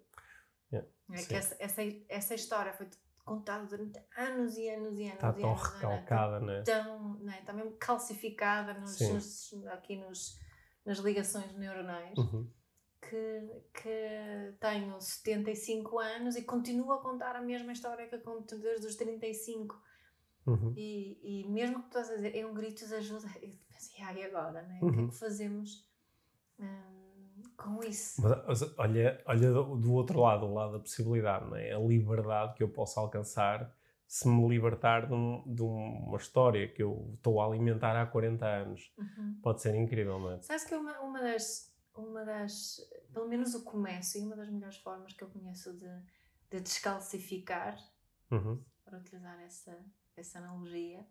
É 0.72 1.18
Sim. 1.18 1.28
que 1.28 1.36
essa, 1.36 1.56
essa, 1.60 1.82
essa 2.10 2.36
história 2.36 2.74
foi 2.74 2.88
contada 3.26 3.66
durante 3.66 4.00
anos 4.18 4.58
e 4.58 4.70
anos 4.70 4.98
e 5.00 5.04
anos 5.04 5.16
Está 5.16 5.30
e 5.38 5.42
tão 5.42 5.52
anos. 5.52 5.64
é? 5.64 5.76
recalcada, 5.76 6.40
não 6.40 6.54
é? 6.54 6.62
tão, 6.62 7.00
não 7.16 7.34
é? 7.34 7.40
Está 7.40 7.54
mesmo 7.54 7.72
calcificada 7.78 8.74
nos, 8.76 9.00
nos- 9.00 9.66
aqui 9.68 9.98
nos, 9.98 10.40
nas 10.86 10.98
ligações 11.00 11.52
neuronais 11.54 12.18
Uhum. 12.18 12.50
Que, 13.10 13.64
que 13.82 14.54
tenho 14.60 15.00
75 15.00 16.00
anos 16.00 16.36
e 16.36 16.44
continuo 16.44 16.92
a 16.94 17.02
contar 17.02 17.36
a 17.36 17.42
mesma 17.42 17.72
história 17.72 18.08
que 18.08 18.16
eu 18.16 18.22
conto 18.22 18.58
desde 18.60 18.88
os 18.88 18.96
35 18.96 19.82
Uhum. 20.46 20.74
e, 20.76 21.44
e 21.46 21.48
mesmo 21.50 21.76
que 21.78 21.84
tu 21.84 21.88
estás 22.00 22.10
a 22.12 22.16
dizer 22.16 22.36
é 22.38 22.46
um 22.46 22.54
grito 22.54 22.86
de 22.86 22.94
ajuda 22.96 23.28
eu 23.42 23.54
pensei, 23.70 24.04
ah, 24.04 24.14
e 24.14 24.24
agora? 24.26 24.62
Né? 24.64 24.80
O 24.82 24.92
que 24.92 24.98
é 24.98 25.02
Uhum. 25.02 25.08
que 25.10 25.16
fazemos 25.18 25.90
hum, 26.60 27.44
com 27.58 27.82
isso? 27.84 28.22
Mas, 28.22 28.62
olha, 28.78 29.22
olha 29.26 29.52
do, 29.54 29.94
outro 29.94 30.20
lado, 30.20 30.46
o 30.46 30.54
lado 30.54 30.74
da 30.74 30.80
possibilidade, 30.80 31.46
não 31.50 31.56
é? 31.56 31.72
A 31.72 31.80
liberdade 31.80 32.56
que 32.56 32.64
eu 32.64 32.70
posso 32.70 33.00
alcançar 33.00 33.74
se 34.06 34.28
me 34.28 34.48
libertar 34.48 35.08
de, 35.08 35.14
um- 35.14 35.44
de 35.48 35.62
uma 35.64 36.18
história 36.18 36.68
que 36.68 36.84
eu 36.84 37.14
estou 37.16 37.42
a 37.42 37.46
alimentar 37.48 37.96
há 38.00 38.06
40 38.06 38.46
anos. 38.46 38.92
Uhum. 38.98 39.40
Pode 39.42 39.62
ser 39.62 39.74
incrível, 39.76 40.20
não 40.20 40.32
é? 40.34 40.42
Sabes 40.42 40.66
que 40.66 40.76
uma, 40.76 41.00
uma, 41.00 41.20
das, 41.22 41.73
uma 41.96 42.26
das, 42.26 42.80
pelo 43.14 43.28
menos 43.28 43.54
o 43.54 43.64
começo, 43.64 44.18
e 44.18 44.22
uma 44.22 44.36
das 44.36 44.50
melhores 44.50 44.78
formas 44.78 45.14
que 45.14 45.24
eu 45.24 45.30
conheço 45.30 45.74
de, 45.74 45.90
de 46.50 46.60
descalcificar, 46.60 47.78
Uhum. 48.32 48.60
para 48.84 48.98
utilizar 48.98 49.40
essa, 49.42 49.78
essa 50.16 50.40
analogia, 50.40 51.06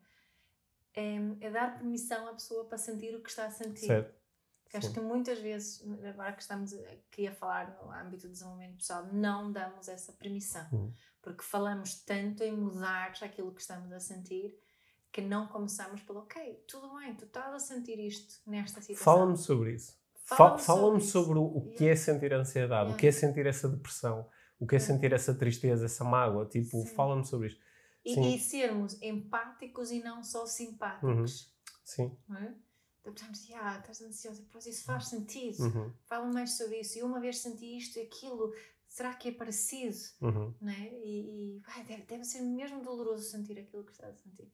é, 0.95 1.17
é 1.41 1.51
dar 1.51 1.79
permissão 1.79 2.27
à 2.27 2.33
pessoa 2.33 2.65
para 2.65 2.77
sentir 2.77 3.15
o 3.15 3.23
que 3.23 3.31
está 3.31 3.47
a 3.47 3.51
sentir. 3.51 3.87
Certo. 3.87 4.21
Que 4.69 4.79
acho 4.79 4.93
que 4.93 5.01
muitas 5.01 5.39
vezes, 5.39 5.85
agora 6.03 6.33
que 6.33 6.41
estamos 6.41 6.73
aqui 6.73 7.29
a 7.29 7.35
falar 7.35 7.79
no 7.79 7.93
âmbito 7.93 8.27
do 8.27 8.33
desenvolvimento 8.33 8.79
pessoal, 8.79 9.07
não 9.13 9.53
damos 9.53 9.87
essa 9.87 10.13
permissão. 10.15 10.67
Uhum. 10.73 10.93
Porque 11.21 11.43
falamos 11.43 12.03
tanto 12.03 12.43
em 12.43 12.57
mudar 12.57 13.13
aquilo 13.23 13.53
que 13.55 13.61
estamos 13.61 13.93
a 13.93 14.01
sentir 14.01 14.59
que 15.13 15.21
não 15.21 15.47
começamos 15.47 16.03
pelo, 16.03 16.21
ok, 16.21 16.65
tudo 16.67 16.97
bem, 16.97 17.15
tu 17.15 17.27
estás 17.27 17.53
a 17.53 17.59
sentir 17.59 18.01
isto 18.01 18.41
nesta 18.47 18.81
situação. 18.81 19.05
Fala-me 19.05 19.37
sobre 19.37 19.75
isso. 19.75 20.02
Fa- 20.25 20.37
Fala-me 20.37 20.61
Fala-me 20.63 21.01
sobre 21.01 21.39
isso. 21.39 21.43
o, 21.43 21.59
o 21.59 21.73
que 21.75 21.89
é 21.89 21.97
sentir 21.97 22.33
ansiedade, 22.33 22.73
Yeah. 22.83 22.95
o 22.95 22.97
que 22.99 23.07
é 23.07 23.13
sentir 23.13 23.47
essa 23.47 23.69
depressão, 23.69 24.29
o 24.59 24.67
que 24.67 24.77
é 24.77 24.79
Yeah. 24.79 24.95
sentir 24.95 25.13
essa 25.13 25.35
tristeza, 25.35 25.85
essa 25.87 26.05
mágoa. 26.05 26.47
Tipo, 26.47 26.85
fala-me 26.87 27.25
sobre 27.25 27.49
isto. 27.49 27.61
E, 28.05 28.35
e 28.35 28.39
sermos 28.39 29.01
empáticos 29.03 29.91
e 29.91 30.03
não 30.03 30.23
só 30.23 30.47
simpáticos. 30.47 31.53
Sim. 31.85 32.17
Não 32.29 32.37
é? 32.37 32.55
Então, 33.01 33.13
portanto, 33.15 33.39
ah, 33.61 33.79
estás 33.81 34.01
ansiosa, 34.01 34.47
pois 34.51 34.65
isso 34.67 34.85
faz 34.85 35.09
sentido. 35.09 35.61
Uhum. 35.65 35.93
Fala 36.07 36.27
mais 36.33 36.57
sobre 36.57 36.81
isso. 36.81 36.99
Eu 36.99 37.07
uma 37.07 37.21
vez 37.21 37.39
senti 37.39 37.77
isto 37.77 37.99
e 37.99 38.03
aquilo, 38.03 38.53
será 38.87 39.13
que 39.15 39.29
é 39.29 39.33
parecido? 39.33 39.97
Uhum. 40.21 40.55
Não 40.61 40.73
é? 40.73 40.89
E, 41.05 41.57
e 41.59 41.63
deve, 41.89 42.03
deve 42.05 42.25
ser 42.25 42.43
mesmo 42.43 42.81
doloroso 42.81 43.29
sentir 43.29 43.59
aquilo 43.59 43.85
que 43.85 43.91
estás 43.93 44.15
a 44.15 44.19
sentir. 44.19 44.53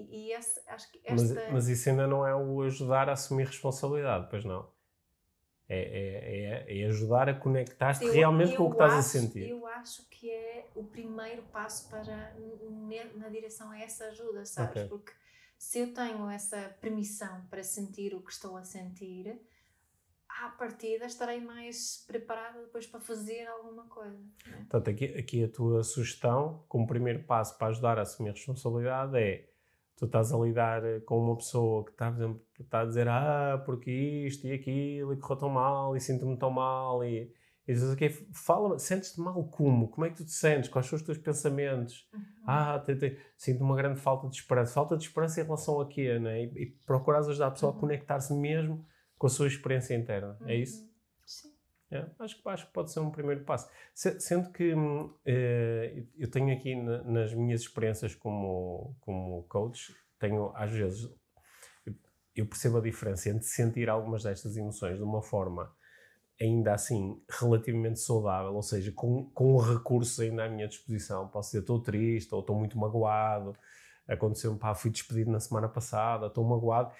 E, 0.00 0.28
e 0.28 0.32
essa, 0.32 0.62
acho 0.68 0.90
que 0.90 1.00
Mas, 1.08 1.30
esta. 1.30 1.52
mas 1.52 1.68
isso 1.68 1.88
ainda 1.88 2.06
não 2.06 2.26
é 2.26 2.34
o 2.34 2.62
ajudar 2.62 3.08
a 3.08 3.12
assumir 3.12 3.46
responsabilidade, 3.46 4.28
pois 4.30 4.44
não. 4.44 4.68
É, 5.68 5.78
é, 5.78 6.74
é, 6.76 6.80
é 6.82 6.86
ajudar 6.86 7.28
a 7.28 7.34
conectar-te 7.34 8.04
eu- 8.04 8.12
realmente 8.12 8.56
com 8.56 8.64
o 8.64 8.70
que 8.70 8.74
estás 8.74 8.92
a 8.94 9.02
sentir. 9.02 9.50
Eu 9.50 9.66
acho 9.66 10.08
que 10.08 10.28
é 10.28 10.68
o 10.74 10.82
primeiro 10.84 11.42
passo 11.44 11.88
para 11.88 12.34
na 13.14 13.28
direção 13.28 13.70
a 13.70 13.78
essa 13.78 14.06
ajuda, 14.06 14.44
sabes? 14.44 14.70
Ok. 14.70 14.88
Porque 14.88 15.12
se 15.56 15.78
eu 15.78 15.94
tenho 15.94 16.28
essa 16.28 16.76
permissão 16.80 17.46
para 17.48 17.62
sentir 17.62 18.14
o 18.14 18.20
que 18.20 18.32
estou 18.32 18.56
a 18.56 18.64
sentir, 18.64 19.40
à 20.28 20.48
partida 20.48 21.04
estarei 21.06 21.40
mais 21.40 22.04
preparada 22.06 22.62
depois 22.62 22.86
para 22.86 23.00
fazer 23.00 23.46
alguma 23.46 23.84
coisa. 23.84 24.18
é? 24.46 24.56
Portanto, 24.56 24.90
aqui, 24.90 25.04
aqui 25.16 25.44
a 25.44 25.48
tua 25.48 25.82
sugestão, 25.84 26.64
como 26.68 26.86
primeiro 26.86 27.22
passo 27.24 27.56
para 27.58 27.68
ajudar 27.68 27.98
a 27.98 28.02
assumir 28.02 28.30
responsabilidade, 28.32 29.16
é 29.18 29.49
tu 30.00 30.06
estás 30.06 30.32
a 30.32 30.38
lidar 30.38 30.84
eh, 30.84 30.98
com 31.00 31.18
uma 31.18 31.36
pessoa 31.36 31.84
que 31.84 31.90
está, 31.92 32.10
por 32.10 32.16
exemplo, 32.16 32.42
está 32.58 32.80
a 32.80 32.84
dizer 32.86 33.06
ah, 33.08 33.62
porque 33.64 33.90
isto 34.26 34.46
e 34.48 34.52
aquilo, 34.52 35.12
e 35.12 35.16
correu 35.18 35.36
tão 35.36 35.48
mal, 35.50 35.94
e 35.94 36.00
sinto-me 36.00 36.36
tão 36.38 36.50
mal, 36.50 37.04
e, 37.04 37.30
e 37.68 37.72
dizes, 37.72 37.92
ok, 37.92 38.08
fala, 38.34 38.78
sentes-te 38.78 39.20
mal 39.20 39.44
como? 39.44 39.88
Como 39.88 40.06
é 40.06 40.10
que 40.10 40.16
tu 40.16 40.24
te 40.24 40.32
sentes? 40.32 40.68
Quais 40.70 40.86
são 40.86 40.96
os 40.96 41.02
teus 41.02 41.18
pensamentos? 41.18 42.08
Uhum. 42.14 42.20
Ah, 42.46 42.78
te- 42.78 42.96
te- 42.96 43.18
sinto 43.36 43.62
uma 43.62 43.76
grande 43.76 44.00
falta 44.00 44.26
de 44.28 44.36
esperança. 44.36 44.72
Falta 44.72 44.96
de 44.96 45.04
esperança 45.04 45.40
em 45.40 45.44
relação 45.44 45.80
a 45.80 45.86
quê, 45.86 46.18
não 46.18 46.30
é? 46.30 46.44
E, 46.44 46.46
e 46.62 46.66
procurares 46.86 47.28
ajudar 47.28 47.48
a 47.48 47.50
pessoa 47.52 47.70
Uhum. 47.70 47.78
a 47.78 47.80
conectar-se 47.80 48.32
mesmo 48.34 48.84
com 49.18 49.26
a 49.26 49.30
sua 49.30 49.46
experiência 49.46 49.94
interna. 49.94 50.36
É 50.46 50.56
isso? 50.56 50.89
É, 51.92 52.06
acho, 52.20 52.40
que- 52.40 52.48
acho 52.48 52.66
que 52.66 52.72
pode 52.72 52.92
ser 52.92 53.00
um 53.00 53.10
primeiro 53.10 53.44
passo. 53.44 53.68
Se- 53.94 54.20
Sendo 54.20 54.50
que 54.52 54.74
hum, 54.74 55.12
eh, 55.26 56.04
eu 56.16 56.30
tenho 56.30 56.54
aqui 56.56 56.74
na- 56.76 57.02
nas 57.02 57.34
minhas 57.34 57.62
experiências 57.62 58.14
como, 58.14 58.96
como 59.00 59.42
coach, 59.48 59.92
tenho 60.18 60.52
às 60.54 60.70
vezes, 60.70 61.10
eu- 61.86 61.94
eu 62.36 62.46
percebo 62.46 62.78
a 62.78 62.82
diferença 62.82 63.30
entre 63.30 63.44
sentir 63.46 63.88
algumas 63.90 64.22
destas 64.24 64.56
emoções 64.56 64.98
de 64.98 65.04
uma 65.04 65.22
forma 65.22 65.72
ainda 66.40 66.74
assim 66.74 67.22
relativamente 67.30 68.00
saudável, 68.00 68.54
ou 68.54 68.62
seja, 68.62 68.92
com, 68.92 69.30
com 69.32 69.58
recursos 69.58 70.18
ainda 70.20 70.44
à 70.44 70.48
minha 70.48 70.68
disposição. 70.68 71.28
Posso 71.28 71.50
dizer, 71.50 71.60
estou 71.60 71.80
triste, 71.82 72.34
ou 72.34 72.40
estou 72.40 72.56
muito 72.58 72.78
magoado, 72.78 73.54
aconteceu-me, 74.08 74.58
pá, 74.58 74.74
fui 74.74 74.90
despedido 74.90 75.30
na 75.30 75.40
semana 75.40 75.68
passada, 75.68 76.26
estou 76.26 76.44
magoado, 76.44 76.92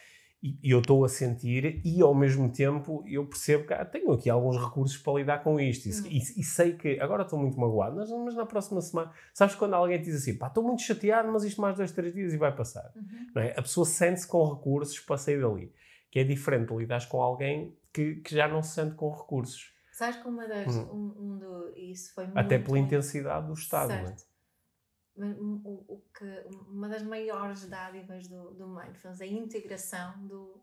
e, 0.42 0.59
e 0.62 0.70
eu 0.70 0.81
estou 0.81 1.05
a 1.05 1.09
sentir, 1.09 1.81
e 1.85 2.00
ao 2.00 2.14
mesmo 2.14 2.50
tempo 2.50 3.05
eu 3.07 3.26
percebo 3.26 3.66
que 3.66 3.74
ah, 3.74 3.85
tenho 3.85 4.11
aqui 4.12 4.31
alguns 4.31 4.57
recursos 4.57 4.96
para 4.96 5.12
lidar 5.14 5.42
com 5.42 5.61
isto, 5.61 5.87
e, 5.87 5.92
Hum. 5.92 6.07
e- 6.11 6.40
e 6.40 6.44
sei 6.44 6.72
que 6.74 6.98
agora 7.00 7.22
estou 7.24 7.38
muito 7.38 7.59
magoado, 7.61 7.96
mas, 7.96 8.11
mas 8.11 8.35
na 8.35 8.46
próxima 8.46 8.81
semana, 8.81 9.12
sabes 9.35 9.55
quando 9.55 9.74
alguém 9.74 10.00
diz 10.00 10.14
assim, 10.14 10.37
pá, 10.38 10.46
estou 10.46 10.64
muito 10.64 10.83
chateado, 10.83 11.31
mas 11.31 11.44
isto 11.44 11.61
mais 11.61 11.76
dois, 11.76 11.92
três 11.92 12.14
dias 12.14 12.33
e 12.33 12.37
vai 12.38 12.55
passar. 12.55 12.90
Uhum. 12.96 13.42
É? 13.42 13.50
A 13.59 13.62
pessoa 13.62 13.84
sente-se 13.84 14.26
com 14.26 14.43
recursos 14.53 14.99
para 15.01 15.16
sair 15.18 15.41
dali, 15.41 15.72
que 16.11 16.18
é 16.18 16.24
diferente 16.24 16.68
de 16.68 16.76
lidares 16.76 17.05
com 17.07 17.20
alguém 17.20 17.76
que, 17.93 18.16
que 18.16 18.34
já 18.34 18.49
não 18.49 18.62
se 18.62 18.74
sente 18.74 18.95
com 18.95 19.11
recursos, 19.11 19.74
Sabes 19.93 20.16
que 20.16 20.26
uma 20.28 20.49
das. 20.49 20.74
Hum. 20.74 20.88
Um, 21.18 21.22
um 21.34 21.38
do, 21.38 21.72
isso 21.76 22.14
foi 22.14 22.24
até 22.34 22.57
muito, 22.57 22.64
pela 22.68 22.78
intensidade 22.78 23.47
do 23.47 23.53
estado. 23.53 23.88
não 23.91 24.09
é? 24.09 24.16
O, 25.23 25.85
o 25.87 26.03
que, 26.16 26.25
uma 26.68 26.89
das 26.89 27.03
maiores 27.03 27.66
dádivas 27.66 28.27
do, 28.29 28.55
do 28.55 28.68
mindfulness 28.68 29.21
é 29.21 29.25
a 29.25 29.29
integração 29.29 30.27
do, 30.27 30.61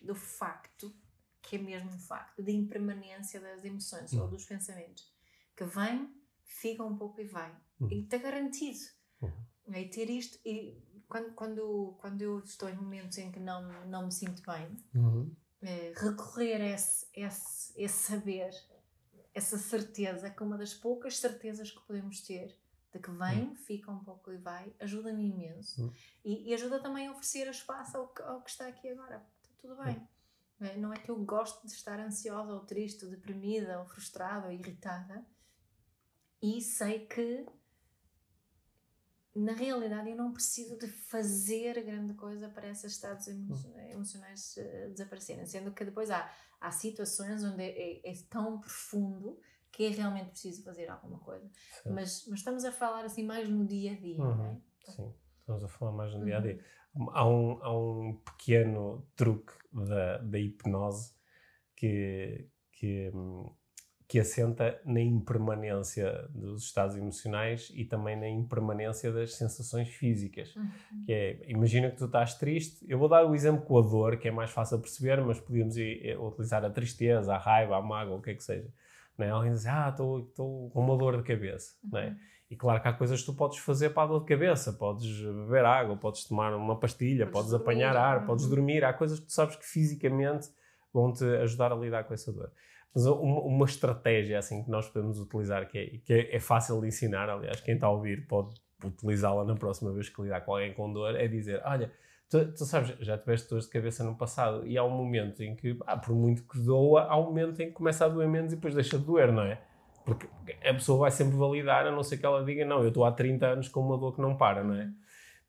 do 0.00 0.14
facto, 0.14 0.94
que 1.42 1.56
é 1.56 1.58
mesmo 1.58 1.90
um 1.90 1.98
facto, 1.98 2.42
de 2.42 2.52
impermanência 2.52 3.40
das 3.40 3.64
emoções 3.64 4.12
uhum. 4.12 4.22
ou 4.22 4.28
dos 4.28 4.44
pensamentos, 4.44 5.12
que 5.56 5.64
vem, 5.64 6.12
fica 6.44 6.84
um 6.84 6.96
pouco 6.96 7.20
e 7.20 7.24
vai. 7.24 7.54
Uhum. 7.80 7.90
E 7.90 8.02
está 8.02 8.18
garantido. 8.18 8.78
Uhum. 9.22 9.74
E 9.74 9.88
ter 9.88 10.10
isto, 10.10 10.38
e 10.44 10.80
quando, 11.08 11.32
quando, 11.32 11.96
quando 11.98 12.22
eu 12.22 12.38
estou 12.40 12.68
em 12.68 12.76
momentos 12.76 13.18
em 13.18 13.32
que 13.32 13.40
não, 13.40 13.62
não 13.86 14.06
me 14.06 14.12
sinto 14.12 14.42
bem, 14.42 14.76
uhum. 14.94 15.34
é, 15.60 15.92
recorrer 15.96 16.60
a 16.62 16.66
esse, 16.66 17.06
esse, 17.12 17.72
esse 17.76 17.98
saber, 17.98 18.50
essa 19.34 19.58
certeza, 19.58 20.30
que 20.30 20.42
é 20.42 20.46
uma 20.46 20.56
das 20.56 20.74
poucas 20.74 21.18
certezas 21.18 21.70
que 21.70 21.80
podemos 21.86 22.20
ter, 22.20 22.56
de 22.92 22.98
que 22.98 23.10
vem, 23.10 23.44
uhum. 23.44 23.54
fica 23.54 23.90
um 23.90 24.02
pouco 24.02 24.32
e 24.32 24.36
vai, 24.36 24.74
ajuda-me 24.80 25.28
imenso. 25.28 25.82
Uhum. 25.82 25.92
E, 26.24 26.50
e, 26.50 26.54
ajuda 26.54 26.80
também 26.80 27.06
a 27.06 27.12
oferecer 27.12 27.48
espaço 27.48 27.96
ao 27.96 28.08
que, 28.08 28.22
ao 28.22 28.42
que 28.42 28.50
está 28.50 28.66
aqui 28.66 28.88
agora. 28.88 29.24
Está 29.42 29.54
tudo 29.60 29.76
bem. 29.82 30.08
É, 30.60 30.76
não 30.76 30.92
é 30.92 30.96
que 30.98 31.10
eu 31.10 31.16
gosto 31.24 31.66
de 31.66 31.72
estar 31.72 31.98
ansiosa 31.98 32.52
ou 32.52 32.60
triste, 32.60 33.04
ou 33.04 33.10
deprimida, 33.10 33.78
ou 33.78 33.86
frustrada, 33.86 34.46
ou 34.46 34.52
irritada. 34.52 35.24
E 36.42 36.60
sei 36.60 37.06
que 37.06 37.46
na 39.34 39.52
realidade 39.52 40.10
eu 40.10 40.16
não 40.16 40.32
preciso 40.32 40.76
de 40.76 40.88
fazer 40.88 41.82
grande 41.84 42.14
coisa 42.14 42.48
para 42.48 42.68
esses 42.68 42.92
estados 42.92 43.28
emocionais 43.28 44.56
uh, 44.56 44.90
desaparecerem, 44.90 45.46
sendo 45.46 45.72
que 45.72 45.84
depois 45.84 46.10
há, 46.10 46.30
há 46.60 46.70
situações 46.72 47.44
onde 47.44 47.62
é, 47.62 48.00
é, 48.00 48.10
é 48.10 48.14
tão 48.28 48.58
profundo 48.58 49.40
que 49.72 49.84
é 49.84 49.90
realmente 49.90 50.30
preciso 50.30 50.62
fazer 50.62 50.88
alguma 50.88 51.18
coisa. 51.18 51.50
Mas, 51.86 52.26
mas 52.26 52.40
estamos 52.40 52.64
a 52.64 52.72
falar 52.72 53.04
assim 53.04 53.24
mais 53.24 53.48
no 53.48 53.66
dia 53.66 53.92
a 53.92 53.96
dia, 53.96 54.18
uhum. 54.18 54.36
não 54.36 54.44
é? 54.46 54.56
Sim, 54.90 55.14
estamos 55.40 55.64
a 55.64 55.68
falar 55.68 55.92
mais 55.92 56.14
no 56.14 56.24
dia 56.24 56.38
a 56.38 56.40
dia. 56.40 56.60
Uhum. 56.94 57.10
Há 57.10 57.28
um, 57.28 57.62
há 57.62 57.78
um 57.78 58.20
pequeno 58.24 59.06
truque 59.14 59.52
da, 59.72 60.18
da 60.18 60.38
hipnose 60.38 61.14
que, 61.76 62.48
que 62.72 63.10
hum, 63.14 63.54
que 64.10 64.18
assenta 64.18 64.76
na 64.84 65.00
impermanência 65.00 66.28
dos 66.30 66.64
estados 66.64 66.96
emocionais 66.96 67.70
e 67.72 67.84
também 67.84 68.18
na 68.18 68.28
impermanência 68.28 69.12
das 69.12 69.36
sensações 69.36 69.88
físicas. 69.88 70.52
Uhum. 70.56 71.04
Que 71.06 71.12
é, 71.12 71.40
imagina 71.46 71.88
que 71.88 71.96
tu 71.96 72.06
estás 72.06 72.34
triste, 72.34 72.84
eu 72.88 72.98
vou 72.98 73.08
dar 73.08 73.24
o 73.24 73.36
exemplo 73.36 73.64
com 73.64 73.78
a 73.78 73.82
dor, 73.82 74.16
que 74.16 74.26
é 74.26 74.32
mais 74.32 74.50
fácil 74.50 74.78
de 74.78 74.82
perceber, 74.82 75.24
mas 75.24 75.38
podíamos 75.38 75.76
ir, 75.76 76.18
utilizar 76.18 76.64
a 76.64 76.70
tristeza, 76.70 77.32
a 77.32 77.38
raiva, 77.38 77.76
a 77.76 77.80
mágoa, 77.80 78.16
o 78.16 78.20
que 78.20 78.30
é 78.30 78.34
que 78.34 78.42
seja. 78.42 78.68
É? 79.24 79.30
Alguém 79.30 79.52
diz, 79.52 79.66
ah, 79.66 79.88
estou 79.90 80.24
com 80.34 80.70
uma 80.74 80.96
dor 80.96 81.16
de 81.16 81.22
cabeça. 81.22 81.74
Uhum. 81.84 81.90
Não 81.92 82.00
é? 82.00 82.08
Uhum. 82.08 82.16
E 82.50 82.56
claro 82.56 82.82
que 82.82 82.88
há 82.88 82.92
coisas 82.92 83.20
que 83.20 83.26
tu 83.26 83.34
podes 83.34 83.58
fazer 83.58 83.90
para 83.90 84.02
a 84.02 84.06
dor 84.06 84.20
de 84.20 84.26
cabeça. 84.26 84.72
Podes 84.72 85.20
beber 85.20 85.64
água, 85.64 85.96
podes 85.96 86.24
tomar 86.24 86.54
uma 86.54 86.78
pastilha, 86.78 87.26
podes, 87.26 87.50
podes 87.50 87.54
apanhar 87.54 87.96
ar, 87.96 88.20
uhum. 88.20 88.26
podes 88.26 88.48
dormir. 88.48 88.84
Há 88.84 88.92
coisas 88.92 89.20
que 89.20 89.26
tu 89.26 89.32
sabes 89.32 89.56
que 89.56 89.64
fisicamente 89.64 90.48
vão 90.92 91.12
te 91.12 91.24
ajudar 91.24 91.72
a 91.72 91.76
lidar 91.76 92.04
com 92.04 92.14
essa 92.14 92.32
dor. 92.32 92.50
Mas 92.94 93.06
uma, 93.06 93.40
uma, 93.42 93.64
estratégia 93.66 94.38
assim 94.38 94.64
que 94.64 94.70
nós 94.70 94.88
podemos 94.88 95.20
utilizar, 95.20 95.68
que, 95.68 95.78
é, 95.78 95.86
que 96.04 96.12
é, 96.12 96.36
é 96.36 96.40
fácil 96.40 96.80
de 96.80 96.88
ensinar, 96.88 97.30
aliás, 97.30 97.60
quem 97.60 97.74
está 97.74 97.86
a 97.86 97.90
ouvir 97.90 98.26
pode 98.26 98.52
utilizá-la 98.84 99.44
na 99.44 99.54
próxima 99.54 99.92
vez 99.92 100.08
que 100.08 100.20
lidar 100.22 100.40
com 100.40 100.52
alguém 100.52 100.74
com 100.74 100.92
dor, 100.92 101.14
é 101.14 101.28
dizer, 101.28 101.62
olha, 101.64 101.92
tu, 102.30 102.52
tu 102.52 102.64
sabes, 102.64 102.96
já 103.00 103.18
tiveste 103.18 103.50
dores 103.50 103.66
de 103.66 103.72
cabeça 103.72 104.04
no 104.04 104.16
passado 104.16 104.66
e 104.66 104.78
há 104.78 104.84
um 104.84 104.90
momento 104.90 105.42
em 105.42 105.56
que, 105.56 105.76
ah, 105.86 105.96
por 105.96 106.14
muito 106.14 106.44
que 106.44 106.58
doa, 106.60 107.02
há 107.02 107.18
um 107.18 107.24
momento 107.24 107.60
em 107.60 107.66
que 107.66 107.72
começa 107.72 108.06
a 108.06 108.08
doer 108.08 108.28
menos 108.28 108.52
e 108.52 108.56
depois 108.56 108.74
deixa 108.74 108.98
de 108.98 109.04
doer, 109.04 109.32
não 109.32 109.42
é? 109.42 109.60
Porque 110.04 110.28
a 110.64 110.72
pessoa 110.72 111.00
vai 111.00 111.10
sempre 111.10 111.36
validar, 111.36 111.86
a 111.86 111.90
não 111.90 112.02
ser 112.02 112.16
que 112.16 112.24
ela 112.24 112.44
diga, 112.44 112.64
não, 112.64 112.82
eu 112.82 112.88
estou 112.88 113.04
há 113.04 113.12
30 113.12 113.46
anos 113.46 113.68
com 113.68 113.80
uma 113.80 113.98
dor 113.98 114.14
que 114.14 114.22
não 114.22 114.36
para, 114.36 114.62
não 114.64 114.74
é? 114.74 114.90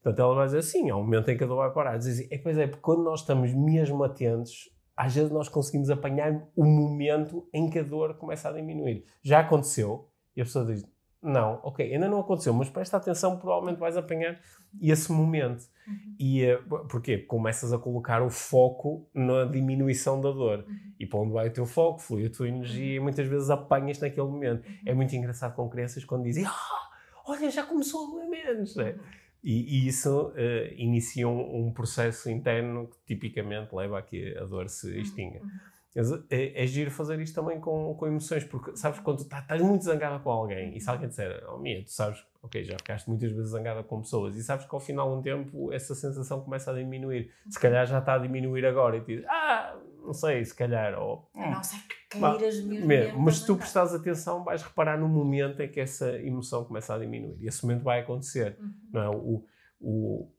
Portanto, 0.04 0.20
ela 0.20 0.36
vai 0.36 0.46
dizer, 0.48 0.64
sim, 0.64 0.90
há 0.90 0.96
um 0.96 1.04
momento 1.04 1.30
em 1.30 1.38
que 1.38 1.44
a 1.44 1.48
dor 1.48 1.58
vai 1.58 1.72
parar. 1.72 1.98
Diz 1.98 2.08
assim, 2.08 2.28
é, 2.32 2.38
pois 2.40 2.58
é, 2.58 2.66
porque 2.66 2.82
quando 2.82 3.04
nós 3.04 3.20
estamos 3.22 3.54
mesmo 3.54 4.04
atentos, 4.04 4.68
às 4.98 5.14
vezes 5.14 5.32
nós 5.32 5.48
conseguimos 5.48 5.92
apanhar 5.92 6.48
o 6.56 6.66
momento 6.66 7.48
em 7.54 7.70
que 7.70 7.80
a 7.80 7.84
dor 7.84 8.16
começa 8.16 8.50
a 8.50 8.52
diminuir. 8.52 9.06
Já 9.22 9.42
aconteceu? 9.42 10.10
E 10.36 10.42
a 10.42 10.44
pessoa 10.44 10.66
diz: 10.66 10.84
Não, 11.22 11.60
ok, 11.62 11.94
ainda 11.94 12.08
não 12.10 12.20
aconteceu, 12.20 12.52
mas 12.52 12.68
presta 12.68 12.98
atenção, 12.98 13.38
provavelmente 13.38 13.78
vais 13.78 13.96
apanhar 13.96 14.40
esse 14.82 15.12
momento. 15.12 15.66
Uhum. 15.88 16.16
E 16.20 16.52
uh, 16.52 16.88
porquê? 16.88 17.20
Começas 17.20 17.72
a 17.72 17.78
colocar 17.78 18.24
o 18.24 18.30
foco 18.30 19.08
na 19.14 19.46
diminuição 19.46 20.20
da 20.20 20.32
dor. 20.32 20.66
Uhum. 20.68 20.94
E 21.00 21.06
para 21.06 21.20
onde 21.20 21.32
vai 21.32 21.48
o 21.50 21.54
teu 21.54 21.66
foco, 21.68 22.00
flui 22.00 22.26
a 22.26 22.30
tua 22.30 22.48
energia 22.48 22.86
uhum. 22.86 22.96
e 22.96 23.00
muitas 23.00 23.28
vezes 23.28 23.52
apanhas 23.52 24.00
naquele 24.00 24.28
momento. 24.28 24.68
Uhum. 24.68 24.76
É 24.86 24.94
muito 24.96 25.16
engraçado 25.16 25.56
com 25.56 25.70
crianças 25.70 26.04
quando 26.04 26.24
dizem: 26.24 26.44
Ah, 26.46 26.90
olha, 27.28 27.52
já 27.52 27.64
começou 27.64 28.08
a 28.08 28.12
doer 28.12 28.28
menos. 28.28 28.76
Né? 28.76 28.96
E, 29.44 29.86
e 29.86 29.88
isso 29.88 30.30
uh, 30.30 30.74
inicia 30.76 31.28
um, 31.28 31.68
um, 31.68 31.72
processo 31.74 32.32
interno 32.32 32.88
que 32.88 32.98
tipicamente 33.14 33.76
leva 33.76 34.00
a 34.00 34.02
que 34.02 34.36
a 34.38 34.46
dor 34.46 34.70
se 34.70 34.88
uhum, 34.88 35.00
extinga. 35.00 35.42
Uhum. 35.96 36.24
É, 36.30 36.64
é 36.64 36.66
giro 36.66 36.90
fazer 36.90 37.20
isto 37.20 37.36
também 37.36 37.60
com, 37.60 37.94
com 37.96 38.08
emoções, 38.08 38.44
porque 38.44 38.76
sabes 38.76 39.00
quando 39.02 39.26
tá, 39.26 39.40
estás 39.40 39.62
muito 39.62 39.84
zangada 39.84 40.20
com 40.20 40.32
alguém 40.32 40.76
e 40.76 40.80
se 40.80 40.90
alguém 40.90 41.10
disser, 41.10 41.44
oh 41.50 41.58
Mia, 41.58 41.84
tu 41.84 41.92
sabes, 41.92 42.26
ok, 42.42 42.64
já 42.64 42.78
ficaste 42.78 43.10
muitas 43.10 43.32
vezes 43.32 43.50
zangada 43.50 43.84
com 43.84 44.02
pessoas 44.02 44.36
e 44.36 44.44
sabes 44.44 44.66
que 44.66 44.74
ao 44.74 44.80
final 44.80 45.10
de 45.10 45.16
um 45.18 45.22
tempo 45.22 45.74
essa 45.74 45.94
sensação 45.94 46.42
começa 46.42 46.72
a 46.72 46.74
diminuir. 46.74 47.32
Se 47.50 47.60
calhar 47.60 47.86
já 47.86 48.00
está 48.00 48.16
a 48.16 48.18
diminuir 48.18 48.66
agora 48.66 48.98
e 48.98 49.02
dizes, 49.02 49.26
ah, 49.28 49.78
não 50.04 50.14
sei, 50.14 50.44
se 50.44 50.56
calhar. 50.56 50.98
Ou, 51.00 51.30
a 51.36 51.52
não 51.52 51.64
ser 51.64 51.78
que 51.88 52.20
queiras 52.20 52.64
mesmo. 52.64 52.88
mesmo 52.88 53.20
mas 53.20 53.38
se 53.38 53.46
tu 53.46 53.56
prestares 53.56 53.94
atenção, 53.94 54.44
vais 54.44 54.64
reparar 54.64 54.98
no 54.98 55.08
momento 55.08 55.62
em 55.62 55.70
que 55.70 55.80
essa 55.80 56.18
emoção 56.20 56.64
começa 56.66 56.96
a 56.96 56.98
diminuir. 56.98 57.38
E 57.40 57.48
esse 57.48 57.64
momento 57.64 57.84
vai 57.84 58.00
acontecer. 58.00 58.58
Uhum. 58.60 58.74
Não 58.92 59.02
é? 59.02 59.10
o, 59.10 59.46
o, 59.80 60.32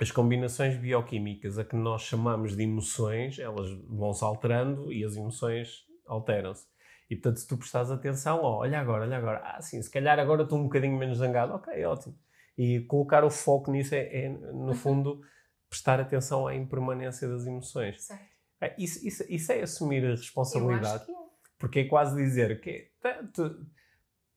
as 0.00 0.10
combinações 0.10 0.76
bioquímicas 0.76 1.58
a 1.58 1.64
que 1.64 1.74
nós 1.74 2.02
chamamos 2.02 2.56
de 2.56 2.62
emoções, 2.62 3.38
elas 3.38 3.70
vão-se 3.88 4.22
alterando 4.22 4.92
e 4.92 5.04
as 5.04 5.16
emoções 5.16 5.84
alteram-se. 6.06 6.66
E 7.08 7.16
portanto, 7.16 7.38
se 7.38 7.46
tu 7.46 7.56
prestares 7.56 7.90
atenção, 7.90 8.40
oh, 8.42 8.58
olha 8.58 8.80
agora, 8.80 9.04
olha 9.04 9.16
agora, 9.16 9.40
ah, 9.44 9.60
sim, 9.62 9.80
se 9.80 9.90
calhar 9.90 10.18
agora 10.18 10.42
estou 10.42 10.58
um 10.58 10.64
bocadinho 10.64 10.98
menos 10.98 11.18
zangado, 11.18 11.54
ok, 11.54 11.84
ótimo. 11.84 12.18
E 12.58 12.80
colocar 12.80 13.24
o 13.24 13.30
foco 13.30 13.70
nisso 13.70 13.94
é, 13.94 14.24
é 14.24 14.28
no 14.28 14.68
uhum. 14.68 14.74
fundo, 14.74 15.20
prestar 15.68 16.00
atenção 16.00 16.46
à 16.46 16.54
impermanência 16.54 17.28
das 17.28 17.46
emoções. 17.46 18.02
Certo. 18.02 18.36
É, 18.60 18.74
isso, 18.78 19.06
isso, 19.06 19.24
isso 19.28 19.52
é 19.52 19.62
assumir 19.62 20.04
a 20.04 20.10
responsabilidade. 20.10 21.04
É. 21.10 21.14
Porque 21.58 21.80
é 21.80 21.84
quase 21.84 22.16
dizer 22.16 22.60
que 22.60 22.90
tá, 23.00 23.22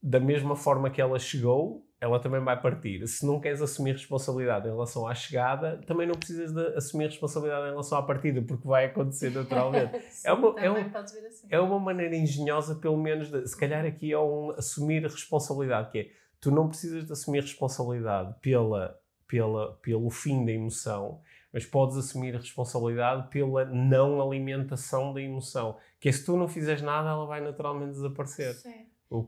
da 0.01 0.19
mesma 0.19 0.55
forma 0.55 0.89
que 0.89 1.01
ela 1.01 1.19
chegou, 1.19 1.88
ela 2.01 2.19
também 2.19 2.41
vai 2.41 2.59
partir. 2.59 3.05
Se 3.07 3.25
não 3.25 3.39
queres 3.39 3.61
assumir 3.61 3.91
responsabilidade 3.91 4.67
em 4.67 4.71
relação 4.71 5.05
à 5.05 5.13
chegada, 5.13 5.81
também 5.85 6.07
não 6.07 6.15
precisas 6.15 6.53
de 6.53 6.77
assumir 6.77 7.05
responsabilidade 7.05 7.67
em 7.67 7.71
relação 7.71 7.97
à 7.97 8.03
partida, 8.03 8.41
porque 8.41 8.65
vai 8.65 8.85
acontecer 8.85 9.31
naturalmente. 9.31 9.99
Sim, 10.09 10.27
é, 10.27 10.33
uma, 10.33 10.59
é, 10.59 10.71
um, 10.71 10.75
assim. 10.77 11.47
é 11.49 11.59
uma 11.59 11.79
maneira 11.79 12.15
engenhosa, 12.15 12.75
pelo 12.75 12.97
menos, 12.97 13.29
de, 13.29 13.45
se 13.45 13.57
calhar 13.57 13.85
aqui 13.85 14.13
é 14.13 14.19
um 14.19 14.51
assumir 14.51 15.03
responsabilidade, 15.03 15.91
que 15.91 15.99
é, 15.99 16.07
tu 16.39 16.51
não 16.51 16.69
precisas 16.69 17.05
de 17.05 17.11
assumir 17.11 17.41
responsabilidade 17.41 18.33
pela, 18.41 18.97
pela, 19.27 19.73
pelo 19.81 20.09
fim 20.09 20.45
da 20.45 20.53
emoção, 20.53 21.19
mas 21.51 21.65
podes 21.65 21.97
assumir 21.97 22.33
responsabilidade 22.33 23.27
pela 23.29 23.65
não 23.65 24.21
alimentação 24.21 25.13
da 25.13 25.21
emoção. 25.21 25.77
Que 25.99 26.07
é 26.07 26.11
se 26.13 26.25
tu 26.25 26.37
não 26.37 26.47
fizeres 26.47 26.81
nada, 26.81 27.09
ela 27.09 27.25
vai 27.25 27.41
naturalmente 27.41 27.91
desaparecer. 27.91 28.53
Sim. 28.53 28.88
O? 29.09 29.27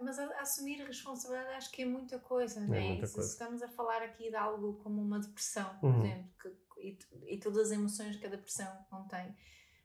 Mas, 0.00 0.18
mas 0.18 0.18
assumir 0.18 0.84
responsabilidade 0.84 1.54
acho 1.54 1.72
que 1.72 1.82
é 1.82 1.84
muita 1.86 2.18
coisa, 2.18 2.60
é 2.60 2.62
não 2.62 2.74
é? 2.74 2.80
Muita 2.80 3.08
coisa. 3.08 3.28
Estamos 3.28 3.62
a 3.62 3.68
falar 3.68 4.02
aqui 4.02 4.28
de 4.28 4.36
algo 4.36 4.74
como 4.82 5.00
uma 5.00 5.18
depressão, 5.18 5.74
por 5.80 5.90
uhum. 5.90 6.04
exemplo, 6.04 6.30
que, 6.40 6.48
e, 6.80 6.98
e, 7.34 7.38
todas 7.38 7.66
as 7.66 7.72
emoções 7.72 8.16
que 8.16 8.26
a 8.26 8.30
depressão 8.30 8.70
contém. 8.90 9.34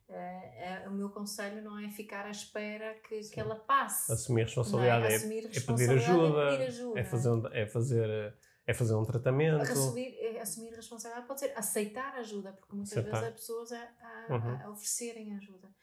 Uh, 0.09 0.87
uh, 0.87 0.89
o 0.89 0.93
meu 0.93 1.09
conselho 1.09 1.61
não 1.61 1.77
é 1.77 1.89
ficar 1.89 2.25
à 2.25 2.31
espera 2.31 2.95
que, 3.07 3.19
que 3.19 3.39
ela 3.39 3.55
passe. 3.55 4.11
Assumir 4.11 4.43
responsabilidade, 4.43 5.13
é? 5.13 5.15
Assumir 5.15 5.45
é, 5.45 5.47
responsabilidade 5.47 6.01
é, 6.01 6.07
pedir 6.07 6.21
ajuda, 6.23 6.41
é, 6.41 6.51
pedir 6.51 6.67
ajuda, 6.67 6.99
é 6.99 7.03
fazer 7.03 7.29
um, 7.29 7.47
é 7.47 7.65
fazer 7.67 8.37
é 8.67 8.73
fazer 8.73 8.95
um 8.95 9.05
tratamento. 9.05 9.61
Assumir, 9.61 10.13
é 10.19 10.41
assumir 10.41 10.73
responsabilidade 10.73 11.25
pode 11.25 11.39
ser 11.39 11.53
aceitar 11.57 12.13
ajuda, 12.15 12.51
porque 12.51 12.75
muitas 12.75 12.91
aceitar. 12.91 13.21
vezes 13.21 13.29
há 13.29 13.31
pessoas 13.31 13.71
a, 13.71 13.77
a, 13.79 14.35
uhum. 14.35 14.61
a, 14.65 14.69
oferecerem 14.71 15.33
ajuda. 15.37 15.73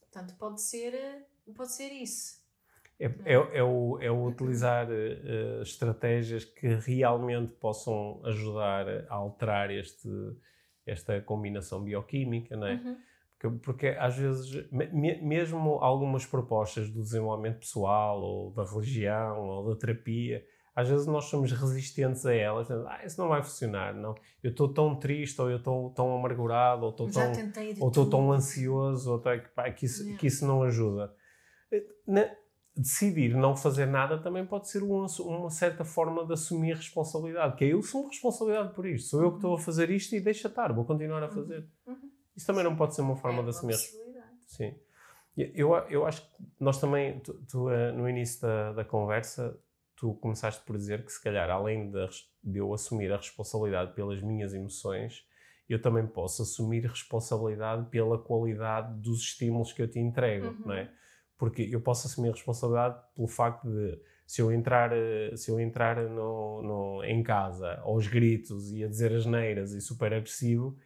Portanto, 0.00 0.34
pode 0.38 0.62
ser, 0.62 1.26
pode 1.54 1.72
ser 1.72 1.92
isso. 1.92 2.41
É, 3.02 3.06
é, 3.24 3.58
é, 3.58 3.62
o, 3.64 3.98
é 4.00 4.10
o 4.12 4.26
utilizar 4.26 4.86
uh, 4.88 5.60
estratégias 5.62 6.44
que 6.44 6.68
realmente 6.68 7.52
possam 7.54 8.20
ajudar 8.24 8.86
a 9.08 9.14
alterar 9.14 9.72
este, 9.72 10.08
esta 10.86 11.20
combinação 11.20 11.82
bioquímica, 11.82 12.56
não 12.56 12.68
é? 12.68 12.74
Uhum. 12.74 12.96
Porque, 13.40 13.58
porque, 13.58 13.86
às 13.98 14.16
vezes, 14.16 14.70
me, 14.70 15.20
mesmo 15.20 15.78
algumas 15.80 16.24
propostas 16.24 16.88
do 16.88 17.02
desenvolvimento 17.02 17.58
pessoal, 17.58 18.22
ou 18.22 18.52
da 18.52 18.62
religião, 18.62 19.40
ou 19.48 19.74
da 19.74 19.80
terapia, 19.80 20.46
às 20.76 20.88
vezes 20.88 21.06
nós 21.08 21.24
somos 21.24 21.50
resistentes 21.50 22.24
a 22.24 22.32
elas. 22.32 22.70
Ah, 22.70 23.00
isso 23.04 23.20
não 23.20 23.28
vai 23.28 23.42
funcionar, 23.42 23.92
não. 23.92 24.14
Eu 24.44 24.52
estou 24.52 24.72
tão 24.72 24.94
triste, 24.94 25.40
ou 25.40 25.50
eu 25.50 25.56
estou 25.56 25.90
tão 25.90 26.16
amargurado, 26.16 26.84
ou 26.84 26.90
estou 26.90 27.10
tão, 27.10 27.32
ou 27.80 27.90
tão 28.08 28.32
ansioso, 28.32 29.14
ou 29.14 29.18
que, 29.20 29.48
pá, 29.56 29.68
que, 29.72 29.86
isso, 29.86 30.02
yeah. 30.02 30.20
que 30.20 30.28
isso 30.28 30.46
não 30.46 30.62
ajuda. 30.62 31.12
Na, 32.06 32.30
decidir 32.76 33.34
não 33.34 33.54
fazer 33.54 33.86
nada 33.86 34.18
também 34.18 34.46
pode 34.46 34.68
ser 34.68 34.82
uma, 34.82 35.06
uma, 35.20 35.50
certa 35.50 35.84
forma 35.84 36.26
de 36.26 36.32
assumir 36.32 36.74
responsabilidade. 36.74 37.56
Que 37.56 37.64
é 37.64 37.68
eu 37.68 37.82
sou 37.82 38.08
responsabilidade 38.08 38.74
por 38.74 38.86
isto. 38.86 39.10
Sou 39.10 39.22
eu 39.22 39.30
que 39.30 39.36
estou 39.36 39.52
a 39.52 39.54
uhum. 39.56 39.60
fazer 39.60 39.90
isto 39.90 40.14
e 40.14 40.20
deixa 40.20 40.48
estar, 40.48 40.72
vou 40.72 40.84
continuar 40.84 41.22
a 41.22 41.26
uhum. 41.26 41.32
fazer. 41.32 41.68
Uhum. 41.86 42.10
Isso 42.34 42.46
também 42.46 42.64
não 42.64 42.74
pode 42.74 42.94
ser 42.94 43.02
uma 43.02 43.16
forma 43.16 43.40
é 43.40 43.42
de 43.42 43.50
assumir. 43.50 43.76
Sim. 44.46 44.74
Eu, 45.36 45.74
eu 45.88 46.06
acho 46.06 46.22
que 46.22 46.44
nós 46.60 46.78
também, 46.78 47.20
tu, 47.20 47.34
tu 47.50 47.70
eh, 47.70 47.90
no 47.92 48.08
início 48.08 48.42
da, 48.42 48.72
da, 48.72 48.84
conversa, 48.84 49.58
tu 49.96 50.14
começaste 50.14 50.62
por 50.64 50.76
dizer 50.76 51.04
que 51.04 51.12
se 51.12 51.22
calhar, 51.22 51.48
além 51.48 51.90
de, 51.90 52.08
de 52.44 52.58
eu 52.58 52.72
assumir 52.74 53.10
a 53.10 53.16
responsabilidade 53.16 53.94
pelas 53.94 54.20
minhas 54.22 54.52
emoções, 54.52 55.26
eu 55.68 55.80
também 55.80 56.06
posso 56.06 56.42
assumir 56.42 56.84
responsabilidade 56.84 57.88
pela 57.88 58.18
qualidade 58.18 59.00
dos 59.00 59.20
estímulos 59.20 59.72
que 59.72 59.80
eu 59.80 59.88
te 59.88 59.98
entrego, 59.98 60.48
uhum. 60.48 60.62
não 60.66 60.74
é? 60.74 60.92
Porque 61.42 61.68
eu 61.72 61.80
posso 61.80 62.06
assumir 62.06 62.30
responsabilidade 62.30 63.02
pelo 63.16 63.26
facto 63.26 63.68
de 63.68 63.98
se 64.24 64.40
eu 64.40 64.52
entrar, 64.52 64.92
eh, 64.92 65.36
se 65.36 65.50
eu 65.50 65.58
entrar 65.58 65.96
no, 65.96 66.62
no, 66.62 67.04
em 67.04 67.20
casa 67.20 67.80
aos 67.80 68.06
gritos 68.06 68.70
e 68.70 68.84
a 68.84 68.86
dizer 68.86 69.12
as 69.12 69.26
neiras 69.26 69.72
e 69.72 69.80
super 69.80 70.14
agressivo, 70.14 70.78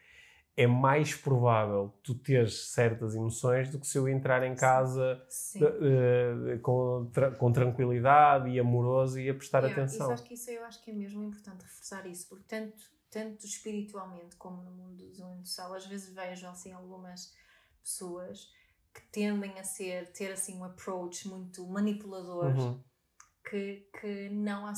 é 0.57 0.66
mais 0.66 1.14
provável 1.14 1.94
tu 2.02 2.14
teres 2.14 2.68
certas 2.70 3.14
emoções 3.14 3.70
do 3.70 3.78
que 3.78 3.86
se 3.86 3.98
eu 3.98 4.09
entrar 4.09 4.42
em 4.44 4.54
casa 4.54 5.22
uh, 5.61 6.59
com, 6.61 7.11
tra 7.12 7.32
com 7.32 7.52
tranquilidade 7.52 8.48
e 8.48 8.59
amoroso 8.59 9.20
e 9.20 9.28
a 9.28 9.34
prestar 9.34 9.59
yeah, 9.59 9.82
atenção. 9.82 10.07
Isso, 10.07 10.22
acho 10.22 10.24
que 10.24 10.32
isso 10.32 10.50
eu 10.50 10.64
acho 10.64 10.82
que 10.82 10.90
é 10.90 10.94
mesmo 10.94 11.22
importante 11.22 11.64
reforçar 11.64 12.07
isso, 12.07 12.26
porque 12.30 12.44
tanto, 12.48 12.82
tanto 13.11 13.44
espiritualmente 13.44 14.36
como 14.36 14.62
no 14.62 14.70
mundo 14.70 15.07
do 15.11 15.22
universal, 15.22 15.74
às 15.74 15.84
vezes 15.84 16.14
vejo 16.14 16.46
assim 16.46 16.72
algumas 16.72 17.34
pessoas 17.82 18.57
que 18.97 19.03
tendem 19.12 19.59
a 19.59 19.64
ser, 19.64 20.11
ter 20.12 20.32
assim 20.32 20.59
um 20.59 20.64
approach 20.64 21.28
muito 21.28 21.66
manipulador 21.66 22.47
uhum. 22.47 22.82
que, 23.44 23.86
que 24.01 24.30
não, 24.30 24.72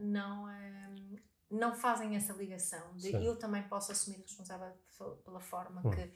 não 0.00 0.46
um, 0.46 1.16
não 1.48 1.72
fazem 1.72 2.16
essa 2.16 2.32
ligação 2.32 2.96
de 2.96 3.12
eu 3.12 3.38
também 3.38 3.62
posso 3.62 3.92
assumir 3.92 4.18
responsável 4.18 4.72
pela 5.24 5.40
forma 5.40 5.82
hum. 5.84 5.90
que, 5.90 6.12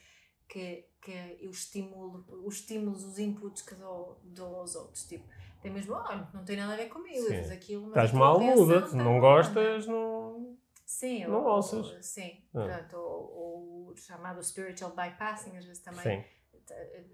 que, 0.49 0.89
que 1.01 1.39
eu 1.41 1.51
estimulo, 1.51 2.25
os 2.45 2.57
estímulos, 2.57 3.05
os 3.05 3.19
inputs 3.21 3.63
que 3.63 3.77
dou, 3.77 4.21
dou 4.25 4.57
aos 4.57 4.75
outros. 4.75 5.07
Tipo, 5.07 5.25
tem 5.63 5.73
mesmo, 5.73 5.95
oh, 5.95 6.37
não 6.37 6.45
tem 6.45 6.57
nada 6.57 6.75
a 6.75 6.77
ver 6.77 6.89
comigo, 6.89 7.17
eu 7.17 7.43
fiz 7.43 7.51
aquilo, 7.51 7.83
mas. 7.83 7.91
Estás 7.91 8.13
mal, 8.13 8.39
muda-te, 8.39 8.91
tá 8.91 8.97
não 8.97 9.19
gostas, 9.21 9.87
não. 9.87 10.59
Sim, 10.85 11.27
não 11.27 11.43
ou, 11.43 11.55
ouças. 11.55 12.05
Sim, 12.05 12.45
ah. 12.49 12.61
portanto, 12.61 12.97
ou, 12.97 13.89
o 13.91 13.97
chamado 13.97 14.43
spiritual 14.43 14.91
bypassing, 14.91 15.57
às 15.57 15.65
vezes 15.65 15.83
também 15.83 16.03
Sim. 16.03 16.25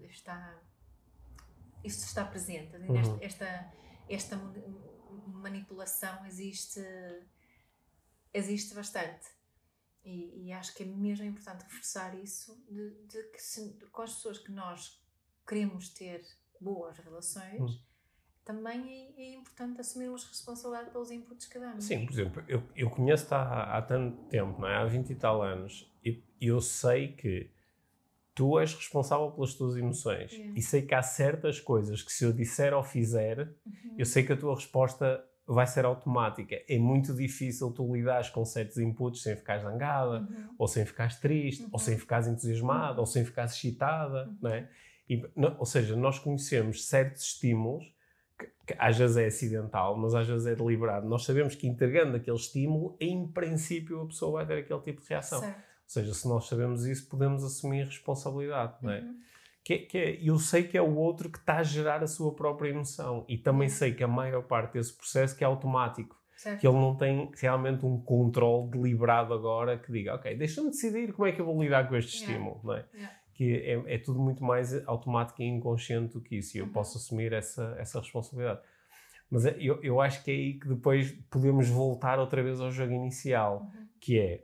Está. 0.09 0.59
Isto 1.83 2.05
está 2.05 2.25
presente. 2.25 2.75
Uhum. 2.77 3.17
Esta, 3.21 3.73
esta 4.07 4.37
manipulação 5.27 6.25
existe 6.25 6.79
existe 8.33 8.73
bastante. 8.73 9.27
E, 10.03 10.47
e, 10.47 10.53
acho 10.53 10.73
que 10.73 10.83
é 10.83 10.85
mesmo 10.85 11.25
importante 11.25 11.63
reforçar 11.63 12.17
isso 12.17 12.55
de, 12.67 12.89
de 13.05 13.23
que 13.31 13.39
se, 13.39 13.77
com 13.91 14.01
as 14.01 14.15
pessoas 14.15 14.39
que 14.39 14.51
nós 14.51 14.99
queremos 15.47 15.89
ter 15.89 16.25
boas 16.59 16.97
relações, 16.97 17.59
hum. 17.61 17.79
também 18.43 19.13
é, 19.15 19.21
é, 19.21 19.35
importante 19.35 19.79
assumirmos 19.79 20.23
responsabilidade 20.23 20.89
pelos 20.91 21.11
inputs 21.11 21.45
que 21.45 21.59
damos. 21.59 21.83
Sim, 21.83 22.05
por 22.05 22.13
exemplo, 22.13 22.43
eu, 22.47 22.63
eu 22.75 22.89
conheço-te 22.89 23.33
há, 23.33 23.77
há 23.77 23.81
tanto 23.83 24.23
tempo, 24.23 24.59
não 24.59 24.67
é? 24.67 24.75
há 24.77 24.85
20 24.85 25.11
e 25.11 25.15
tal 25.15 25.43
anos, 25.43 25.91
e 26.03 26.23
eu 26.41 26.59
sei 26.61 27.13
que 27.13 27.51
tu 28.33 28.59
és 28.59 28.73
responsável 28.73 29.31
pelas 29.31 29.53
tuas 29.53 29.75
emoções 29.75 30.33
é. 30.33 30.53
e 30.55 30.61
sei 30.61 30.81
que 30.81 30.95
há 30.95 31.01
certas 31.01 31.59
coisas 31.59 32.01
que 32.01 32.11
se 32.11 32.23
eu 32.23 32.31
disser 32.31 32.73
ou 32.73 32.83
fizer, 32.83 33.39
uhum. 33.65 33.95
eu 33.97 34.05
sei 34.05 34.23
que 34.23 34.33
a 34.33 34.37
tua 34.37 34.55
resposta 34.55 35.23
vai 35.45 35.67
ser 35.67 35.85
automática. 35.85 36.55
É 36.67 36.77
muito 36.77 37.13
difícil 37.13 37.71
tu 37.71 37.93
lidares 37.93 38.29
com 38.29 38.45
certos 38.45 38.77
inputs 38.77 39.21
sem 39.21 39.35
ficar 39.35 39.59
zangada, 39.59 40.19
uhum. 40.21 40.55
ou 40.57 40.67
sem 40.67 40.85
ficar 40.85 41.19
triste, 41.19 41.63
uhum. 41.63 41.69
ou 41.73 41.79
sem 41.79 41.97
ficar 41.97 42.25
entusiasmada, 42.27 42.93
uhum. 42.93 42.99
ou 42.99 43.05
sem 43.05 43.25
ficar 43.25 43.45
excitada, 43.45 44.27
uhum. 44.27 44.37
não 44.41 44.51
é? 44.51 44.69
E, 45.09 45.29
não, 45.35 45.57
ou 45.59 45.65
seja, 45.65 45.95
nós 45.95 46.19
conhecemos 46.19 46.87
certos 46.87 47.23
estímulos 47.23 47.83
que, 48.39 48.45
que 48.65 48.75
às 48.79 48.97
vezes 48.97 49.17
é 49.17 49.25
acidental, 49.25 49.97
mas 49.97 50.15
às 50.15 50.25
vezes 50.25 50.47
é 50.47 50.55
deliberado. 50.55 51.05
Nós 51.07 51.25
sabemos 51.25 51.53
que 51.53 51.67
integrando 51.67 52.15
aquele 52.15 52.37
estímulo, 52.37 52.95
em 52.99 53.27
princípio 53.27 54.01
a 54.01 54.05
pessoa 54.05 54.31
vai 54.31 54.45
ter 54.45 54.63
aquele 54.63 54.79
tipo 54.79 55.01
de 55.01 55.09
reação. 55.09 55.41
Certo. 55.41 55.70
Seja, 55.91 56.13
se 56.13 56.27
nós 56.27 56.47
sabemos 56.47 56.85
isso, 56.85 57.09
podemos 57.09 57.43
assumir 57.43 57.85
responsabilidade, 57.85 58.75
não 58.81 58.91
é? 58.91 59.01
Uhum 59.01 59.21
que, 59.63 59.73
é, 59.73 59.77
que 59.77 59.97
é, 59.97 60.19
eu 60.21 60.39
sei 60.39 60.63
que 60.63 60.77
é 60.77 60.81
o 60.81 60.95
outro 60.95 61.29
que 61.29 61.37
está 61.37 61.57
a 61.57 61.63
gerar 61.63 62.03
a 62.03 62.07
sua 62.07 62.33
própria 62.33 62.69
emoção 62.69 63.25
e 63.27 63.37
também 63.37 63.67
uhum. 63.67 63.73
sei 63.73 63.93
que 63.93 64.03
a 64.03 64.07
maior 64.07 64.43
parte 64.43 64.73
desse 64.73 64.93
processo 64.93 65.35
que 65.35 65.43
é 65.43 65.47
automático. 65.47 66.19
Certo. 66.35 66.59
Que 66.59 66.67
ele 66.67 66.77
não 66.77 66.95
tem 66.95 67.29
realmente 67.35 67.85
um 67.85 68.01
controle 68.01 68.71
deliberado 68.71 69.31
agora 69.31 69.77
que 69.77 69.91
diga, 69.91 70.15
ok, 70.15 70.35
deixa-me 70.35 70.71
decidir 70.71 71.13
como 71.13 71.27
é 71.27 71.31
que 71.31 71.39
eu 71.39 71.45
vou 71.45 71.61
lidar 71.61 71.87
com 71.87 71.95
este 71.95 72.17
yeah. 72.17 72.31
estímulo, 72.31 72.61
não 72.63 72.73
é? 72.73 72.85
Yeah. 72.95 73.15
Que 73.35 73.55
é, 73.57 73.95
é, 73.95 73.97
tudo 73.99 74.19
muito 74.19 74.43
mais 74.43 74.87
automático 74.87 75.39
e 75.43 75.45
inconsciente 75.45 76.13
do 76.13 76.21
que 76.21 76.37
isso 76.37 76.57
e 76.57 76.59
eu 76.59 76.65
uhum. 76.65 76.71
posso 76.71 76.97
assumir 76.97 77.31
essa, 77.31 77.75
essa 77.77 77.99
responsabilidade. 77.99 78.59
Mas 79.29 79.45
é, 79.45 79.55
eu, 79.59 79.79
eu 79.83 80.01
acho 80.01 80.23
que 80.23 80.31
é 80.31 80.33
aí 80.33 80.53
que 80.55 80.67
depois 80.67 81.11
podemos 81.29 81.69
voltar 81.69 82.17
outra 82.17 82.41
vez 82.41 82.59
ao 82.59 82.71
jogo 82.71 82.91
inicial, 82.91 83.61
uhum. 83.61 83.87
que 83.99 84.19
é 84.19 84.43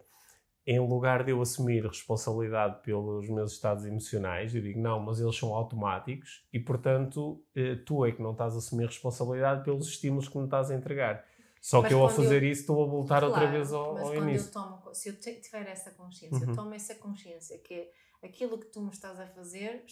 em 0.67 0.79
lugar 0.79 1.23
de 1.23 1.31
eu 1.31 1.41
assumir 1.41 1.85
responsabilidade 1.85 2.83
pelos 2.83 3.29
meus 3.29 3.53
estados 3.53 3.85
emocionais, 3.85 4.53
eu 4.53 4.61
digo, 4.61 4.81
não, 4.81 4.99
mas 4.99 5.21
eles 5.21 5.37
são 5.37 5.53
automáticos 5.53 6.45
e, 6.51 6.59
portanto, 6.59 7.41
eh, 7.55 7.75
tu 7.85 8.05
é 8.05 8.11
que 8.11 8.21
não 8.21 8.33
estás 8.33 8.53
a 8.53 8.57
assumir 8.57 8.85
responsabilidade 8.85 9.63
pelos 9.63 9.87
estímulos 9.87 10.27
que 10.27 10.37
me 10.37 10.43
estás 10.43 10.69
a 10.69 10.75
entregar. 10.75 11.25
Só 11.61 11.81
mas 11.81 11.87
que 11.87 11.93
eu, 11.93 12.01
ao 12.01 12.09
fazer 12.09 12.43
eu... 12.43 12.51
isso, 12.51 12.61
estou 12.61 12.83
a 12.83 12.85
voltar 12.85 13.19
claro, 13.19 13.27
outra 13.27 13.49
vez 13.49 13.71
ao, 13.71 13.93
mas 13.93 14.03
ao 14.03 14.09
quando 14.09 14.29
início. 14.29 14.47
Eu 14.49 14.51
tomo, 14.51 14.93
se 14.93 15.09
eu 15.09 15.15
tiver 15.15 15.67
essa 15.69 15.91
consciência, 15.91 16.37
uhum. 16.45 16.49
eu 16.49 16.55
tomo 16.55 16.73
essa 16.73 16.95
consciência 16.95 17.57
que 17.59 17.89
aquilo 18.21 18.57
que 18.57 18.65
tu 18.65 18.81
me 18.81 18.89
estás 18.89 19.17
a 19.21 19.27
fazer, 19.27 19.85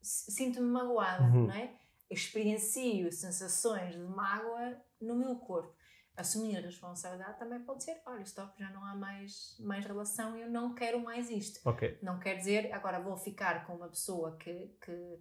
sinto-me 0.00 0.68
magoada, 0.68 1.24
uhum. 1.24 1.48
não 1.48 1.54
é? 1.54 1.74
Experiencio 2.10 3.12
sensações 3.12 3.92
de 3.92 4.02
mágoa 4.02 4.74
no 5.02 5.16
meu 5.16 5.36
corpo 5.36 5.75
assumir 6.16 6.56
a 6.56 6.60
responsabilidade 6.60 7.38
também 7.38 7.60
pode 7.60 7.84
ser, 7.84 8.00
olha, 8.06 8.22
stop, 8.22 8.58
já 8.58 8.70
não 8.70 8.84
há 8.84 8.94
mais, 8.94 9.56
mais 9.60 9.84
relação 9.84 10.36
eu 10.36 10.50
não 10.50 10.74
quero 10.74 10.98
mais 11.00 11.30
isto. 11.30 11.66
Okay. 11.68 11.98
Não 12.02 12.18
quer 12.18 12.36
dizer, 12.36 12.72
agora 12.72 12.98
vou 13.00 13.16
ficar 13.16 13.66
com 13.66 13.74
uma 13.74 13.88
pessoa 13.88 14.36
que, 14.36 14.70
que, 14.84 15.18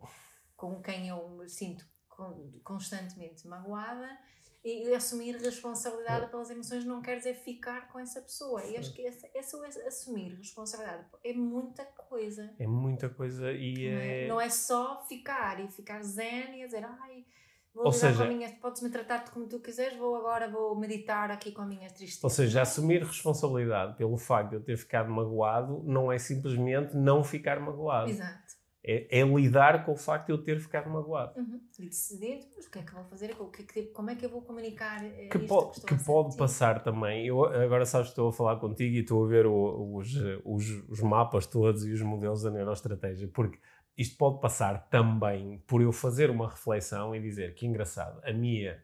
com 0.55 0.81
quem 0.81 1.09
eu 1.09 1.29
me 1.29 1.49
sinto 1.49 1.85
constantemente 2.63 3.45
magoada 3.47 4.07
e 4.63 4.91
assumir 4.95 5.35
responsabilidade 5.35 6.31
pelas 6.31 6.49
emoções 6.49 6.83
não 6.85 7.01
quer 7.01 7.17
dizer 7.17 7.35
ficar 7.35 7.87
com 7.89 7.99
essa 7.99 8.19
pessoa. 8.19 8.63
E 8.65 8.75
acho 8.77 8.93
que 8.93 9.01
esse, 9.03 9.29
esse, 9.35 9.55
assumir 9.85 10.33
responsabilidade 10.35 11.05
é 11.23 11.33
muita 11.33 11.85
coisa. 11.85 12.51
É 12.57 12.65
muita 12.65 13.09
coisa 13.09 13.51
e 13.51 13.73
não 13.73 13.99
é... 13.99 14.23
é... 14.23 14.27
Não 14.27 14.41
é 14.41 14.49
só 14.49 15.05
ficar 15.05 15.63
e 15.63 15.67
ficar 15.67 16.01
zen 16.01 16.61
e 16.61 16.65
dizer, 16.65 16.83
ai 16.83 17.25
Vou 17.75 17.87
Ou 17.87 17.91
seja, 17.91 18.25
minha, 18.25 18.49
podes-me 18.61 18.89
tratar 18.89 19.29
como 19.31 19.47
tu 19.47 19.59
quiseres, 19.59 19.97
vou 19.97 20.15
agora 20.15 20.49
vou 20.49 20.79
meditar 20.79 21.29
aqui 21.29 21.51
com 21.51 21.61
a 21.61 21.65
minha 21.65 21.89
tristeza. 21.89 22.25
Ou 22.25 22.29
seja, 22.29 22.61
assumir 22.61 23.03
responsabilidade 23.03 23.97
pelo 23.97 24.17
facto 24.17 24.51
de 24.51 24.55
eu 24.55 24.63
ter 24.63 24.77
ficado 24.77 25.11
magoado 25.11 25.83
não 25.83 26.09
é 26.09 26.17
simplesmente 26.17 26.95
não 26.95 27.21
ficar 27.21 27.59
magoado. 27.59 28.09
Exato. 28.09 28.55
É, 28.87 29.19
é 29.19 29.23
lidar 29.23 29.83
com 29.83 29.93
o 29.93 29.97
facto 29.97 30.27
de 30.27 30.31
eu 30.31 30.37
ter 30.41 30.59
ficado 30.59 30.89
magoado. 30.89 31.37
Uhum. 31.37 31.59
E 31.79 31.89
decidir 31.89 32.47
o 32.55 32.71
que 32.71 32.79
é 32.79 32.81
que 32.83 32.93
vou 32.93 33.03
fazer, 33.03 33.35
o 33.39 33.47
que, 33.47 33.79
é 33.79 33.83
como 33.87 34.11
é 34.11 34.15
que 34.15 34.25
eu 34.25 34.29
vou 34.29 34.43
comunicar 34.43 35.03
eh, 35.03 35.27
que, 35.27 35.39
po 35.39 35.71
que, 35.71 35.81
que 35.81 36.03
pode 36.03 36.37
passar 36.37 36.81
também. 36.81 37.25
Eu 37.25 37.43
agora 37.43 37.85
sabes 37.85 38.07
que 38.07 38.11
estou 38.11 38.29
a 38.29 38.31
falar 38.31 38.57
contigo 38.57 38.95
e 38.95 38.99
estou 38.99 39.25
a 39.25 39.27
ver 39.27 39.47
o, 39.47 39.95
os, 39.97 40.13
os, 40.45 40.83
os 40.87 41.01
mapas 41.01 41.47
todos 41.47 41.83
e 41.85 41.91
os 41.91 42.01
modelos 42.01 42.43
da 42.43 42.51
neuroestratégia, 42.51 43.27
porque 43.33 43.57
isto 43.97 44.17
pode 44.17 44.41
passar 44.41 44.89
também 44.89 45.63
por 45.67 45.81
eu 45.81 45.91
fazer 45.91 46.29
uma 46.29 46.49
reflexão 46.49 47.15
e 47.15 47.21
dizer 47.21 47.53
que 47.55 47.65
engraçado, 47.65 48.21
a 48.23 48.33
Mia 48.33 48.83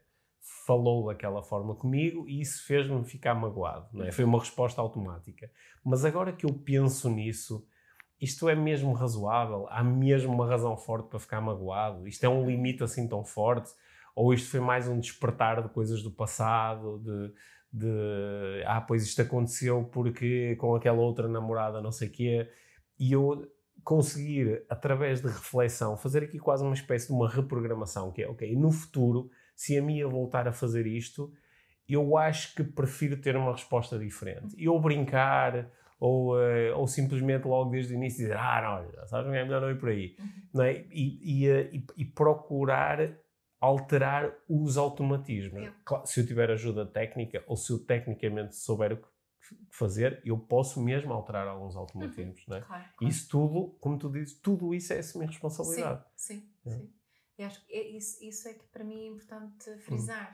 falou 0.66 1.08
daquela 1.08 1.44
forma 1.44 1.76
comigo 1.76 2.28
e 2.28 2.42
isso 2.42 2.66
fez-me 2.66 3.04
ficar 3.04 3.36
magoado, 3.36 3.88
não 3.94 4.06
é? 4.06 4.12
Foi 4.12 4.24
uma 4.24 4.40
resposta 4.40 4.82
automática. 4.82 5.52
Mas 5.84 6.06
agora 6.06 6.32
que 6.32 6.46
eu 6.46 6.54
penso 6.54 7.10
nisso, 7.10 7.66
isto 8.20 8.48
é 8.48 8.56
mesmo 8.56 8.94
razoável? 8.94 9.68
Há 9.70 9.84
mesmo 9.84 10.34
uma 10.34 10.48
razão 10.48 10.78
forte 10.78 11.10
para 11.10 11.20
ficar 11.20 11.42
magoado? 11.42 12.08
Isto 12.08 12.26
é 12.26 12.30
um 12.30 12.46
limite 12.46 12.84
assim 12.84 13.08
tão 13.08 13.24
forte? 13.24 13.72
Ou 14.16 14.34
isto 14.34 14.50
foi 14.50 14.60
mais 14.60 14.88
um 14.88 15.00
despertar 15.00 15.62
de 15.62 15.70
coisas 15.70 16.02
do 16.04 16.12
passado, 16.12 17.00
de, 17.00 17.34
de 17.72 18.64
ah, 18.66 18.82
pois 18.82 19.04
isto 19.04 19.22
aconteceu 19.22 19.84
porque 19.86 20.56
com 20.58 20.76
aquela 20.76 21.00
outra 21.00 21.28
namorada 21.28 21.82
não 21.82 21.92
sei 21.92 22.08
o 22.08 22.12
quê, 22.12 22.50
e 23.00 23.12
eu 23.12 23.48
conseguir, 23.84 24.64
através 24.70 25.22
de 25.22 25.28
reflexão, 25.28 25.98
fazer 25.98 26.24
aqui 26.24 26.40
quase 26.40 26.64
uma 26.64 26.74
espécie 26.74 27.08
de 27.08 27.14
uma 27.14 27.30
reprogramação, 27.30 28.12
que 28.12 28.24
é, 28.24 28.28
ok, 28.28 28.56
no 28.56 28.72
futuro, 28.72 29.30
se 29.56 29.78
a 29.78 29.82
minha 29.82 30.08
voltar 30.08 30.48
a 30.48 30.54
fazer 30.54 30.86
isto, 30.88 31.32
eu 31.88 32.18
acho 32.18 32.56
que 32.56 32.64
prefiro 32.64 33.18
ter 33.18 33.36
uma 33.36 33.52
resposta 33.52 33.98
diferente. 34.00 34.56
E 34.58 34.68
ou 34.68 34.80
brincar, 34.80 35.70
ou, 36.00 36.36
uh, 36.36 36.76
ou 36.76 36.88
simplesmente 36.88 37.46
logo 37.46 37.70
desde 37.70 37.94
o 37.94 37.96
início 37.96 38.20
dizer, 38.20 38.38
ah, 38.38 38.84
não, 38.84 39.08
sabes, 39.08 39.32
é 39.34 39.44
melhor 39.44 39.62
não 39.62 39.70
ir 39.70 39.78
por 39.78 39.90
aí. 39.90 40.16
Uhum. 40.20 40.28
Não 40.54 40.64
é? 40.64 40.86
e, 40.92 41.44
e, 41.44 41.50
uh, 41.50 41.70
e, 41.72 41.86
e 41.98 42.06
procurar 42.06 43.18
alterar 43.62 44.34
os 44.50 44.76
automatismos. 44.76 45.70
Claro, 45.86 46.08
se 46.08 46.20
eu 46.20 46.26
tiver 46.26 46.50
ajuda 46.50 46.84
técnica 46.84 47.44
ou 47.46 47.56
se 47.56 47.72
eu 47.72 47.78
tecnicamente 47.78 48.56
souber 48.56 48.94
o 48.94 48.98
que 48.98 49.08
fazer, 49.70 50.22
eu 50.26 50.38
posso 50.38 50.82
mesmo 50.82 51.12
alterar 51.14 51.48
alguns 51.48 51.76
automatismos, 51.76 52.46
não 52.48 52.58
é? 52.58 52.62
Claro, 52.62 52.84
claro. 52.98 53.14
Isso 53.14 53.28
tudo, 53.28 53.78
como 53.80 53.98
tu 53.98 54.10
dizes, 54.10 54.40
tudo 54.40 54.74
isso 54.74 54.94
é 54.94 55.00
assumir 55.00 55.28
responsabilidade. 55.28 56.04
Sim, 56.16 56.40
sim, 56.40 56.52
É. 56.66 56.70
sim. 56.72 56.94
E 57.38 57.44
acho 57.44 57.66
que 57.66 57.74
é 57.74 57.88
isso, 57.90 58.24
isso 58.24 58.48
é 58.48 58.54
que 58.54 58.66
para 58.68 58.84
mim 58.84 59.04
é 59.04 59.08
importante 59.08 59.76
frisar. 59.80 60.32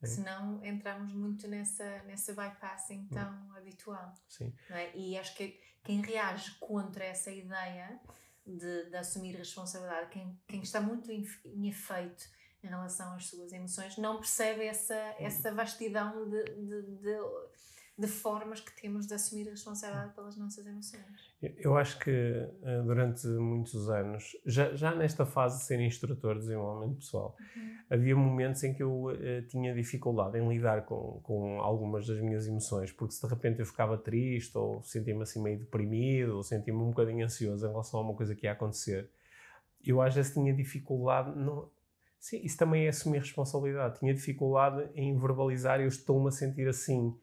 É. 0.00 0.06
Senão 0.06 0.64
entramos 0.64 1.12
muito 1.12 1.48
nessa, 1.48 2.02
nessa 2.04 2.32
bypassing 2.32 3.08
tão 3.08 3.52
habitual. 3.56 4.14
Sim. 4.28 4.52
não 4.68 4.76
é? 4.76 4.94
E 4.96 5.18
acho 5.18 5.34
que 5.34 5.58
quem 5.82 6.00
reage 6.00 6.56
contra 6.60 7.04
essa 7.04 7.30
ideia 7.30 8.00
de, 8.46 8.90
de 8.90 8.96
assumir 8.96 9.34
responsabilidade, 9.34 10.10
quem, 10.10 10.38
quem 10.46 10.62
está 10.62 10.80
muito 10.80 11.10
em, 11.10 11.24
em 11.46 11.68
efeito 11.68 12.24
em 12.62 12.68
relação 12.68 13.14
às 13.14 13.26
suas 13.26 13.52
emoções, 13.52 13.98
não 13.98 14.16
percebe 14.18 14.64
essa, 14.64 14.94
essa 15.18 15.52
vastidão 15.52 16.28
de, 16.30 16.44
de, 16.44 16.82
de, 16.96 17.18
de 17.96 18.06
formas 18.08 18.60
que 18.60 18.72
temos 18.80 19.06
de 19.06 19.14
assumir 19.14 19.48
responsabilidade 19.48 20.14
pelas 20.14 20.36
nossas 20.36 20.66
emoções. 20.66 21.02
Eu- 21.58 21.76
acho 21.76 21.98
que 22.00 22.10
eh, 22.10 22.82
durante 22.84 23.26
muitos 23.28 23.88
anos, 23.88 24.36
já, 24.44 24.74
já 24.74 24.94
nesta 24.94 25.24
fase 25.24 25.58
de 25.58 25.64
ser 25.64 25.78
instrutor 25.80 26.34
de 26.34 26.40
desenvolvimento 26.40 26.96
pessoal, 26.98 27.36
havia 27.88 28.16
momentos 28.16 28.64
em 28.64 28.74
que 28.74 28.82
eu 28.82 29.10
eh, 29.10 29.42
tinha 29.42 29.72
dificuldade 29.74 30.38
em 30.38 30.48
lidar 30.48 30.84
com, 30.86 31.20
com 31.22 31.60
algumas 31.60 32.06
das 32.06 32.18
minhas 32.20 32.46
emoções, 32.48 32.90
porque 32.90 33.14
se 33.14 33.22
de 33.22 33.28
repente 33.32 33.60
eu 33.60 33.66
ficava 33.66 33.96
triste, 33.96 34.56
ou 34.58 34.82
sentia-me 34.82 35.22
assim 35.22 35.40
meio 35.42 35.58
deprimido, 35.58 36.36
ou 36.36 36.42
sentia-me 36.42 36.80
um 36.80 36.88
bocadinho 36.88 37.24
ansioso 37.24 37.64
em 37.66 37.70
relação 37.70 38.00
a 38.00 38.02
uma 38.02 38.14
coisa 38.14 38.34
que 38.34 38.46
ia 38.46 38.52
acontecer, 38.52 39.08
eu 39.84 40.00
às 40.00 40.14
vezes 40.14 40.32
tinha 40.32 40.52
dificuldade. 40.54 41.38
Não, 41.38 41.70
sim, 42.18 42.40
isso 42.42 42.56
também 42.56 42.86
é 42.86 42.88
assumir 42.88 43.18
responsabilidade. 43.18 43.98
Tinha 43.98 44.14
dificuldade 44.14 44.88
em 44.94 45.16
verbalizar, 45.18 45.80
eu 45.80 45.88
estou-me 45.88 46.28
a 46.28 46.32
sentir 46.32 46.66
assim. 46.66 47.14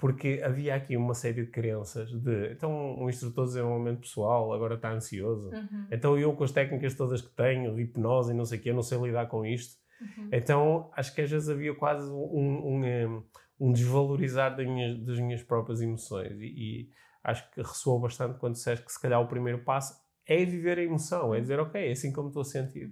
Porque 0.00 0.40
havia 0.42 0.74
aqui 0.74 0.96
uma 0.96 1.12
série 1.14 1.44
de 1.44 1.50
crenças 1.50 2.10
de 2.10 2.52
então 2.52 2.96
um 2.98 3.08
instrutor 3.08 3.44
de 3.44 3.50
desenvolvimento 3.52 4.00
pessoal 4.00 4.52
agora 4.52 4.74
está 4.76 4.90
ansioso. 4.92 5.50
Uhum, 5.50 5.86
Então 5.92 6.18
eu 6.18 6.32
com 6.34 6.42
as 6.44 6.52
técnicas 6.52 6.94
todas 6.94 7.20
que 7.20 7.30
tenho, 7.36 7.74
de 7.74 7.82
hipnose 7.82 8.32
e 8.32 8.34
não 8.34 8.44
sei 8.44 8.58
o 8.58 8.62
quê, 8.62 8.72
não 8.72 8.82
sei 8.82 8.98
lidar 8.98 9.26
com 9.26 9.44
isto. 9.44 9.76
uhum. 10.00 10.28
Então 10.32 10.90
acho 10.96 11.14
que 11.14 11.20
às 11.20 11.30
vezes 11.30 11.48
havia 11.50 11.74
quase 11.74 12.10
um, 12.10 12.82
um, 12.82 13.22
um, 13.60 13.72
desvalorizar 13.72 14.56
das 14.56 14.66
minhas, 14.66 14.98
das 15.04 15.18
minhas 15.20 15.42
próprias 15.42 15.80
emoções. 15.82 16.32
E, 16.40 16.44
e 16.46 16.88
acho 17.22 17.50
que 17.50 17.60
ressoou 17.60 18.00
bastante 18.00 18.38
quando 18.38 18.54
disseste 18.54 18.84
que 18.84 18.92
se 18.92 19.00
calhar 19.00 19.20
o 19.20 19.28
primeiro 19.28 19.62
passo 19.64 19.94
é 20.26 20.44
viver 20.44 20.78
a 20.78 20.82
emoção, 20.82 21.34
é 21.34 21.40
dizer 21.40 21.60
ok, 21.60 21.88
é 21.88 21.92
assim 21.92 22.10
como 22.12 22.28
estou 22.28 22.40
a 22.42 22.44
sentir. 22.44 22.90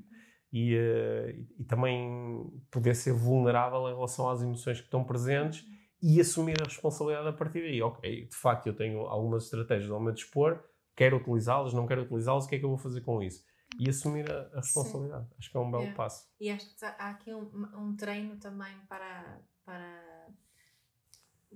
E, 0.53 0.75
eh, 0.75 1.35
e- 1.39 1.63
e 1.63 1.65
também 1.65 2.45
poder 2.71 2.95
ser 2.95 3.13
vulnerável 3.13 3.89
em 3.89 3.95
relação 3.95 4.29
às 4.29 4.43
emoções 4.43 4.79
que 4.79 4.85
estão 4.87 5.05
presentes 5.05 5.65
e 6.03 6.21
assumir 6.21 6.61
a 6.61 6.65
responsabilidade 6.65 7.29
a 7.29 7.33
partir 7.33 7.61
daí. 7.61 7.83
Ok, 7.83 8.27
de 8.27 8.37
facto 8.37 8.67
eu 8.67 8.75
tenho 8.77 9.01
algumas 9.01 9.45
estratégias 9.45 9.91
ao 9.91 10.01
meu 10.01 10.13
dispor, 10.13 10.63
quero 10.97 11.17
utilizá-las, 11.17 11.73
não 11.73 11.87
quero 11.87 12.03
utilizá-las, 12.03 12.45
o 12.45 12.49
que 12.49 12.57
é 12.57 12.59
que 12.59 12.65
eu 12.65 12.69
vou 12.71 12.79
fazer 12.79 13.01
com 13.03 13.23
isso? 13.23 13.45
E 13.79 13.89
assumir 13.89 14.31
a, 14.33 14.49
a 14.55 14.57
responsabilidade. 14.61 15.27
Acho 15.39 15.51
que 15.51 15.57
é 15.57 15.61
um 15.61 15.71
belo 15.71 15.83
Yeah. 15.83 15.97
passo. 15.97 16.27
E 16.41 16.51
acho 16.51 16.67
que 16.77 16.85
há 16.85 17.11
aqui 17.11 17.35
um, 17.35 17.51
um 17.77 17.97
treino 17.97 18.37
também 18.39 18.75
para, 18.89 19.41
para 19.65 20.29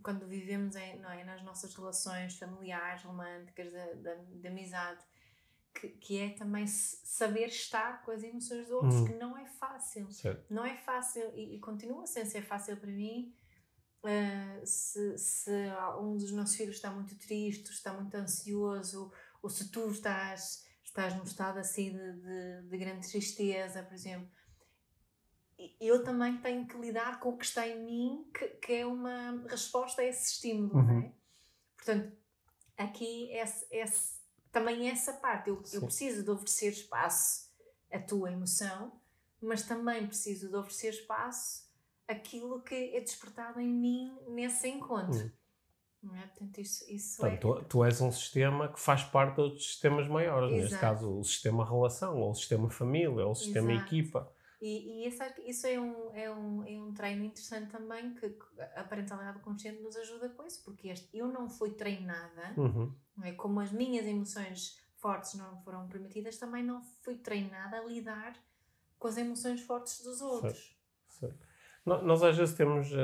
quando 0.02 0.26
vivemos 0.26 0.74
em, 0.76 0.98
não 0.98 1.10
é, 1.10 1.24
nas 1.24 1.42
nossas 1.42 1.74
relações 1.74 2.36
familiares, 2.38 3.02
românticas, 3.02 3.70
de, 3.72 3.94
de, 3.96 4.40
de 4.40 4.48
amizade, 4.48 5.02
que, 5.74 5.88
que 5.88 6.18
é 6.18 6.30
também 6.30 6.66
saber 6.66 7.46
estar 7.46 8.02
com 8.04 8.10
as 8.10 8.22
emoções 8.22 8.62
dos 8.64 8.70
outros, 8.72 8.94
Hum. 8.96 9.04
que 9.06 9.14
não 9.14 9.36
é 9.38 9.46
fácil. 9.46 10.10
Certo. 10.10 10.44
Não 10.52 10.64
é 10.64 10.76
fácil 10.76 11.30
e, 11.34 11.56
e 11.56 11.60
continua 11.60 12.06
sem 12.06 12.24
ser 12.26 12.42
fácil 12.42 12.76
para 12.76 12.90
mim. 12.90 13.34
Eh, 14.04 14.60
se, 14.64 15.16
se 15.18 15.50
um 16.00 16.16
dos 16.16 16.32
nossos 16.32 16.56
filhos 16.56 16.76
está 16.76 16.90
muito 16.90 17.14
triste, 17.16 17.70
está 17.70 17.92
muito 17.92 18.14
ansioso, 18.16 19.12
ou 19.42 19.48
se 19.50 19.70
tu 19.70 19.88
estás, 19.90 20.66
estás 20.84 21.14
num 21.16 21.22
estado 21.24 21.58
assim 21.58 21.92
de, 21.92 22.12
de, 22.20 22.62
de 22.68 22.78
grande 22.78 23.08
tristeza, 23.08 23.82
por 23.82 23.94
exemplo, 23.94 24.28
eu 25.80 26.02
também 26.02 26.38
tenho 26.38 26.66
que 26.66 26.76
lidar 26.76 27.20
com 27.20 27.30
o 27.30 27.36
que 27.38 27.44
está 27.44 27.66
em 27.66 27.84
mim, 27.84 28.30
que, 28.36 28.48
que 28.48 28.72
é 28.72 28.86
uma 28.86 29.44
resposta 29.48 30.02
a 30.02 30.04
esse 30.04 30.32
estímulo, 30.32 30.74
Uhum. 30.76 30.84
não 30.86 30.98
é? 31.00 31.12
Portanto, 31.76 32.16
aqui 32.76 33.30
esse, 33.32 33.66
esse, 33.70 34.14
também 34.50 34.88
essa 34.88 35.12
parte, 35.14 35.50
eu, 35.50 35.62
eu 35.72 35.80
preciso 35.82 36.22
de 36.24 36.30
oferecer 36.30 36.70
espaço 36.72 37.50
à 37.92 37.98
tua 37.98 38.32
emoção, 38.32 39.00
mas 39.40 39.62
também 39.62 40.06
preciso 40.06 40.48
de 40.48 40.56
oferecer 40.56 40.90
espaço 40.90 41.61
àquilo 42.12 42.60
que 42.62 42.74
é 42.96 43.00
despertado 43.00 43.60
em 43.60 43.68
mim 43.72 44.16
nesse 44.28 44.68
encontro. 44.68 45.18
Hum. 45.26 45.30
Não 46.02 46.16
é? 46.16 46.26
Portanto, 46.26 46.58
isso, 46.60 46.84
isso 46.90 47.20
Portanto, 47.20 47.58
é. 47.58 47.60
tu, 47.60 47.64
tu 47.68 47.84
és 47.84 48.00
um 48.00 48.10
sistema 48.10 48.68
que 48.72 48.80
faz 48.80 49.04
parte 49.04 49.36
de 49.36 49.40
outros 49.42 49.66
sistemas 49.66 50.08
maiores. 50.08 50.50
Neste 50.50 50.66
Exato. 50.74 50.80
caso, 50.80 51.18
o 51.18 51.22
sistema 51.24 51.64
relação, 51.64 52.18
ou 52.18 52.30
o 52.30 52.34
sistema 52.34 52.68
família, 52.68 53.24
ou 53.24 53.30
o 53.32 53.34
sistema 53.36 53.72
Exato. 53.72 53.86
equipa. 53.86 54.32
E, 54.60 55.02
e 55.02 55.06
esse, 55.06 55.22
isso 55.46 55.66
é 55.66 55.80
um, 55.80 56.14
é, 56.14 56.30
um, 56.30 56.64
é 56.64 56.80
um 56.80 56.92
treino 56.92 57.24
interessante 57.24 57.70
também 57.70 58.14
que 58.14 58.36
a 58.76 58.84
parentalidade 58.84 59.38
consciente 59.40 59.80
nos 59.80 59.96
ajuda 59.96 60.28
com 60.30 60.44
isso, 60.44 60.62
porque 60.64 60.88
este, 60.88 61.16
eu 61.16 61.28
não 61.28 61.48
fui 61.48 61.70
treinada, 61.70 62.52
Uhum. 62.56 62.92
não 63.16 63.24
é? 63.24 63.32
como 63.32 63.58
as 63.60 63.70
minhas 63.72 64.04
emoções 64.06 64.80
fortes 64.98 65.34
não 65.34 65.56
foram 65.62 65.88
permitidas, 65.88 66.36
também 66.36 66.62
não 66.64 66.80
fui 67.02 67.16
treinada 67.16 67.76
a 67.78 67.84
lidar 67.84 68.34
com 68.98 69.08
as 69.08 69.16
emoções 69.16 69.60
fortes 69.60 70.00
dos 70.02 70.20
outros. 70.20 70.76
Certo. 71.08 71.36
No- 71.36 71.51
Nós 71.84 72.22
às 72.22 72.36
vezes 72.36 72.54
temos 72.54 72.92
eh, 72.92 72.96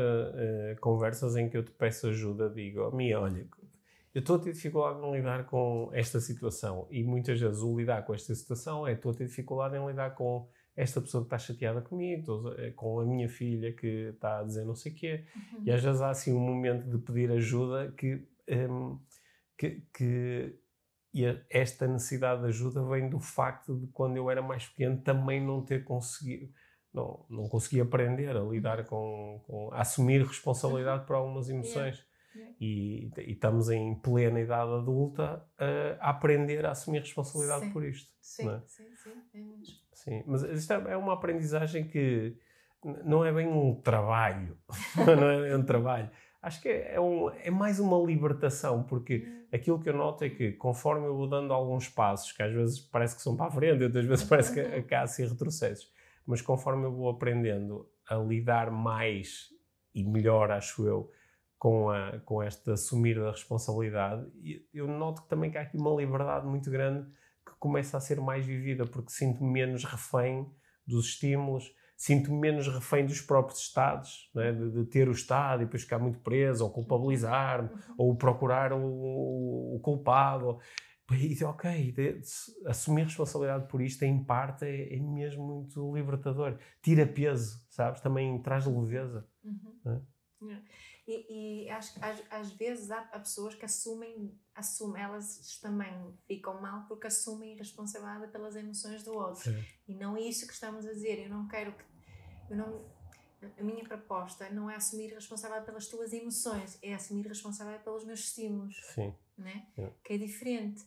eh, 0.73 0.77
conversas 0.81 1.37
em 1.37 1.49
que 1.49 1.57
eu 1.57 1.65
te 1.65 1.73
peço 1.73 2.07
ajuda, 2.09 2.49
digo, 2.49 2.83
"Oh, 2.83 2.95
Mia, 2.95 3.21
olha, 3.21 3.45
eu 4.15 4.21
estou 4.21 4.37
a 4.37 4.39
ter 4.39 4.53
dificuldade 4.53 5.05
em 5.05 5.13
lidar 5.13 5.45
com 5.47 5.91
esta 5.93 6.21
situação 6.21 6.87
e 6.91 7.03
muitas 7.03 7.41
vezes 7.41 7.61
o 7.61 7.77
lidar 7.77 8.05
com 8.07 8.15
esta 8.15 8.33
situação 8.35 8.87
é 8.87 8.93
estou 8.93 9.11
a 9.11 9.15
ter 9.15 9.27
dificuldade 9.27 9.77
em 9.77 9.85
lidar 9.85 10.15
com 10.15 10.49
esta 10.77 11.01
pessoa 11.01 11.25
que 11.25 11.27
está 11.27 11.39
chateada 11.39 11.81
comigo, 11.81 12.53
eh, 12.57 12.71
com 12.71 13.01
a 13.01 13.05
minha 13.05 13.29
filha 13.29 13.73
que 13.73 14.11
está 14.15 14.39
a 14.41 14.45
dizer 14.45 14.65
não 14.65 14.77
sei 14.77 14.93
o 14.93 14.95
quê, 14.95 15.25
Uhum. 15.35 15.63
e 15.67 15.73
às 15.73 15.83
vezes 15.83 16.01
há 16.01 16.11
assim 16.11 16.33
um 16.33 16.39
momento 16.41 16.89
de 16.89 16.99
pedir 16.99 17.33
ajuda 17.33 17.93
que, 17.97 18.25
hum, 18.49 19.01
que, 19.59 19.83
que- 19.93 20.57
e 21.13 21.27
a- 21.27 21.41
esta 21.51 21.89
necessidade 21.89 22.43
de 22.43 22.49
ajuda 22.49 22.85
vem 22.85 23.11
do 23.11 23.19
facto 23.19 23.77
de 23.77 23.89
quando 23.89 24.17
eu 24.17 24.31
era 24.31 24.41
mais 24.41 24.67
pequeno 24.69 25.01
também 25.03 25.45
não 25.45 25.65
ter 25.65 25.83
conseguido, 25.83 26.49
não, 26.93 27.25
não 27.29 27.49
consegui 27.49 27.81
aprender 27.81 28.37
a 28.37 28.41
lidar 28.41 28.85
com, 28.85 29.43
com 29.47 29.71
a 29.73 29.81
assumir 29.81 30.23
responsabilidade 30.27 31.07
por 31.07 31.17
algumas 31.17 31.49
emoções. 31.51 32.07
Yeah. 32.35 32.55
E, 32.61 33.11
e 33.19 33.33
estamos 33.33 33.69
em 33.71 33.95
plena 33.97 34.41
idade 34.41 34.71
adulta 34.73 35.45
a, 35.59 36.11
aprender 36.11 36.65
a 36.67 36.73
assumir 36.73 37.01
responsabilidade 37.01 37.67
Sim. 37.67 37.71
por 37.73 37.85
isto. 37.85 38.13
Sim, 38.21 38.49
é? 38.49 38.63
sim, 38.67 38.85
sim, 38.97 39.11
é 39.35 39.39
mesmo. 39.39 39.75
Sim, 39.93 40.23
mas 40.27 40.43
isto 40.43 40.73
é 40.73 40.93
é 40.93 40.97
uma 40.97 41.15
aprendizagem 41.15 41.87
que 41.89 42.37
não 43.05 43.25
é 43.25 43.33
bem 43.33 43.49
um 43.49 43.75
trabalho, 43.81 44.57
não 44.97 45.29
é 45.31 45.43
bem 45.43 45.55
um 45.57 45.65
trabalho. 45.65 46.11
Acho 46.41 46.63
que 46.63 46.69
é, 46.69 46.95
é 46.95 47.01
um- 47.01 47.31
é 47.31 47.51
mais 47.51 47.81
uma 47.81 47.99
libertação, 47.99 48.85
porque 48.85 49.27
aquilo 49.53 49.81
que 49.81 49.89
eu 49.89 49.95
noto 49.95 50.25
é 50.25 50.31
que 50.31 50.53
conforme 50.53 51.07
eu 51.07 51.17
vou 51.17 51.29
dando 51.29 51.53
alguns 51.53 51.89
passos, 51.89 52.31
que 52.33 52.43
às 52.43 52.53
vezes 52.53 52.79
parece 52.79 53.17
que 53.17 53.23
são 53.23 53.37
para 53.37 53.47
a 53.47 53.51
frente, 53.51 53.83
outras 53.83 54.05
vezes 54.05 54.25
parece 54.25 54.55
que, 54.55 54.83
que 54.83 54.95
há 54.95 55.03
assim 55.03 55.27
retrocessos, 55.27 55.91
mas 56.29 56.43
conforme 56.43 56.85
eu 56.85 56.93
vou 56.93 57.09
aprendendo 57.09 57.89
a 58.09 58.17
lidar 58.17 58.71
mais 58.71 59.49
e 59.95 60.05
melhor, 60.05 60.51
acho 60.51 60.87
eu, 60.87 61.11
com, 61.59 61.91
a, 61.91 62.21
com 62.21 62.43
este 62.43 62.71
assumir 62.71 63.19
da 63.19 63.31
responsabilidade, 63.31 64.31
eu 64.73 64.87
noto 64.87 65.23
que 65.23 65.29
também 65.29 65.51
que 65.51 65.59
há 65.59 65.63
aqui 65.63 65.77
uma 65.79 65.91
liberdade 65.91 66.47
muito 66.47 66.71
grande 66.71 67.09
que 67.45 67.53
começa 67.59 67.97
a 67.97 68.01
ser 68.01 68.21
mais 68.21 68.45
vivida, 68.45 68.85
porque 68.87 69.11
sinto-me 69.11 69.51
menos 69.51 69.85
refém 69.85 70.49
dos 70.87 71.07
estímulos, 71.07 71.75
sinto-me 71.97 72.39
menos 72.39 72.69
refém 72.69 73.05
dos 73.07 73.21
próprios 73.23 73.61
estados, 73.61 74.31
é? 74.37 74.53
de, 74.53 74.71
de 74.71 74.85
ter 74.85 75.09
o 75.09 75.13
estado 75.13 75.63
e 75.63 75.65
depois 75.65 75.83
ficar 75.83 75.99
muito 75.99 76.21
preso, 76.21 76.63
ou 76.63 76.71
culpabilizar-me, 76.71 77.71
Uhum. 77.71 77.95
ou 77.97 78.17
procurar 78.17 78.73
o, 78.73 79.77
o 79.77 79.81
culpado. 79.83 80.59
E 81.11 81.29
dizer, 81.29 81.47
ok, 81.47 81.93
de- 81.93 82.21
de- 82.21 82.67
assumir 82.67 83.05
responsabilidade 83.05 83.67
por 83.69 83.81
isto, 83.81 84.03
em 84.03 84.23
parte, 84.23 84.67
é, 84.67 84.95
é 84.95 85.01
mesmo 85.01 85.47
muito 85.47 85.95
libertador. 85.95 86.59
Tira 86.83 87.07
peso, 87.07 87.65
sabes? 87.71 88.01
Também 88.01 88.41
traz 88.43 88.67
leveza. 88.67 89.27
Uhum. 89.43 90.03
Yeah. 90.43 90.65
E, 91.07 91.65
e 91.65 91.65
que 91.65 91.71
às, 91.71 92.23
às 92.31 92.53
vezes 92.53 92.91
há, 92.91 93.01
pessoas 93.19 93.55
que 93.55 93.65
assumem, 93.65 94.39
assumem, 94.55 95.03
elas 95.03 95.59
também 95.63 95.91
ficam 96.27 96.61
mal 96.61 96.85
porque 96.87 97.07
assumem 97.07 97.57
responsabilidade 97.57 98.31
pelas 98.31 98.55
emoções 98.55 99.03
do 99.03 99.15
outro. 99.15 99.51
E 99.89 99.95
não 99.95 100.17
é 100.17 100.21
isso 100.21 100.47
que 100.47 100.53
estamos 100.53 100.87
a 100.87 100.93
dizer. 100.93 101.25
Eu 101.25 101.31
não 101.31 101.49
quero 101.49 101.73
que. 101.73 101.85
Eu 102.51 102.57
não, 102.59 102.85
a 103.59 103.63
minha 103.63 103.85
proposta 103.85 104.51
não 104.51 104.71
é 104.71 104.77
assumir 104.77 105.15
responsabilidade 105.15 105.65
pelas 105.65 105.89
tuas 105.89 106.13
emoções, 106.13 106.79
é 106.83 106.93
assumir 106.95 107.27
responsabilidade 107.27 107.85
pelos 107.85 108.05
meus 108.05 108.21
estímulos, 108.21 108.77
Sim. 108.95 109.15
né? 109.37 109.67
É. 109.79 109.91
que 110.05 110.13
é 110.13 110.19
diferente. 110.19 110.85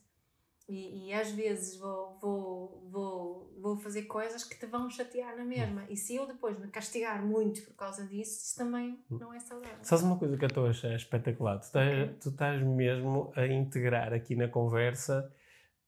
E, 0.71 1.09
e, 1.09 1.13
às 1.13 1.29
vezes 1.31 1.77
vou, 1.77 2.17
vou, 2.21 2.87
vou, 2.89 3.53
vou 3.59 3.77
fazer 3.77 4.03
coisas 4.03 4.45
que 4.45 4.57
te 4.57 4.65
vão 4.65 4.89
chatear 4.89 5.35
na 5.35 5.43
mesma. 5.43 5.83
E 5.89 5.97
se 5.97 6.15
eu 6.15 6.25
depois 6.25 6.57
me 6.57 6.67
castigar 6.69 7.21
muito 7.21 7.61
por 7.63 7.75
causa 7.75 8.07
disso, 8.07 8.41
isso 8.45 8.55
também 8.55 8.97
não 9.09 9.33
é 9.33 9.39
saudável. 9.41 9.79
Sabes 9.81 10.05
uma 10.05 10.17
coisa 10.17 10.37
que 10.37 10.45
eu 10.45 10.47
estou 10.47 10.65
a 10.65 10.69
achar 10.69 10.95
espetacular? 10.95 11.59
Tu 11.59 11.63
estás, 11.63 12.03
okay. 12.03 12.15
tu 12.21 12.29
estás 12.29 12.63
mesmo 12.63 13.33
a 13.35 13.45
integrar 13.47 14.13
aqui 14.13 14.33
na 14.33 14.47
conversa 14.47 15.29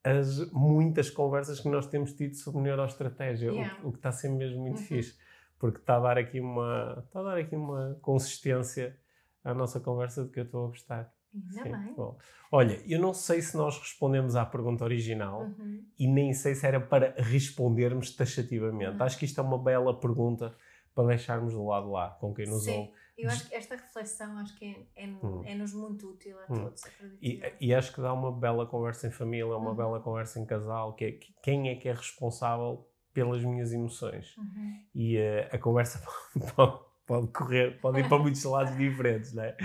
as 0.03 0.51
muitas 0.51 1.09
conversas 1.09 1.61
que 1.61 1.69
nós 1.69 1.88
temos 1.88 2.11
tido 2.11 2.36
sobre 2.36 2.61
neuroestratégia, 2.61 3.51
yeah. 3.51 3.79
o, 3.84 3.88
o, 3.88 3.91
que 3.93 3.99
está 3.99 4.09
a 4.09 4.11
ser 4.11 4.27
mesmo 4.27 4.59
muito 4.59 4.79
uhum. 4.79 4.86
fixe, 4.86 5.17
porque 5.57 5.79
está 5.79 5.95
a 5.95 5.99
dar 6.01 6.17
aqui 6.17 6.41
uma, 6.41 7.01
está 7.05 7.21
a 7.21 7.23
dar 7.23 7.38
aqui 7.38 7.55
uma 7.55 7.97
consistência 8.01 8.99
à 9.45 9.53
nossa 9.53 9.79
conversa 9.79 10.25
de 10.25 10.29
que 10.29 10.41
eu 10.41 10.43
estou 10.43 10.65
a 10.65 10.67
gostar. 10.67 11.13
Ainda 11.34 11.63
Sim. 11.63 11.71
bem. 11.71 11.93
Bom, 11.95 12.17
olha, 12.51 12.81
eu 12.86 12.99
não 12.99 13.13
sei 13.13 13.41
se 13.41 13.57
nós 13.57 13.77
respondemos 13.79 14.36
à 14.36 14.45
pergunta 14.45 14.84
original 14.84 15.43
uhum. 15.43 15.84
e 15.97 16.07
nem 16.07 16.34
sei 16.34 16.55
se 16.55 16.65
era 16.65 16.79
para 16.79 17.15
respondermos 17.17 18.15
taxativamente. 18.15 18.97
Uhum. 18.97 19.03
Acho 19.03 19.17
que 19.17 19.25
isto 19.25 19.39
é 19.39 19.43
uma 19.43 19.57
bela 19.57 19.99
pergunta 19.99 20.55
para 20.93 21.07
deixarmos 21.07 21.53
do 21.53 21.65
lado 21.65 21.89
lá, 21.89 22.11
com 22.11 22.34
quem 22.34 22.47
nos 22.47 22.65
Sim. 22.65 22.77
ouve. 22.77 22.91
Eu 23.17 23.29
acho 23.29 23.47
que 23.47 23.55
esta 23.55 23.75
reflexão 23.75 24.38
acho 24.39 24.55
que 24.57 24.65
é, 24.95 25.03
é, 25.03 25.07
hum. 25.07 25.43
é 25.45 25.53
nos 25.53 25.73
muito 25.73 26.09
útil 26.09 26.36
a 26.39 26.51
hum. 26.51 26.63
todos. 26.63 26.81
E, 27.21 27.41
e, 27.59 27.73
acho 27.73 27.93
que 27.93 28.01
dá 28.01 28.11
uma 28.11 28.31
bela 28.31 28.65
conversa 28.65 29.07
em 29.07 29.11
família, 29.11 29.55
uma 29.55 29.69
uhum. 29.69 29.75
bela 29.75 29.99
conversa 29.99 30.39
em 30.39 30.45
casal, 30.45 30.93
que, 30.93 31.05
é, 31.05 31.11
que 31.11 31.34
quem 31.43 31.69
é 31.69 31.75
que 31.75 31.88
é 31.88 31.93
responsável 31.93 32.88
pelas 33.13 33.43
minhas 33.43 33.71
emoções. 33.71 34.36
Uhum. 34.36 34.84
E 34.95 35.17
uh, 35.17 35.47
a 35.51 35.57
conversa 35.59 36.03
pode 37.06 37.28
correr, 37.28 37.80
pode 37.80 37.99
ir 37.99 38.08
para 38.08 38.20
muitos 38.20 38.43
lados 38.43 38.78
diferentes, 38.78 39.34
né? 39.34 39.56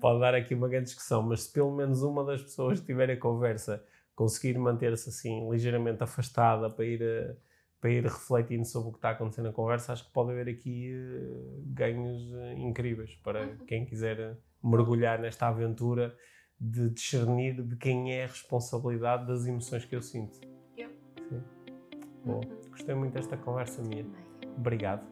Pode 0.00 0.20
dar 0.20 0.34
aqui 0.34 0.54
uma 0.54 0.68
grande 0.68 0.86
discussão, 0.86 1.22
mas 1.22 1.42
se 1.42 1.52
pelo 1.52 1.74
menos 1.74 2.02
uma 2.02 2.24
das 2.24 2.42
pessoas 2.42 2.80
que 2.80 2.86
tiver 2.86 3.10
a 3.10 3.16
conversa 3.16 3.84
conseguir 4.14 4.56
manter-se 4.58 5.08
assim 5.08 5.50
ligeiramente 5.50 6.02
afastada 6.02 6.70
para 6.70 6.84
ir, 6.84 7.02
uh, 7.02 7.36
para 7.80 7.90
ir 7.90 8.04
refletindo 8.04 8.64
sobre 8.64 8.90
o 8.90 8.92
que 8.92 8.98
está 8.98 9.10
acontecendo 9.10 9.46
na 9.46 9.52
conversa, 9.52 9.92
acho 9.92 10.06
que 10.06 10.12
pode 10.12 10.30
haver 10.30 10.48
aqui 10.48 10.94
uh, 10.94 11.62
ganhos 11.66 12.32
uh, 12.32 12.52
incríveis 12.56 13.14
para 13.16 13.42
uhum. 13.42 13.56
quem 13.66 13.84
quiser 13.84 14.38
mergulhar 14.62 15.18
nesta 15.18 15.48
aventura 15.48 16.16
de 16.58 16.88
discernir 16.90 17.60
de 17.60 17.76
quem 17.76 18.14
é 18.14 18.24
a 18.24 18.28
responsabilidade 18.28 19.26
das 19.26 19.46
emoções 19.46 19.84
que 19.84 19.96
eu 19.96 20.00
sinto. 20.00 20.40
Eu. 20.76 20.90
Sim. 21.28 21.42
Bom, 22.24 22.40
uhum. 22.40 22.70
gostei 22.70 22.94
muito 22.94 23.14
desta 23.14 23.36
conversa 23.36 23.82
minha. 23.82 24.06
Obrigado. 24.56 25.04